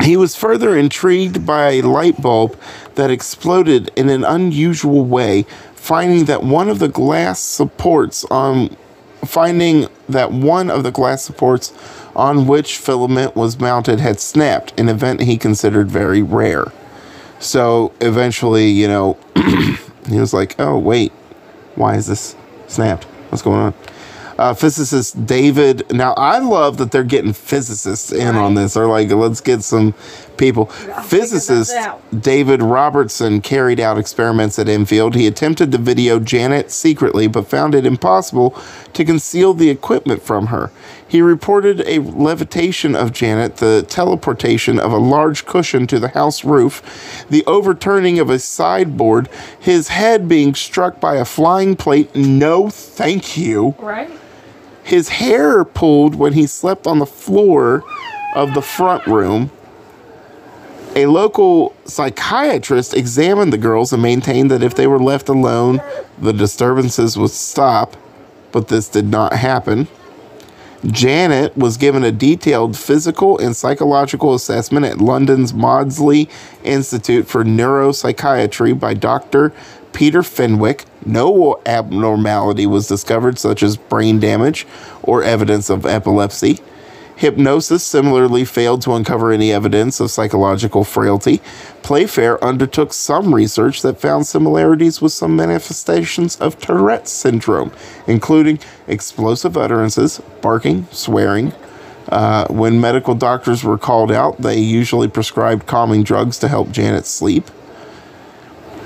he 0.02 0.16
was 0.16 0.34
further 0.36 0.76
intrigued 0.76 1.46
by 1.46 1.70
a 1.70 1.82
light 1.82 2.20
bulb 2.20 2.58
that 2.96 3.10
exploded 3.10 3.90
in 3.96 4.08
an 4.08 4.24
unusual 4.24 5.04
way, 5.04 5.44
finding 5.74 6.24
that 6.26 6.42
one 6.42 6.68
of 6.68 6.78
the 6.78 6.88
glass 6.88 7.40
supports 7.40 8.24
on 8.30 8.76
finding 9.24 9.88
that 10.08 10.32
one 10.32 10.70
of 10.70 10.82
the 10.82 10.90
glass 10.90 11.22
supports 11.24 11.72
on 12.14 12.46
which 12.46 12.78
filament 12.78 13.36
was 13.36 13.58
mounted 13.58 14.00
had 14.00 14.20
snapped, 14.20 14.78
an 14.78 14.88
event 14.88 15.22
he 15.22 15.36
considered 15.36 15.90
very 15.90 16.22
rare. 16.22 16.72
So 17.40 17.92
eventually, 18.00 18.68
you 18.68 18.88
know, 18.88 19.16
he 20.08 20.18
was 20.18 20.32
like, 20.32 20.58
oh, 20.58 20.78
wait, 20.78 21.12
why 21.74 21.96
is 21.96 22.06
this 22.06 22.34
snapped? 22.66 23.04
What's 23.30 23.42
going 23.42 23.60
on? 23.60 23.74
Uh, 24.38 24.54
physicist 24.54 25.26
David. 25.26 25.92
Now, 25.92 26.14
I 26.14 26.38
love 26.38 26.78
that 26.78 26.92
they're 26.92 27.02
getting 27.02 27.32
physicists 27.32 28.12
in 28.12 28.36
on 28.36 28.54
this. 28.54 28.74
They're 28.74 28.86
like, 28.86 29.10
let's 29.10 29.40
get 29.40 29.62
some 29.62 29.94
people. 30.36 30.66
Physicist. 30.66 31.74
David 32.20 32.62
Robertson 32.62 33.40
carried 33.40 33.80
out 33.80 33.98
experiments 33.98 34.58
at 34.58 34.68
Enfield. 34.68 35.16
He 35.16 35.26
attempted 35.26 35.72
to 35.72 35.78
video 35.78 36.20
Janet 36.20 36.70
secretly, 36.70 37.26
but 37.26 37.48
found 37.48 37.74
it 37.74 37.84
impossible 37.84 38.56
to 38.92 39.04
conceal 39.04 39.54
the 39.54 39.70
equipment 39.70 40.22
from 40.22 40.46
her. 40.46 40.70
He 41.06 41.20
reported 41.22 41.80
a 41.86 41.98
levitation 42.00 42.94
of 42.94 43.12
Janet, 43.12 43.56
the 43.56 43.84
teleportation 43.88 44.78
of 44.78 44.92
a 44.92 44.98
large 44.98 45.46
cushion 45.46 45.86
to 45.88 45.98
the 45.98 46.08
house 46.08 46.44
roof, 46.44 47.26
the 47.28 47.44
overturning 47.46 48.18
of 48.18 48.28
a 48.30 48.38
sideboard, 48.38 49.28
his 49.58 49.88
head 49.88 50.28
being 50.28 50.54
struck 50.54 51.00
by 51.00 51.16
a 51.16 51.24
flying 51.24 51.76
plate. 51.76 52.14
No, 52.14 52.68
thank 52.68 53.36
you 53.36 53.74
Right? 53.78 54.10
His 54.88 55.10
hair 55.10 55.66
pulled 55.66 56.14
when 56.14 56.32
he 56.32 56.46
slept 56.46 56.86
on 56.86 56.98
the 56.98 57.04
floor 57.04 57.84
of 58.34 58.54
the 58.54 58.62
front 58.62 59.06
room. 59.06 59.50
A 60.96 61.04
local 61.04 61.76
psychiatrist 61.84 62.94
examined 62.94 63.52
the 63.52 63.58
girls 63.58 63.92
and 63.92 64.02
maintained 64.02 64.50
that 64.50 64.62
if 64.62 64.74
they 64.74 64.86
were 64.86 64.98
left 64.98 65.28
alone, 65.28 65.82
the 66.18 66.32
disturbances 66.32 67.18
would 67.18 67.30
stop, 67.30 67.98
but 68.50 68.68
this 68.68 68.88
did 68.88 69.04
not 69.04 69.34
happen. 69.34 69.88
Janet 70.86 71.54
was 71.54 71.76
given 71.76 72.02
a 72.02 72.10
detailed 72.10 72.74
physical 72.74 73.36
and 73.38 73.54
psychological 73.54 74.34
assessment 74.34 74.86
at 74.86 74.98
London's 74.98 75.52
Maudsley 75.52 76.30
Institute 76.64 77.26
for 77.26 77.44
Neuropsychiatry 77.44 78.78
by 78.78 78.94
Dr. 78.94 79.52
Peter 79.98 80.22
Fenwick. 80.22 80.84
No 81.04 81.60
abnormality 81.66 82.66
was 82.66 82.86
discovered, 82.86 83.36
such 83.36 83.64
as 83.64 83.76
brain 83.76 84.20
damage 84.20 84.64
or 85.02 85.24
evidence 85.24 85.68
of 85.70 85.84
epilepsy. 85.84 86.60
Hypnosis 87.16 87.82
similarly 87.82 88.44
failed 88.44 88.80
to 88.82 88.92
uncover 88.92 89.32
any 89.32 89.52
evidence 89.52 89.98
of 89.98 90.12
psychological 90.12 90.84
frailty. 90.84 91.40
Playfair 91.82 92.42
undertook 92.44 92.92
some 92.92 93.34
research 93.34 93.82
that 93.82 94.00
found 94.00 94.28
similarities 94.28 95.02
with 95.02 95.10
some 95.10 95.34
manifestations 95.34 96.36
of 96.36 96.60
Tourette's 96.60 97.10
syndrome, 97.10 97.72
including 98.06 98.60
explosive 98.86 99.56
utterances, 99.56 100.22
barking, 100.40 100.86
swearing. 100.92 101.52
Uh, 102.08 102.46
when 102.46 102.80
medical 102.80 103.16
doctors 103.16 103.64
were 103.64 103.76
called 103.76 104.12
out, 104.12 104.40
they 104.40 104.60
usually 104.60 105.08
prescribed 105.08 105.66
calming 105.66 106.04
drugs 106.04 106.38
to 106.38 106.46
help 106.46 106.70
Janet 106.70 107.04
sleep. 107.04 107.50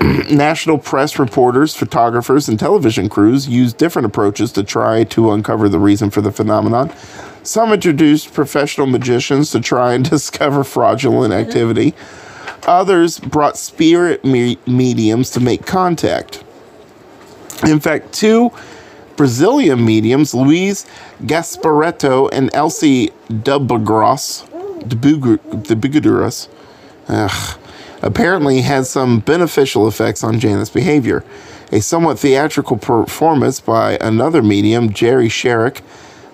National 0.29 0.77
press 0.77 1.17
reporters, 1.17 1.75
photographers, 1.75 2.49
and 2.49 2.59
television 2.59 3.07
crews 3.07 3.47
used 3.47 3.77
different 3.77 4.05
approaches 4.05 4.51
to 4.51 4.61
try 4.61 5.05
to 5.05 5.31
uncover 5.31 5.69
the 5.69 5.79
reason 5.79 6.09
for 6.09 6.19
the 6.19 6.31
phenomenon. 6.31 6.91
Some 7.43 7.71
introduced 7.71 8.33
professional 8.33 8.85
magicians 8.87 9.51
to 9.51 9.61
try 9.61 9.93
and 9.93 10.09
discover 10.09 10.65
fraudulent 10.65 11.33
activity. 11.33 11.93
Others 12.67 13.19
brought 13.19 13.57
spirit 13.57 14.25
me- 14.25 14.57
mediums 14.67 15.29
to 15.31 15.39
make 15.39 15.65
contact. 15.65 16.43
In 17.65 17.79
fact, 17.79 18.11
two 18.11 18.51
Brazilian 19.15 19.85
mediums, 19.85 20.33
Luiz 20.33 20.85
Gasparetto 21.21 22.29
and 22.33 22.49
Elsie 22.53 23.11
Dubugras, 23.29 24.49
Dubugras, 24.83 26.49
ugh, 27.07 27.59
apparently 28.03 28.61
had 28.61 28.85
some 28.85 29.21
beneficial 29.21 29.87
effects 29.87 30.23
on 30.23 30.39
Janet's 30.39 30.69
behavior. 30.69 31.23
A 31.71 31.81
somewhat 31.81 32.19
theatrical 32.19 32.77
performance 32.77 33.59
by 33.59 33.97
another 33.99 34.43
medium, 34.43 34.93
Gerry 34.93 35.29
Sherrick, 35.29 35.81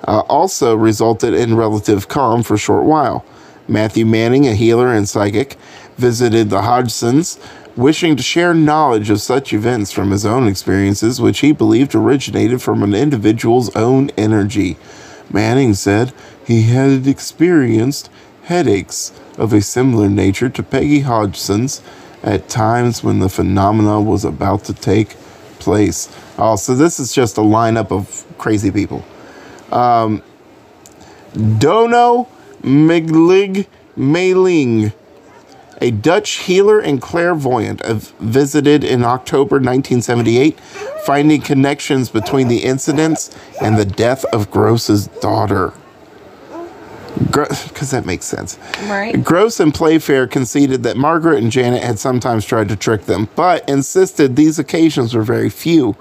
uh, 0.07 0.20
also 0.22 0.76
resulted 0.76 1.34
in 1.34 1.55
relative 1.55 2.07
calm 2.09 2.43
for 2.43 2.55
a 2.55 2.57
short 2.57 2.86
while. 2.86 3.24
Matthew 3.67 4.05
Manning, 4.05 4.47
a 4.47 4.55
healer 4.55 4.91
and 4.91 5.07
psychic, 5.07 5.55
visited 5.95 6.49
the 6.49 6.61
Hodgsons, 6.61 7.39
wishing 7.78 8.15
to 8.15 8.24
share 8.24 8.53
knowledge 8.53 9.09
of 9.09 9.22
such 9.22 9.53
events 9.53 9.91
from 9.91 10.11
his 10.11 10.26
own 10.26 10.47
experiences, 10.47 11.22
which 11.22 11.39
he 11.39 11.51
believed 11.51 11.93
originated 11.93 12.61
from 12.61 12.82
an 12.82 12.95
individual's 12.95 13.74
own 13.76 14.09
energy. 14.17 14.78
Manning 15.32 15.76
said 15.76 16.11
he 16.45 16.63
had 16.63 17.05
experienced 17.05 18.09
headaches 18.43 19.13
of 19.39 19.53
a 19.53 19.61
similar 19.61 20.09
nature 20.09 20.49
to 20.49 20.61
Peggy 20.61 20.99
Hodgson's 21.01 21.81
at 22.21 22.49
times 22.49 23.03
when 23.03 23.19
the 23.19 23.29
phenomena 23.29 24.01
was 24.01 24.25
about 24.25 24.65
to 24.65 24.73
take 24.73 25.15
place. 25.59 26.13
Oh, 26.37 26.55
so 26.55 26.75
this 26.75 26.99
is 26.99 27.13
just 27.13 27.37
a 27.37 27.41
lineup 27.41 27.91
of 27.91 28.25
crazy 28.37 28.71
people. 28.71 29.03
Um, 29.71 30.21
Dono 31.57 32.27
Miglig 32.61 33.67
Mailing, 33.95 34.91
a 35.81 35.91
Dutch 35.91 36.31
healer 36.39 36.79
and 36.79 37.01
clairvoyant, 37.01 37.81
visited 38.19 38.83
in 38.83 39.03
October 39.03 39.55
1978, 39.55 40.59
finding 41.05 41.41
connections 41.41 42.09
between 42.09 42.47
the 42.47 42.63
incidents 42.63 43.35
and 43.61 43.77
the 43.77 43.85
death 43.85 44.25
of 44.25 44.51
Grosse's 44.51 45.07
daughter. 45.07 45.73
Because 47.18 47.91
that 47.91 48.05
makes 48.05 48.26
sense. 48.26 48.57
Right. 48.84 49.24
Grosse 49.24 49.60
and 49.60 49.74
Playfair 49.74 50.28
conceded 50.28 50.84
that 50.84 50.97
Margaret 50.97 51.41
and 51.41 51.51
Janet 51.51 51.84
had 51.84 51.99
sometimes 51.99 52.45
tried 52.45 52.70
to 52.70 52.76
trick 52.76 53.05
them, 53.05 53.30
but 53.36 53.68
insisted 53.70 54.36
these 54.36 54.60
occasions 54.60 55.14
were 55.14 55.24
very 55.24 55.49
few, 55.49 55.95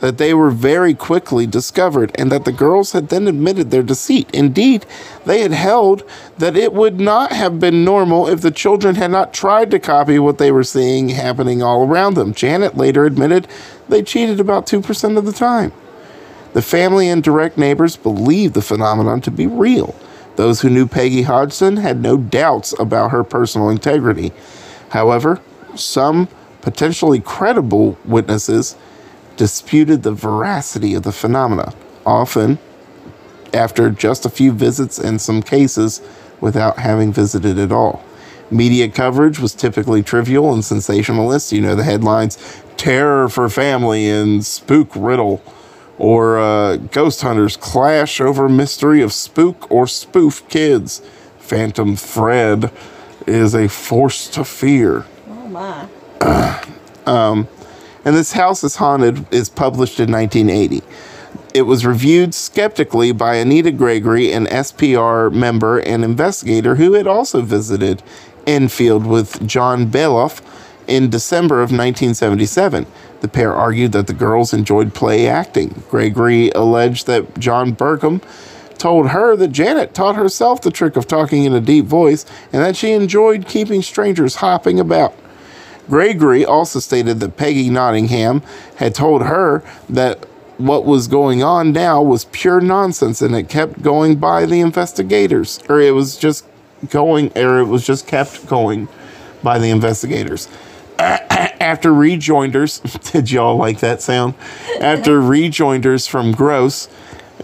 that 0.00 0.18
they 0.18 0.34
were 0.34 0.50
very 0.50 0.94
quickly 0.94 1.46
discovered, 1.46 2.12
and 2.16 2.30
that 2.32 2.44
the 2.44 2.52
girls 2.52 2.92
had 2.92 3.08
then 3.08 3.28
admitted 3.28 3.70
their 3.70 3.82
deceit. 3.82 4.28
Indeed, 4.32 4.86
they 5.24 5.40
had 5.40 5.52
held 5.52 6.02
that 6.38 6.56
it 6.56 6.72
would 6.72 7.00
not 7.00 7.32
have 7.32 7.60
been 7.60 7.84
normal 7.84 8.28
if 8.28 8.40
the 8.40 8.50
children 8.50 8.96
had 8.96 9.10
not 9.10 9.32
tried 9.32 9.70
to 9.70 9.78
copy 9.78 10.18
what 10.18 10.38
they 10.38 10.50
were 10.50 10.64
seeing 10.64 11.10
happening 11.10 11.62
all 11.62 11.86
around 11.86 12.14
them. 12.14 12.34
Janet 12.34 12.76
later 12.76 13.04
admitted 13.04 13.48
they 13.88 14.02
cheated 14.02 14.40
about 14.40 14.66
2% 14.66 15.16
of 15.16 15.24
the 15.24 15.32
time. 15.32 15.72
The 16.52 16.62
family 16.62 17.08
and 17.08 17.22
direct 17.22 17.56
neighbors 17.56 17.96
believed 17.96 18.54
the 18.54 18.62
phenomenon 18.62 19.20
to 19.22 19.30
be 19.30 19.46
real. 19.46 19.94
Those 20.36 20.60
who 20.60 20.70
knew 20.70 20.86
Peggy 20.86 21.22
Hodgson 21.22 21.76
had 21.76 22.00
no 22.00 22.16
doubts 22.16 22.74
about 22.78 23.10
her 23.10 23.24
personal 23.24 23.68
integrity. 23.68 24.32
However, 24.90 25.40
some 25.74 26.28
potentially 26.60 27.20
credible 27.20 27.98
witnesses 28.04 28.76
disputed 29.36 30.02
the 30.02 30.12
veracity 30.12 30.94
of 30.94 31.02
the 31.02 31.12
phenomena, 31.12 31.74
often 32.06 32.58
after 33.52 33.90
just 33.90 34.24
a 34.24 34.30
few 34.30 34.52
visits 34.52 34.98
and 34.98 35.20
some 35.20 35.42
cases 35.42 36.00
without 36.40 36.78
having 36.78 37.12
visited 37.12 37.58
at 37.58 37.72
all. 37.72 38.04
Media 38.50 38.88
coverage 38.88 39.38
was 39.38 39.54
typically 39.54 40.02
trivial 40.02 40.52
and 40.52 40.64
sensationalist. 40.64 41.52
You 41.52 41.62
know, 41.62 41.74
the 41.74 41.84
headlines 41.84 42.62
Terror 42.76 43.28
for 43.28 43.48
Family 43.48 44.08
and 44.08 44.44
Spook 44.44 44.90
Riddle, 44.94 45.42
or 46.02 46.36
uh, 46.36 46.76
Ghost 46.78 47.22
Hunters 47.22 47.56
Clash 47.56 48.20
over 48.20 48.48
Mystery 48.48 49.02
of 49.02 49.12
Spook 49.12 49.70
or 49.70 49.86
Spoof 49.86 50.46
Kids. 50.48 51.00
Phantom 51.38 51.94
Fred 51.94 52.72
is 53.24 53.54
a 53.54 53.68
force 53.68 54.26
to 54.30 54.44
fear. 54.44 55.06
Oh 55.28 55.88
my. 56.18 57.46
And 58.04 58.16
This 58.16 58.32
House 58.32 58.64
is 58.64 58.76
Haunted 58.76 59.32
is 59.32 59.48
published 59.48 60.00
in 60.00 60.10
1980. 60.10 60.82
It 61.54 61.62
was 61.62 61.86
reviewed 61.86 62.34
skeptically 62.34 63.12
by 63.12 63.36
Anita 63.36 63.70
Gregory, 63.70 64.32
an 64.32 64.46
SPR 64.46 65.32
member 65.32 65.78
and 65.78 66.02
investigator 66.02 66.74
who 66.74 66.94
had 66.94 67.06
also 67.06 67.42
visited 67.42 68.02
Enfield 68.44 69.06
with 69.06 69.46
John 69.46 69.86
Beloff 69.86 70.42
in 70.86 71.10
December 71.10 71.56
of 71.56 71.70
1977. 71.70 72.86
The 73.20 73.28
pair 73.28 73.54
argued 73.54 73.92
that 73.92 74.06
the 74.06 74.14
girls 74.14 74.52
enjoyed 74.52 74.94
play 74.94 75.28
acting. 75.28 75.82
Gregory 75.88 76.50
alleged 76.50 77.06
that 77.06 77.38
John 77.38 77.72
Burcombe 77.72 78.20
told 78.78 79.10
her 79.10 79.36
that 79.36 79.48
Janet 79.48 79.94
taught 79.94 80.16
herself 80.16 80.60
the 80.60 80.70
trick 80.72 80.96
of 80.96 81.06
talking 81.06 81.44
in 81.44 81.54
a 81.54 81.60
deep 81.60 81.84
voice 81.84 82.26
and 82.52 82.62
that 82.62 82.76
she 82.76 82.90
enjoyed 82.90 83.46
keeping 83.46 83.80
strangers 83.80 84.36
hopping 84.36 84.80
about. 84.80 85.14
Gregory 85.88 86.44
also 86.44 86.80
stated 86.80 87.20
that 87.20 87.36
Peggy 87.36 87.70
Nottingham 87.70 88.42
had 88.76 88.94
told 88.94 89.22
her 89.22 89.62
that 89.88 90.26
what 90.58 90.84
was 90.84 91.06
going 91.06 91.42
on 91.42 91.72
now 91.72 92.02
was 92.02 92.24
pure 92.26 92.60
nonsense 92.60 93.22
and 93.22 93.34
it 93.34 93.48
kept 93.48 93.82
going 93.82 94.16
by 94.16 94.46
the 94.46 94.60
investigators. 94.60 95.60
Or 95.68 95.80
it 95.80 95.92
was 95.92 96.16
just 96.16 96.46
going, 96.88 97.36
or 97.36 97.60
it 97.60 97.66
was 97.66 97.86
just 97.86 98.06
kept 98.06 98.46
going 98.46 98.88
by 99.42 99.58
the 99.58 99.70
investigators. 99.70 100.48
After 100.98 101.92
rejoinders, 101.94 102.80
did 103.12 103.30
y'all 103.30 103.56
like 103.56 103.80
that 103.80 104.02
sound? 104.02 104.34
After 104.80 105.20
rejoinders 105.20 106.06
from 106.06 106.32
Grosse, 106.32 106.88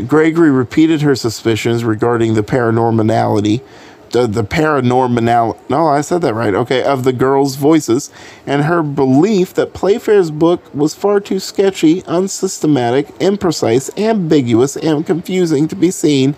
Gregory 0.07 0.51
repeated 0.51 1.03
her 1.03 1.14
suspicions 1.16 1.84
regarding 1.84 2.34
the 2.34 2.42
paranormality, 2.42 3.62
the, 4.11 4.26
the 4.26 4.44
paranormal. 4.44 5.59
No, 5.68 5.86
I 5.88 6.01
said 6.03 6.22
that 6.22 6.34
right. 6.34 6.55
Okay, 6.55 6.82
of 6.82 7.05
the 7.05 7.12
girls' 7.12 7.57
voices, 7.57 8.11
and 8.46 8.64
her 8.64 8.82
belief 8.82 9.55
that 9.55 9.72
Playfair's 9.74 10.30
book 10.30 10.72
was 10.74 10.94
far 10.94 11.20
too 11.20 11.38
sketchy, 11.40 12.03
unsystematic, 12.07 13.09
imprecise, 13.18 13.90
ambiguous, 13.99 14.76
and 14.76 15.05
confusing 15.07 15.68
to 15.68 15.76
be 15.76 15.90
seen 15.90 16.34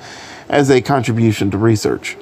as 0.49 0.71
a 0.71 0.81
contribution 0.81 1.51
to 1.51 1.59
research. 1.59 2.17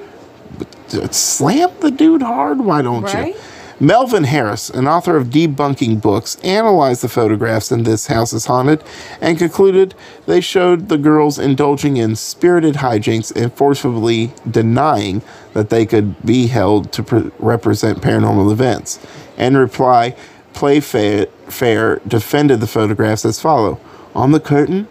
But, 0.57 0.95
uh, 0.95 1.09
slam 1.11 1.69
the 1.79 1.91
dude 1.91 2.21
hard, 2.21 2.59
why 2.61 2.81
don't 2.81 3.03
Right? 3.03 3.35
you? 3.35 3.41
Melvin 3.81 4.25
Harris, 4.25 4.69
an 4.69 4.89
author 4.89 5.15
of 5.15 5.27
debunking 5.27 6.01
books, 6.01 6.35
analyzed 6.43 7.01
the 7.01 7.07
photographs 7.07 7.71
in 7.71 7.83
This 7.83 8.07
House 8.07 8.33
is 8.33 8.47
Haunted 8.47 8.83
and 9.21 9.37
concluded 9.37 9.95
they 10.25 10.41
showed 10.41 10.89
the 10.89 10.97
girls 10.97 11.39
indulging 11.39 11.95
in 11.95 12.17
spirited 12.17 12.75
hijinks 12.75 13.33
and 13.33 13.53
forcibly 13.53 14.33
denying 14.49 15.21
that 15.53 15.69
they 15.69 15.85
could 15.85 16.21
be 16.25 16.47
held 16.47 16.91
to 16.91 17.03
pre- 17.03 17.31
represent 17.39 18.01
paranormal 18.01 18.51
events. 18.51 18.99
In 19.37 19.55
reply, 19.55 20.13
Playfair 20.53 21.27
Fair 21.47 22.01
defended 22.05 22.59
the 22.59 22.67
photographs 22.67 23.23
as 23.23 23.39
follow. 23.39 23.79
On 24.13 24.33
the 24.33 24.41
curtain, 24.41 24.89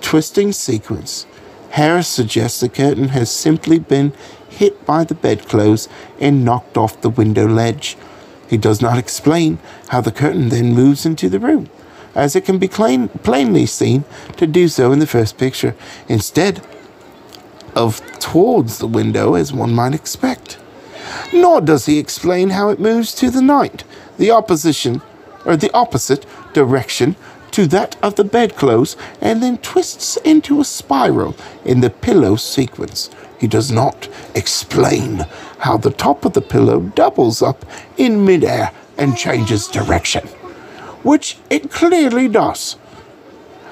twisting 0.00 0.50
sequence. 0.50 1.24
Harris 1.70 2.08
suggests 2.08 2.60
the 2.60 2.68
curtain 2.68 3.08
has 3.08 3.30
simply 3.30 3.78
been 3.78 4.12
hit 4.56 4.86
by 4.86 5.04
the 5.04 5.14
bedclothes 5.14 5.88
and 6.18 6.44
knocked 6.44 6.76
off 6.76 7.00
the 7.00 7.10
window 7.10 7.46
ledge. 7.46 7.96
He 8.48 8.56
does 8.56 8.80
not 8.80 8.98
explain 8.98 9.58
how 9.88 10.00
the 10.00 10.12
curtain 10.12 10.48
then 10.48 10.74
moves 10.74 11.04
into 11.04 11.28
the 11.28 11.40
room, 11.40 11.68
as 12.14 12.34
it 12.34 12.44
can 12.44 12.58
be 12.58 12.68
plain, 12.68 13.08
plainly 13.08 13.66
seen 13.66 14.04
to 14.36 14.46
do 14.46 14.68
so 14.68 14.92
in 14.92 14.98
the 14.98 15.06
first 15.06 15.36
picture, 15.36 15.74
instead 16.08 16.64
of 17.74 18.00
towards 18.18 18.78
the 18.78 18.86
window 18.86 19.34
as 19.34 19.52
one 19.52 19.74
might 19.74 19.94
expect. 19.94 20.58
Nor 21.32 21.60
does 21.60 21.86
he 21.86 21.98
explain 21.98 22.50
how 22.50 22.70
it 22.70 22.80
moves 22.80 23.14
to 23.16 23.30
the 23.30 23.42
night, 23.42 23.84
the 24.16 24.30
opposition 24.30 25.02
or 25.44 25.56
the 25.56 25.72
opposite 25.72 26.24
direction 26.52 27.16
to 27.52 27.66
that 27.66 27.96
of 28.02 28.16
the 28.16 28.24
bedclothes, 28.24 28.96
and 29.20 29.42
then 29.42 29.58
twists 29.58 30.16
into 30.18 30.60
a 30.60 30.64
spiral 30.64 31.36
in 31.64 31.80
the 31.80 31.90
pillow 31.90 32.36
sequence. 32.36 33.10
He 33.38 33.46
does 33.46 33.70
not 33.70 34.08
explain 34.34 35.26
how 35.58 35.76
the 35.76 35.90
top 35.90 36.24
of 36.24 36.32
the 36.32 36.40
pillow 36.40 36.80
doubles 36.80 37.42
up 37.42 37.64
in 37.96 38.24
midair 38.24 38.72
and 38.98 39.16
changes 39.16 39.68
direction, 39.68 40.26
which 41.02 41.38
it 41.50 41.70
clearly 41.70 42.28
does. 42.28 42.76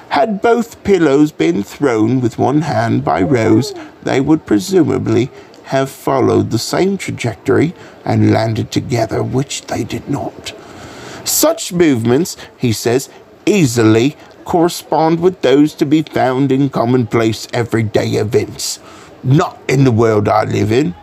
Had 0.09 0.41
both 0.41 0.83
pillows 0.83 1.31
been 1.31 1.63
thrown 1.63 2.21
with 2.21 2.37
one 2.37 2.61
hand 2.61 3.03
by 3.03 3.21
Rose, 3.21 3.73
they 4.03 4.21
would 4.21 4.45
presumably 4.45 5.29
have 5.65 5.89
followed 5.89 6.51
the 6.51 6.59
same 6.59 6.97
trajectory 6.97 7.73
and 8.05 8.31
landed 8.31 8.71
together, 8.71 9.23
which 9.23 9.63
they 9.63 9.83
did 9.83 10.07
not. 10.07 10.53
Such 11.25 11.73
movements, 11.73 12.37
he 12.55 12.71
says, 12.71 13.09
easily 13.47 14.15
correspond 14.45 15.19
with 15.19 15.41
those 15.41 15.73
to 15.73 15.85
be 15.85 16.03
found 16.03 16.51
in 16.51 16.69
commonplace 16.69 17.47
everyday 17.51 18.11
events, 18.11 18.79
not 19.25 19.59
in 19.67 19.83
the 19.83 19.91
world 19.91 20.29
I 20.29 20.43
live 20.43 20.71
in. 20.71 20.95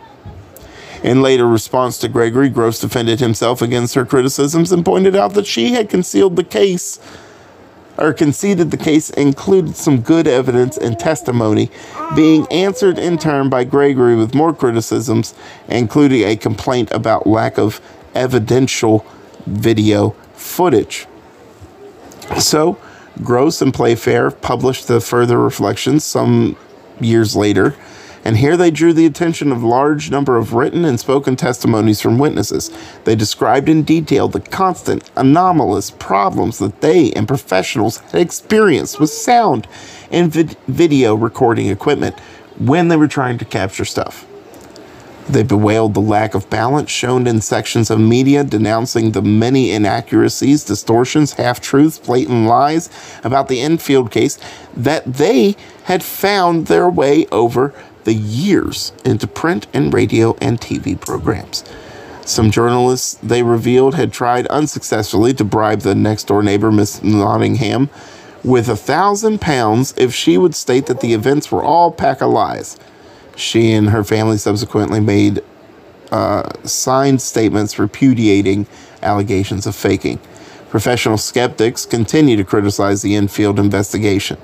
In 1.03 1.21
later 1.21 1.45
response 1.45 1.97
to 1.99 2.07
Gregory, 2.07 2.49
Grosse 2.49 2.79
defended 2.79 3.19
himself 3.19 3.61
against 3.61 3.93
her 3.95 4.05
criticisms 4.05 4.71
and 4.71 4.85
pointed 4.85 5.15
out 5.15 5.33
that 5.33 5.45
she 5.45 5.73
had 5.73 5.89
concealed 5.89 6.37
the 6.37 6.45
case 6.45 6.99
or 7.97 8.13
conceded 8.13 8.71
the 8.71 8.77
case 8.77 9.09
included 9.11 9.75
some 9.75 10.01
good 10.01 10.27
evidence 10.27 10.77
and 10.77 10.97
testimony, 10.97 11.69
being 12.15 12.47
answered 12.51 12.97
in 12.97 13.17
turn 13.17 13.49
by 13.49 13.63
Gregory 13.63 14.15
with 14.15 14.33
more 14.33 14.53
criticisms, 14.53 15.35
including 15.67 16.23
a 16.23 16.35
complaint 16.35 16.89
about 16.91 17.27
lack 17.27 17.57
of 17.57 17.79
evidential 18.15 19.05
video 19.45 20.11
footage. 20.33 21.05
So, 22.39 22.79
Grosse 23.23 23.61
and 23.61 23.73
Playfair 23.73 24.31
published 24.31 24.87
the 24.87 24.99
further 24.99 25.37
reflections 25.37 26.03
some 26.03 26.57
years 26.99 27.35
later, 27.35 27.75
and 28.23 28.37
here 28.37 28.55
they 28.55 28.71
drew 28.71 28.93
the 28.93 29.05
attention 29.05 29.51
of 29.51 29.63
large 29.63 30.09
number 30.09 30.37
of 30.37 30.53
written 30.53 30.85
and 30.85 30.99
spoken 30.99 31.35
testimonies 31.35 32.01
from 32.01 32.17
witnesses. 32.17 32.71
They 33.03 33.15
described 33.15 33.67
in 33.67 33.83
detail 33.83 34.27
the 34.27 34.39
constant 34.39 35.09
anomalous 35.15 35.91
problems 35.91 36.57
that 36.59 36.81
they 36.81 37.11
and 37.13 37.27
professionals 37.27 37.97
had 37.97 38.21
experienced 38.21 38.99
with 38.99 39.09
sound 39.09 39.67
and 40.11 40.31
vid- 40.31 40.57
video 40.67 41.15
recording 41.15 41.67
equipment 41.67 42.17
when 42.57 42.87
they 42.87 42.95
were 42.95 43.07
trying 43.07 43.37
to 43.39 43.45
capture 43.45 43.85
stuff. 43.85 44.25
They 45.27 45.43
bewailed 45.43 45.93
the 45.93 46.01
lack 46.01 46.35
of 46.35 46.49
balance 46.49 46.91
shown 46.91 47.27
in 47.27 47.39
sections 47.39 47.89
of 47.89 47.99
media 47.99 48.43
denouncing 48.43 49.11
the 49.11 49.21
many 49.21 49.71
inaccuracies, 49.71 50.65
distortions, 50.65 51.33
half 51.33 51.61
truths, 51.61 51.97
blatant 51.97 52.45
lies 52.45 52.89
about 53.23 53.47
the 53.47 53.61
Enfield 53.61 54.11
case 54.11 54.37
that 54.75 55.05
they 55.05 55.55
had 55.85 56.03
found 56.03 56.67
their 56.67 56.89
way 56.89 57.25
over 57.27 57.73
the 58.03 58.13
years 58.13 58.91
into 59.05 59.27
print 59.27 59.67
and 59.73 59.93
radio 59.93 60.35
and 60.41 60.59
TV 60.59 60.99
programs. 60.99 61.63
Some 62.25 62.51
journalists, 62.51 63.15
they 63.21 63.43
revealed, 63.43 63.95
had 63.95 64.13
tried 64.13 64.47
unsuccessfully 64.47 65.33
to 65.33 65.43
bribe 65.43 65.81
the 65.81 65.95
next 65.95 66.25
door 66.25 66.41
neighbor, 66.41 66.71
Miss 66.71 67.03
Nottingham, 67.03 67.89
with 68.43 68.69
a 68.69 68.77
thousand 68.77 69.41
pounds 69.41 69.93
if 69.97 70.13
she 70.13 70.37
would 70.37 70.55
state 70.55 70.85
that 70.85 71.01
the 71.01 71.13
events 71.13 71.51
were 71.51 71.63
all 71.63 71.91
pack 71.91 72.21
of 72.21 72.29
lies. 72.29 72.77
She 73.35 73.73
and 73.73 73.89
her 73.89 74.03
family 74.03 74.37
subsequently 74.37 74.99
made 74.99 75.41
uh, 76.11 76.49
signed 76.63 77.21
statements 77.21 77.79
repudiating 77.79 78.67
allegations 79.01 79.65
of 79.65 79.75
faking. 79.75 80.19
Professional 80.69 81.17
skeptics 81.17 81.85
continue 81.85 82.37
to 82.37 82.43
criticize 82.43 83.01
the 83.01 83.15
Enfield 83.15 83.59
investigation. 83.59 84.37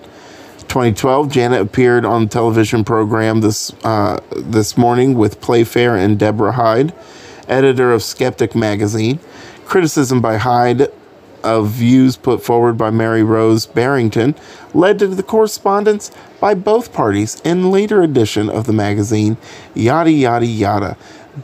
2012, 0.69 1.31
Janet 1.31 1.61
appeared 1.61 2.05
on 2.05 2.23
the 2.23 2.29
television 2.29 2.83
program 2.83 3.41
this 3.41 3.73
uh, 3.83 4.19
this 4.35 4.77
morning 4.77 5.15
with 5.15 5.41
Playfair 5.41 5.95
and 5.95 6.19
Deborah 6.19 6.51
Hyde, 6.51 6.93
editor 7.47 7.91
of 7.91 8.03
Skeptic 8.03 8.53
magazine. 8.53 9.19
Criticism 9.65 10.21
by 10.21 10.37
Hyde 10.37 10.89
of 11.43 11.69
views 11.69 12.17
put 12.17 12.43
forward 12.43 12.77
by 12.77 12.91
Mary 12.91 13.23
Rose 13.23 13.65
Barrington 13.65 14.35
led 14.75 14.99
to 14.99 15.07
the 15.07 15.23
correspondence 15.23 16.11
by 16.39 16.53
both 16.53 16.93
parties 16.93 17.41
in 17.43 17.71
later 17.71 18.03
edition 18.03 18.47
of 18.47 18.67
the 18.67 18.73
magazine. 18.73 19.37
Yada 19.73 20.11
yada 20.11 20.45
yada. 20.45 20.97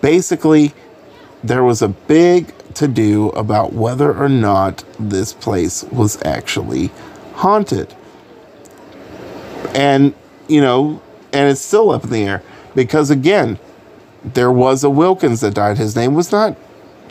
Basically, 0.03 0.71
there 1.43 1.63
was 1.63 1.81
a 1.81 1.87
big 1.87 2.53
to 2.75 2.87
do 2.87 3.29
about 3.29 3.73
whether 3.73 4.15
or 4.15 4.29
not 4.29 4.83
this 4.99 5.33
place 5.33 5.83
was 5.85 6.21
actually 6.23 6.91
haunted 7.33 7.95
and 9.73 10.13
you 10.47 10.61
know, 10.61 11.01
and 11.33 11.49
it's 11.49 11.61
still 11.61 11.91
up 11.91 12.03
in 12.03 12.09
the 12.09 12.23
air 12.23 12.43
because 12.75 13.09
again, 13.09 13.59
there 14.23 14.51
was 14.51 14.83
a 14.83 14.89
Wilkins 14.89 15.41
that 15.41 15.53
died. 15.53 15.77
His 15.77 15.95
name 15.95 16.15
was 16.15 16.31
not 16.31 16.57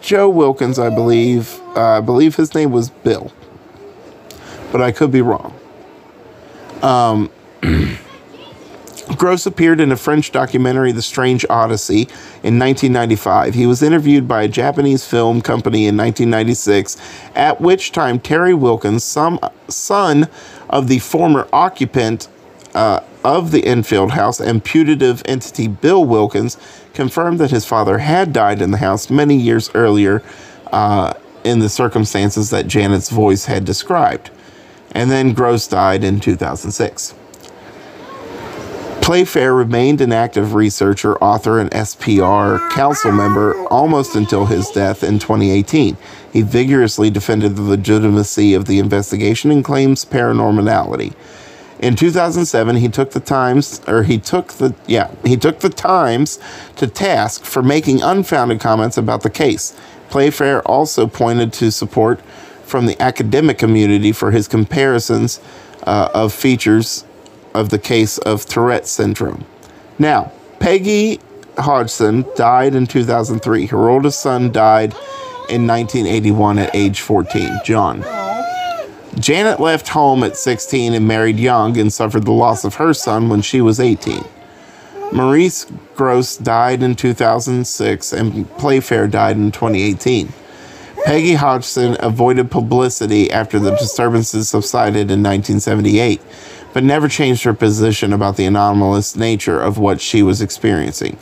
Joe 0.01 0.29
Wilkins, 0.29 0.79
I 0.79 0.91
believe. 0.91 1.61
Uh, 1.77 1.99
I 1.99 2.01
believe 2.01 2.37
his 2.37 2.55
name 2.55 2.71
was 2.73 2.91
Bill, 2.91 3.33
but 4.71 4.83
I 4.83 4.93
could 4.93 5.11
be 5.11 5.23
wrong. 5.23 5.55
Um, 6.83 7.31
Grosse 9.17 9.47
appeared 9.47 9.81
in 9.81 9.93
a 9.93 9.97
French 9.97 10.33
documentary, 10.33 10.91
The 10.93 11.03
Strange 11.03 11.45
Odyssey, 11.51 12.03
in 12.43 12.59
1995. 12.59 13.55
He 13.55 13.67
was 13.67 13.83
interviewed 13.83 14.27
by 14.27 14.43
a 14.43 14.49
Japanese 14.49 15.07
film 15.07 15.41
company 15.41 15.87
in 15.87 15.97
1996, 15.97 16.97
at 17.35 17.61
which 17.61 17.93
time 17.93 18.19
Terry 18.19 18.55
Wilkins, 18.55 19.05
some 19.05 19.39
son 19.69 20.29
of 20.71 20.89
the 20.89 20.99
former 20.99 21.47
occupant 21.53 22.29
uh, 22.75 23.01
of 23.25 23.51
the 23.51 23.64
Enfield 23.66 24.12
house 24.12 24.41
and 24.41 24.64
putative 24.64 25.22
entity 25.25 25.68
Bill 25.68 26.05
Wilkins, 26.05 26.59
confirmed 26.93 27.39
that 27.41 27.51
his 27.51 27.64
father 27.64 27.99
had 27.99 28.33
died 28.33 28.61
in 28.61 28.70
the 28.70 28.79
house 28.79 29.11
many 29.11 29.37
years 29.37 29.70
earlier 29.75 30.22
uh, 30.72 31.14
in 31.45 31.59
the 31.59 31.68
circumstances 31.68 32.51
that 32.51 32.66
Janet's 32.66 33.11
voice 33.11 33.47
had 33.47 33.64
described. 33.64 34.31
And 34.93 35.11
then 35.11 35.33
Grosse 35.33 35.66
died 35.66 36.05
in 36.05 36.20
2006. 36.20 37.14
Playfair 39.05 39.53
remained 39.53 40.01
an 40.01 40.12
active 40.12 40.55
researcher, 40.55 41.16
author, 41.18 41.61
and 41.61 41.70
SPR 41.72 42.70
council 42.70 43.12
member 43.12 43.55
almost 43.68 44.16
until 44.16 44.47
his 44.47 44.70
death 44.70 45.05
in 45.05 45.18
2018. 45.18 45.99
He 46.33 46.41
vigorously 46.41 47.11
defended 47.11 47.55
the 47.55 47.62
legitimacy 47.62 48.55
of 48.55 48.64
the 48.64 48.79
investigation 48.79 49.51
and 49.51 49.62
claims 49.62 50.07
paranormality. 50.07 51.12
In 51.79 51.97
2007, 51.97 52.77
he 52.77 52.89
took 52.89 53.11
the 53.11 53.20
Times, 53.20 53.81
or 53.87 54.05
he 54.05 54.18
took 54.18 54.55
the, 54.55 54.75
yeah, 54.87 55.11
he 55.25 55.37
took 55.37 55.61
the 55.61 55.68
Times 55.68 56.39
to 56.77 56.87
task 56.87 57.45
for 57.45 57.62
making 57.62 58.03
unfounded 58.03 58.61
comments 58.61 58.97
about 58.97 59.22
the 59.22 59.31
case. 59.31 59.77
Playfair 60.11 60.62
also 60.62 61.07
pointed 61.07 61.53
to 61.55 61.70
support 61.70 62.20
from 62.64 62.87
the 62.87 63.01
academic 63.03 63.59
community 63.59 64.12
for 64.12 64.31
his 64.31 64.49
comparisons 64.49 65.41
uh, 65.83 66.09
of 66.14 66.33
features 66.33 67.05
of 67.55 67.70
the 67.70 67.79
case 67.79 68.18
of 68.18 68.47
Tourette 68.47 68.87
syndrome. 68.87 69.45
Now, 69.99 70.33
Peggy 70.61 71.20
Hodgson 71.59 72.25
died 72.37 72.75
in 72.75 72.87
2003. 72.87 73.66
Her 73.66 73.89
oldest 73.89 74.20
son 74.20 74.51
died 74.51 74.93
in 75.49 75.66
1981 75.66 76.59
at 76.59 76.75
age 76.75 77.01
14, 77.01 77.61
John. 77.64 78.03
Janet 79.19 79.61
left 79.61 79.89
home 79.89 80.23
at 80.25 80.37
16 80.37 80.95
and 80.95 81.07
married 81.07 81.39
young 81.39 81.79
and 81.79 81.93
suffered 81.93 82.25
the 82.25 82.33
loss 82.33 82.65
of 82.65 82.75
her 82.77 82.93
son 82.93 83.29
when 83.29 83.43
she 83.43 83.61
was 83.61 83.81
18. 83.81 84.25
Maurice 85.12 85.67
Grosse 85.95 86.37
died 86.37 86.83
in 86.83 86.97
2006 86.97 88.12
and 88.12 88.51
Playfair 88.59 89.07
died 89.07 89.37
in 89.37 89.53
2018. 89.53 90.33
Peggy 91.05 91.35
Hodgson 91.35 91.97
avoided 92.01 92.51
publicity 92.51 93.31
after 93.31 93.59
the 93.59 93.77
disturbances 93.77 94.49
subsided 94.49 95.11
in 95.11 95.23
1978, 95.23 96.21
but 96.73 96.83
never 96.83 97.09
changed 97.09 97.45
her 97.45 97.53
position 97.53 98.12
about 98.12 98.37
the 98.37 98.47
anomalous 98.47 99.15
nature 99.15 99.61
of 99.61 99.79
what 99.79 100.01
she 100.01 100.23
was 100.23 100.41
experiencing. 100.41 101.19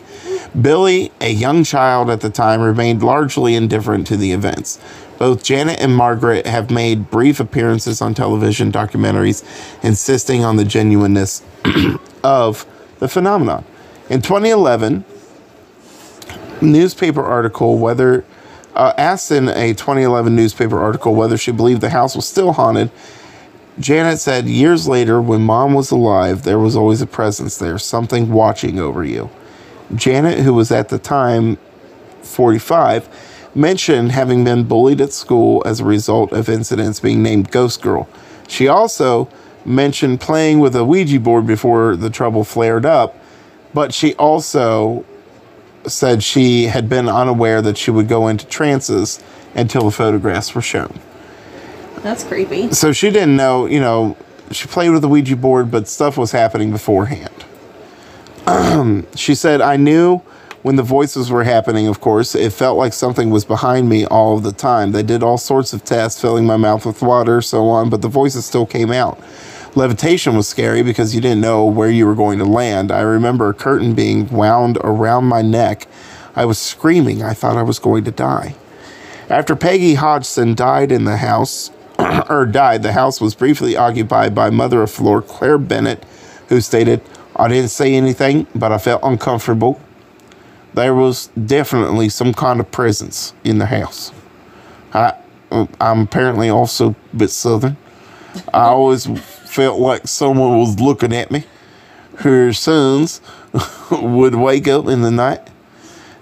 Billy, 0.61 1.11
a 1.21 1.31
young 1.31 1.65
child 1.65 2.11
at 2.11 2.21
the 2.21 2.31
time, 2.31 2.61
remained 2.61 3.03
largely 3.03 3.55
indifferent 3.55 4.07
to 4.07 4.17
the 4.17 4.33
events. 4.33 4.79
Both 5.23 5.45
Janet 5.45 5.79
and 5.79 5.95
Margaret 5.95 6.47
have 6.49 6.73
made 6.73 7.09
brief 7.09 7.39
appearances 7.39 8.03
on 8.03 8.13
television 8.13 8.73
documentaries 8.73 9.45
insisting 9.85 10.45
on 10.45 10.57
the 10.57 10.65
genuineness 10.65 11.45
of 12.25 12.67
the 12.99 13.07
phenomenon. 13.07 13.65
In 14.11 14.21
2011, 14.21 15.05
newspaper 16.61 17.23
article 17.23 17.79
whether 17.79 18.25
uh, 18.75 18.95
asked 18.99 19.31
in 19.31 19.49
a 19.49 19.75
2011 19.75 20.35
newspaper 20.35 20.83
article 20.83 21.15
whether 21.15 21.37
she 21.37 21.53
believed 21.53 21.83
the 21.83 21.91
house 21.91 22.17
was 22.17 22.27
still 22.27 22.55
haunted. 22.55 22.91
Janet 23.79 24.19
said, 24.19 24.49
Years 24.49 24.89
later, 24.89 25.23
when 25.23 25.43
mom 25.43 25.73
was 25.73 25.93
alive, 25.93 26.43
there 26.43 26.59
was 26.59 26.75
always 26.75 27.01
a 27.01 27.07
presence 27.07 27.59
there, 27.59 27.79
something 27.79 28.33
watching 28.33 28.81
over 28.81 29.05
you. 29.05 29.31
Janet, 29.95 30.41
who 30.41 30.53
was 30.53 30.73
at 30.73 30.89
the 30.89 30.99
time 30.99 31.59
45, 32.23 33.32
mentioned 33.55 34.13
having 34.13 34.45
been 34.45 34.65
bullied 34.65 35.01
at 35.01 35.13
school 35.13 35.63
as 35.67 35.81
a 35.81 35.85
result 35.85 36.33
of 36.33 36.49
incidents 36.49 37.01
being 37.01 37.23
named 37.23 37.51
Ghost 37.51 37.83
Girl. 37.83 38.09
She 38.49 38.69
also 38.69 39.29
mentioned 39.65 40.21
playing 40.21 40.59
with 40.59 40.75
a 40.75 40.85
Ouija 40.85 41.21
board 41.21 41.47
before 41.47 41.97
the 41.97 42.11
trouble 42.11 42.45
flared 42.45 42.85
up, 42.85 43.17
but 43.75 43.95
she 43.95 44.15
also 44.15 45.05
said 45.87 46.23
she 46.23 46.65
had 46.65 46.89
been 46.89 47.09
unaware 47.09 47.61
that 47.63 47.77
she 47.77 47.91
would 47.91 48.09
go 48.09 48.29
into 48.29 48.47
trances 48.47 49.23
until 49.55 49.85
the 49.85 49.91
photographs 49.91 50.55
were 50.55 50.63
shown. 50.63 50.99
That's 52.03 52.25
creepy. 52.25 52.73
So 52.73 52.93
she 52.93 53.11
didn't 53.11 53.37
know, 53.37 53.67
you 53.67 53.81
know, 53.81 54.17
she 54.51 54.69
played 54.69 54.91
with 54.91 55.03
the 55.03 55.09
Ouija 55.09 55.37
board, 55.37 55.71
but 55.71 55.89
stuff 55.89 56.17
was 56.17 56.33
happening 56.33 56.73
beforehand. 56.73 57.45
she 59.15 59.35
said, 59.35 59.61
I 59.61 59.77
knew 59.77 60.21
when 60.63 60.77
the 60.77 60.83
voices 60.83 61.31
were 61.31 61.45
happening, 61.45 61.89
of 61.89 62.01
course, 62.01 62.35
it 62.35 62.53
felt 62.53 62.79
like 62.79 62.93
something 62.93 63.31
was 63.31 63.45
behind 63.45 63.89
me 63.89 64.07
all 64.07 64.39
the 64.39 64.53
time. 64.53 64.93
They 64.93 65.03
did 65.03 65.23
all 65.23 65.39
sorts 65.39 65.73
of 65.73 65.85
tests, 65.85 66.21
filling 66.21 66.47
my 66.47 66.57
mouth 66.57 66.87
with 66.87 67.03
water, 67.03 67.43
so 67.43 67.69
on, 67.69 67.91
but 67.91 68.01
the 68.01 68.09
voices 68.09 68.47
still 68.47 68.67
came 68.67 68.93
out. 68.93 69.21
Levitation 69.75 70.37
was 70.37 70.47
scary 70.47 70.83
because 70.83 71.15
you 71.15 71.21
didn't 71.21 71.41
know 71.41 71.65
where 71.65 71.91
you 71.91 72.07
were 72.07 72.15
going 72.15 72.39
to 72.39 72.45
land. 72.45 72.93
I 72.93 73.01
remember 73.01 73.49
a 73.49 73.55
curtain 73.55 73.95
being 73.95 74.29
wound 74.29 74.79
around 74.85 75.25
my 75.25 75.43
neck. 75.43 75.89
I 76.37 76.45
was 76.45 76.59
screaming. 76.59 77.23
I 77.23 77.35
thought 77.35 77.57
I 77.57 77.63
was 77.63 77.79
going 77.79 78.05
to 78.05 78.11
die. 78.11 78.55
After 79.29 79.57
Peggy 79.57 79.95
Hodgson 79.95 80.55
died 80.55 80.93
in 80.93 81.05
the 81.05 81.17
house, 81.17 81.71
or 82.29 82.47
died, 82.47 82.83
the 82.83 82.93
house 82.93 83.21
was 83.21 83.35
briefly 83.35 83.77
occupied 83.77 84.35
by 84.35 84.51
mother 84.51 84.83
of 84.83 84.91
floor 84.91 85.23
Claire 85.23 85.59
Bennett, 85.59 86.05
who 86.49 86.61
stated, 86.61 87.01
I 87.35 87.49
didn't 87.49 87.71
say 87.71 87.95
anything, 87.95 88.47
but 88.55 88.71
I 88.71 88.79
felt 88.79 89.03
uncomfortable. 89.03 89.81
There 90.75 90.95
was 90.95 91.29
definitely 91.29 92.09
some 92.09 92.33
kind 92.33 92.61
of 92.61 92.71
presence 92.71 93.35
in 93.45 93.59
the 93.59 93.67
house. 93.67 94.13
I, 94.93 95.15
I'm 95.81 96.01
apparently 96.01 96.49
also 96.49 96.91
a 97.13 97.17
bit 97.17 97.31
southern. 97.31 97.77
I 98.55 98.65
always 98.65 99.07
felt 99.07 99.79
like 99.79 100.09
someone 100.09 100.59
was 100.59 100.81
looking 100.81 101.15
at 101.15 101.31
me. 101.31 101.45
Her 102.17 102.53
sons 102.53 103.21
would 103.91 104.35
wake 104.35 104.69
up 104.69 104.87
in 104.87 105.03
the 105.03 105.11
night. 105.11 105.41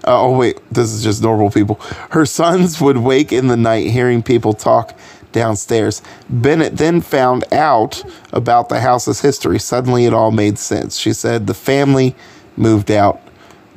Uh, 0.05 0.19
oh, 0.19 0.37
wait, 0.37 0.59
this 0.71 0.91
is 0.91 1.03
just 1.03 1.21
normal 1.21 1.51
people. 1.51 1.75
Her 2.09 2.25
sons 2.25 2.81
would 2.81 2.97
wake 2.97 3.31
in 3.31 3.47
the 3.47 3.57
night 3.57 3.91
hearing 3.91 4.23
people 4.23 4.53
talk 4.53 4.97
downstairs. 5.31 6.01
Bennett 6.29 6.77
then 6.77 7.01
found 7.01 7.45
out 7.53 8.03
about 8.33 8.67
the 8.67 8.79
house's 8.79 9.21
history. 9.21 9.59
Suddenly, 9.59 10.05
it 10.05 10.13
all 10.13 10.31
made 10.31 10.57
sense. 10.57 10.97
She 10.97 11.13
said 11.13 11.47
the 11.47 11.53
family 11.53 12.15
moved 12.57 12.91
out 12.91 13.21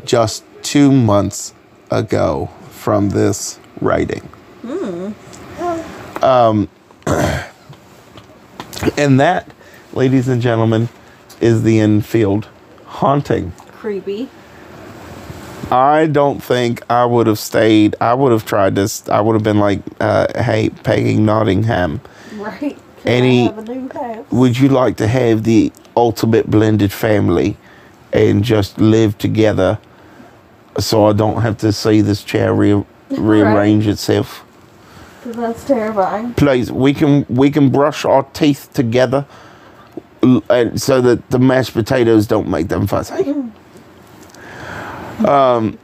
just 0.04 0.44
two 0.64 0.90
months 0.90 1.54
ago 1.92 2.50
from 2.70 3.10
this 3.10 3.60
writing. 3.80 4.28
Um, 6.22 6.68
and 7.06 7.46
that, 9.20 9.48
ladies 9.92 10.26
and 10.26 10.42
gentlemen, 10.42 10.88
is 11.40 11.62
the 11.62 11.78
Enfield 11.78 12.48
haunting. 12.86 13.52
Creepy. 13.72 14.28
I 15.70 16.06
don't 16.06 16.42
think 16.42 16.82
I 16.90 17.04
would 17.04 17.26
have 17.26 17.38
stayed. 17.38 17.94
I 18.00 18.14
would 18.14 18.32
have 18.32 18.44
tried 18.46 18.74
this. 18.74 19.08
I 19.08 19.20
would 19.20 19.34
have 19.34 19.42
been 19.42 19.58
like, 19.60 19.80
uh, 20.00 20.26
"Hey, 20.42 20.70
Peggy 20.70 21.16
Nottingham, 21.16 22.00
Right. 22.36 22.76
Any- 23.04 23.48
I 23.48 23.52
have 23.52 23.68
a 23.68 23.74
new 23.74 23.88
house. 23.92 24.24
would 24.30 24.58
you 24.58 24.68
like 24.68 24.96
to 24.96 25.06
have 25.06 25.44
the 25.44 25.72
ultimate 25.96 26.50
blended 26.50 26.92
family 26.92 27.56
and 28.12 28.42
just 28.44 28.78
live 28.80 29.16
together, 29.18 29.78
so 30.78 31.06
I 31.06 31.12
don't 31.12 31.42
have 31.42 31.58
to 31.58 31.72
see 31.72 32.00
this 32.00 32.22
chair 32.22 32.54
re- 32.54 32.84
rearrange 33.10 33.86
itself. 33.86 34.44
that's 35.24 35.64
terrifying. 35.64 36.34
Please, 36.34 36.70
we 36.70 36.92
can 36.94 37.26
we 37.28 37.50
can 37.50 37.70
brush 37.70 38.04
our 38.04 38.24
teeth 38.32 38.70
together, 38.72 39.26
and 40.50 40.80
so 40.80 41.00
that 41.00 41.30
the 41.30 41.38
mashed 41.38 41.72
potatoes 41.72 42.26
don't 42.26 42.48
make 42.48 42.68
them 42.68 42.86
fuzzy." 42.86 43.34
Um, 45.26 45.78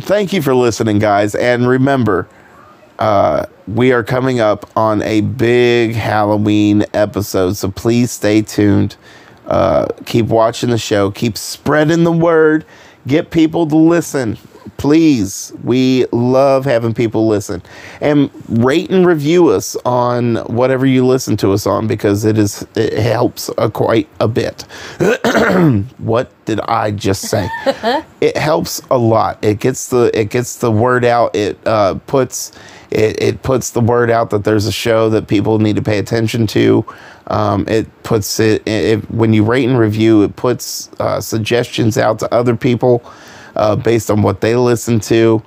thank 0.00 0.32
you 0.32 0.42
for 0.42 0.54
listening, 0.54 0.98
guys, 0.98 1.34
and 1.34 1.68
remember. 1.68 2.28
Uh, 2.98 3.46
we 3.66 3.92
are 3.92 4.04
coming 4.04 4.40
up 4.40 4.68
on 4.76 5.02
a 5.02 5.22
big 5.22 5.94
Halloween 5.94 6.84
episode, 6.94 7.56
so 7.56 7.70
please 7.70 8.10
stay 8.10 8.42
tuned. 8.42 8.96
Uh, 9.46 9.86
keep 10.06 10.26
watching 10.26 10.70
the 10.70 10.78
show, 10.78 11.10
keep 11.10 11.36
spreading 11.36 12.04
the 12.04 12.12
word, 12.12 12.64
get 13.06 13.30
people 13.30 13.66
to 13.66 13.76
listen. 13.76 14.36
Please, 14.76 15.52
we 15.62 16.06
love 16.12 16.64
having 16.64 16.94
people 16.94 17.28
listen 17.28 17.62
and 18.00 18.30
rate 18.48 18.90
and 18.90 19.06
review 19.06 19.48
us 19.48 19.76
on 19.84 20.36
whatever 20.46 20.86
you 20.86 21.06
listen 21.06 21.36
to 21.38 21.52
us 21.52 21.66
on 21.66 21.86
because 21.86 22.24
it 22.24 22.38
is 22.38 22.66
it 22.74 22.92
helps 22.94 23.50
uh, 23.58 23.68
quite 23.68 24.08
a 24.20 24.28
bit. 24.28 24.62
what 25.98 26.32
did 26.46 26.60
I 26.60 26.90
just 26.90 27.22
say? 27.28 27.48
it 28.20 28.36
helps 28.36 28.80
a 28.90 28.98
lot. 28.98 29.38
It 29.44 29.60
gets 29.60 29.88
the 29.88 30.10
it 30.18 30.30
gets 30.30 30.56
the 30.56 30.70
word 30.70 31.04
out. 31.04 31.34
It 31.36 31.58
uh, 31.66 31.94
puts 32.06 32.52
it, 32.92 33.22
it 33.22 33.42
puts 33.42 33.70
the 33.70 33.80
word 33.80 34.10
out 34.10 34.30
that 34.30 34.44
there's 34.44 34.66
a 34.66 34.72
show 34.72 35.08
that 35.10 35.26
people 35.26 35.58
need 35.58 35.76
to 35.76 35.82
pay 35.82 35.98
attention 35.98 36.46
to. 36.48 36.84
Um, 37.28 37.66
it 37.68 37.86
puts 38.02 38.38
it, 38.38 38.66
it 38.66 39.10
when 39.10 39.32
you 39.32 39.44
rate 39.44 39.68
and 39.68 39.78
review. 39.78 40.22
It 40.22 40.36
puts 40.36 40.90
uh, 41.00 41.20
suggestions 41.20 41.96
out 41.96 42.18
to 42.20 42.32
other 42.34 42.56
people 42.56 43.02
uh, 43.56 43.76
based 43.76 44.10
on 44.10 44.22
what 44.22 44.40
they 44.40 44.56
listen 44.56 45.00
to, 45.00 45.42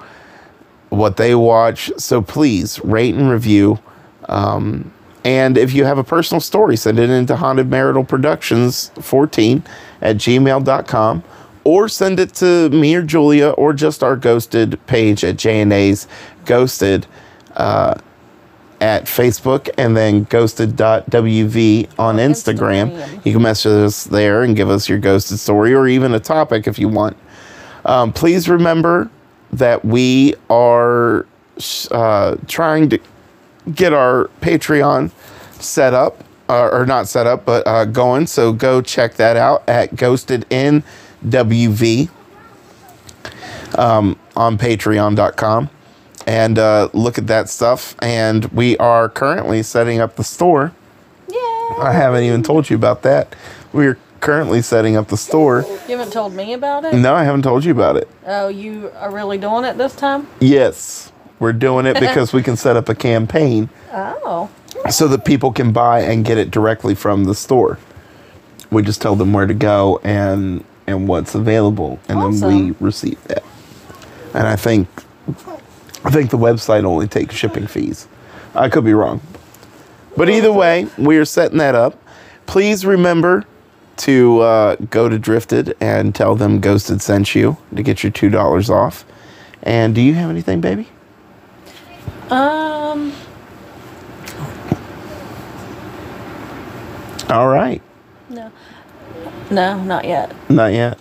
what 0.89 1.17
they 1.17 1.35
watch. 1.35 1.91
So 1.97 2.21
please 2.21 2.79
rate 2.83 3.15
and 3.15 3.29
review. 3.29 3.79
Um, 4.27 4.91
and 5.23 5.57
if 5.57 5.73
you 5.73 5.85
have 5.85 5.97
a 5.97 6.03
personal 6.03 6.41
story, 6.41 6.77
send 6.77 6.99
it 6.99 7.09
into 7.09 7.35
Haunted 7.35 7.69
Marital 7.69 8.03
Productions 8.03 8.91
14 8.99 9.63
at 10.01 10.17
gmail.com 10.17 11.23
or 11.63 11.89
send 11.89 12.19
it 12.19 12.33
to 12.35 12.69
me 12.69 12.95
or 12.95 13.01
Julia 13.01 13.49
or 13.49 13.73
just 13.73 14.03
our 14.03 14.15
ghosted 14.15 14.79
page 14.85 15.23
at 15.23 15.35
JNA's 15.35 16.07
Ghosted 16.45 17.07
uh, 17.55 17.95
at 18.81 19.05
Facebook 19.05 19.69
and 19.77 19.95
then 19.95 20.23
ghosted.wv 20.25 21.89
on 21.97 22.17
Instagram. 22.17 22.91
Instagram. 22.91 23.25
You 23.25 23.33
can 23.33 23.41
message 23.41 23.71
us 23.71 24.03
there 24.03 24.43
and 24.43 24.55
give 24.55 24.69
us 24.69 24.89
your 24.89 24.99
ghosted 24.99 25.39
story 25.39 25.73
or 25.73 25.87
even 25.87 26.13
a 26.13 26.19
topic 26.19 26.67
if 26.67 26.77
you 26.77 26.89
want. 26.89 27.17
Um, 27.85 28.11
please 28.11 28.49
remember 28.49 29.09
that 29.53 29.85
we 29.85 30.35
are 30.49 31.25
uh, 31.91 32.35
trying 32.47 32.89
to 32.89 32.99
get 33.73 33.93
our 33.93 34.29
Patreon 34.41 35.11
set 35.61 35.93
up, 35.93 36.23
uh, 36.49 36.69
or 36.69 36.85
not 36.85 37.07
set 37.07 37.25
up, 37.25 37.45
but 37.45 37.65
uh, 37.65 37.85
going. 37.85 38.27
So 38.27 38.51
go 38.51 38.81
check 38.81 39.15
that 39.15 39.37
out 39.37 39.67
at 39.67 39.95
Ghosted 39.95 40.45
in 40.49 40.83
WV 41.25 42.09
um, 43.77 44.19
on 44.35 44.57
patreon.com 44.57 45.69
and 46.25 46.57
uh, 46.59 46.89
look 46.93 47.17
at 47.17 47.27
that 47.27 47.49
stuff. 47.49 47.95
And 47.99 48.45
we 48.45 48.77
are 48.77 49.09
currently 49.09 49.63
setting 49.63 49.99
up 49.99 50.15
the 50.15 50.23
store. 50.23 50.71
Yeah. 51.29 51.37
I 51.79 51.91
haven't 51.93 52.23
even 52.23 52.43
told 52.43 52.69
you 52.69 52.75
about 52.75 53.01
that. 53.03 53.35
We're 53.73 53.97
currently 54.21 54.61
setting 54.61 54.95
up 54.95 55.07
the 55.09 55.17
store. 55.17 55.65
You 55.87 55.97
haven't 55.97 56.11
told 56.13 56.33
me 56.33 56.53
about 56.53 56.85
it? 56.85 56.93
No, 56.95 57.13
I 57.13 57.23
haven't 57.23 57.43
told 57.43 57.63
you 57.63 57.71
about 57.71 57.97
it. 57.97 58.07
Oh, 58.25 58.47
you 58.47 58.91
are 58.95 59.11
really 59.11 59.37
doing 59.37 59.65
it 59.65 59.77
this 59.77 59.95
time? 59.95 60.27
Yes, 60.39 61.11
we're 61.39 61.53
doing 61.53 61.85
it 61.85 61.99
because 61.99 62.33
we 62.33 62.41
can 62.41 62.55
set 62.55 62.75
up 62.75 62.89
a 62.89 62.95
campaign 62.95 63.69
Oh. 63.91 64.49
so 64.89 65.07
that 65.09 65.25
people 65.25 65.51
can 65.51 65.71
buy 65.71 66.01
and 66.01 66.25
get 66.25 66.37
it 66.37 66.49
directly 66.49 66.95
from 66.95 67.25
the 67.25 67.35
store. 67.35 67.77
We 68.71 68.81
just 68.81 69.01
tell 69.01 69.15
them 69.15 69.31
where 69.31 69.45
to 69.45 69.53
go 69.53 69.99
and 70.03 70.63
and 70.87 71.07
what's 71.07 71.33
available, 71.33 71.99
and 72.07 72.21
then 72.41 72.47
we 72.47 72.75
receive 72.79 73.21
that. 73.25 73.43
And 74.35 74.47
I 74.47 74.55
think 74.55 74.87
I 76.05 76.11
think 76.11 76.29
the 76.29 76.37
website 76.37 76.83
only 76.83 77.07
takes 77.07 77.35
shipping 77.35 77.67
fees. 77.67 78.07
I 78.53 78.69
could 78.69 78.85
be 78.85 78.93
wrong, 78.93 79.21
but 80.15 80.29
either 80.29 80.53
way, 80.53 80.87
we 80.97 81.17
are 81.17 81.25
setting 81.25 81.57
that 81.57 81.75
up. 81.75 82.01
Please 82.45 82.85
remember 82.85 83.43
to 83.97 84.39
uh, 84.41 84.75
go 84.89 85.09
to 85.09 85.17
Drifted 85.17 85.75
and 85.81 86.13
tell 86.13 86.35
them 86.35 86.59
Ghosted 86.61 87.01
sent 87.01 87.33
you 87.35 87.57
to 87.75 87.81
get 87.83 88.03
your 88.03 88.11
two 88.11 88.29
dollars 88.29 88.69
off. 88.69 89.03
And 89.63 89.95
do 89.95 90.01
you 90.01 90.13
have 90.13 90.29
anything, 90.29 90.61
baby? 90.61 90.87
Um, 92.29 93.11
All 97.29 97.47
right. 97.47 97.81
no. 98.29 98.51
No, 99.49 99.81
not 99.83 100.05
yet. 100.05 100.33
Not 100.49 100.73
yet. 100.73 100.97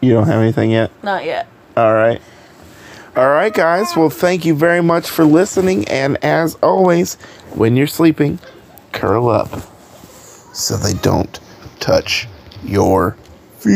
You 0.00 0.12
don't 0.12 0.26
have 0.26 0.40
anything 0.40 0.70
yet? 0.70 0.90
Not 1.02 1.24
yet. 1.24 1.46
All 1.76 1.94
right. 1.94 2.20
All 3.16 3.28
right, 3.28 3.52
guys. 3.52 3.96
Well, 3.96 4.08
thank 4.08 4.44
you 4.44 4.54
very 4.54 4.82
much 4.82 5.10
for 5.10 5.24
listening. 5.24 5.88
And 5.88 6.16
as 6.24 6.54
always, 6.62 7.14
when 7.54 7.74
you're 7.74 7.88
sleeping, 7.88 8.38
curl 8.92 9.28
up 9.28 9.50
so 10.54 10.76
they 10.76 10.94
don't 10.94 11.40
touch 11.80 12.28
your 12.62 13.16
feet. 13.58 13.70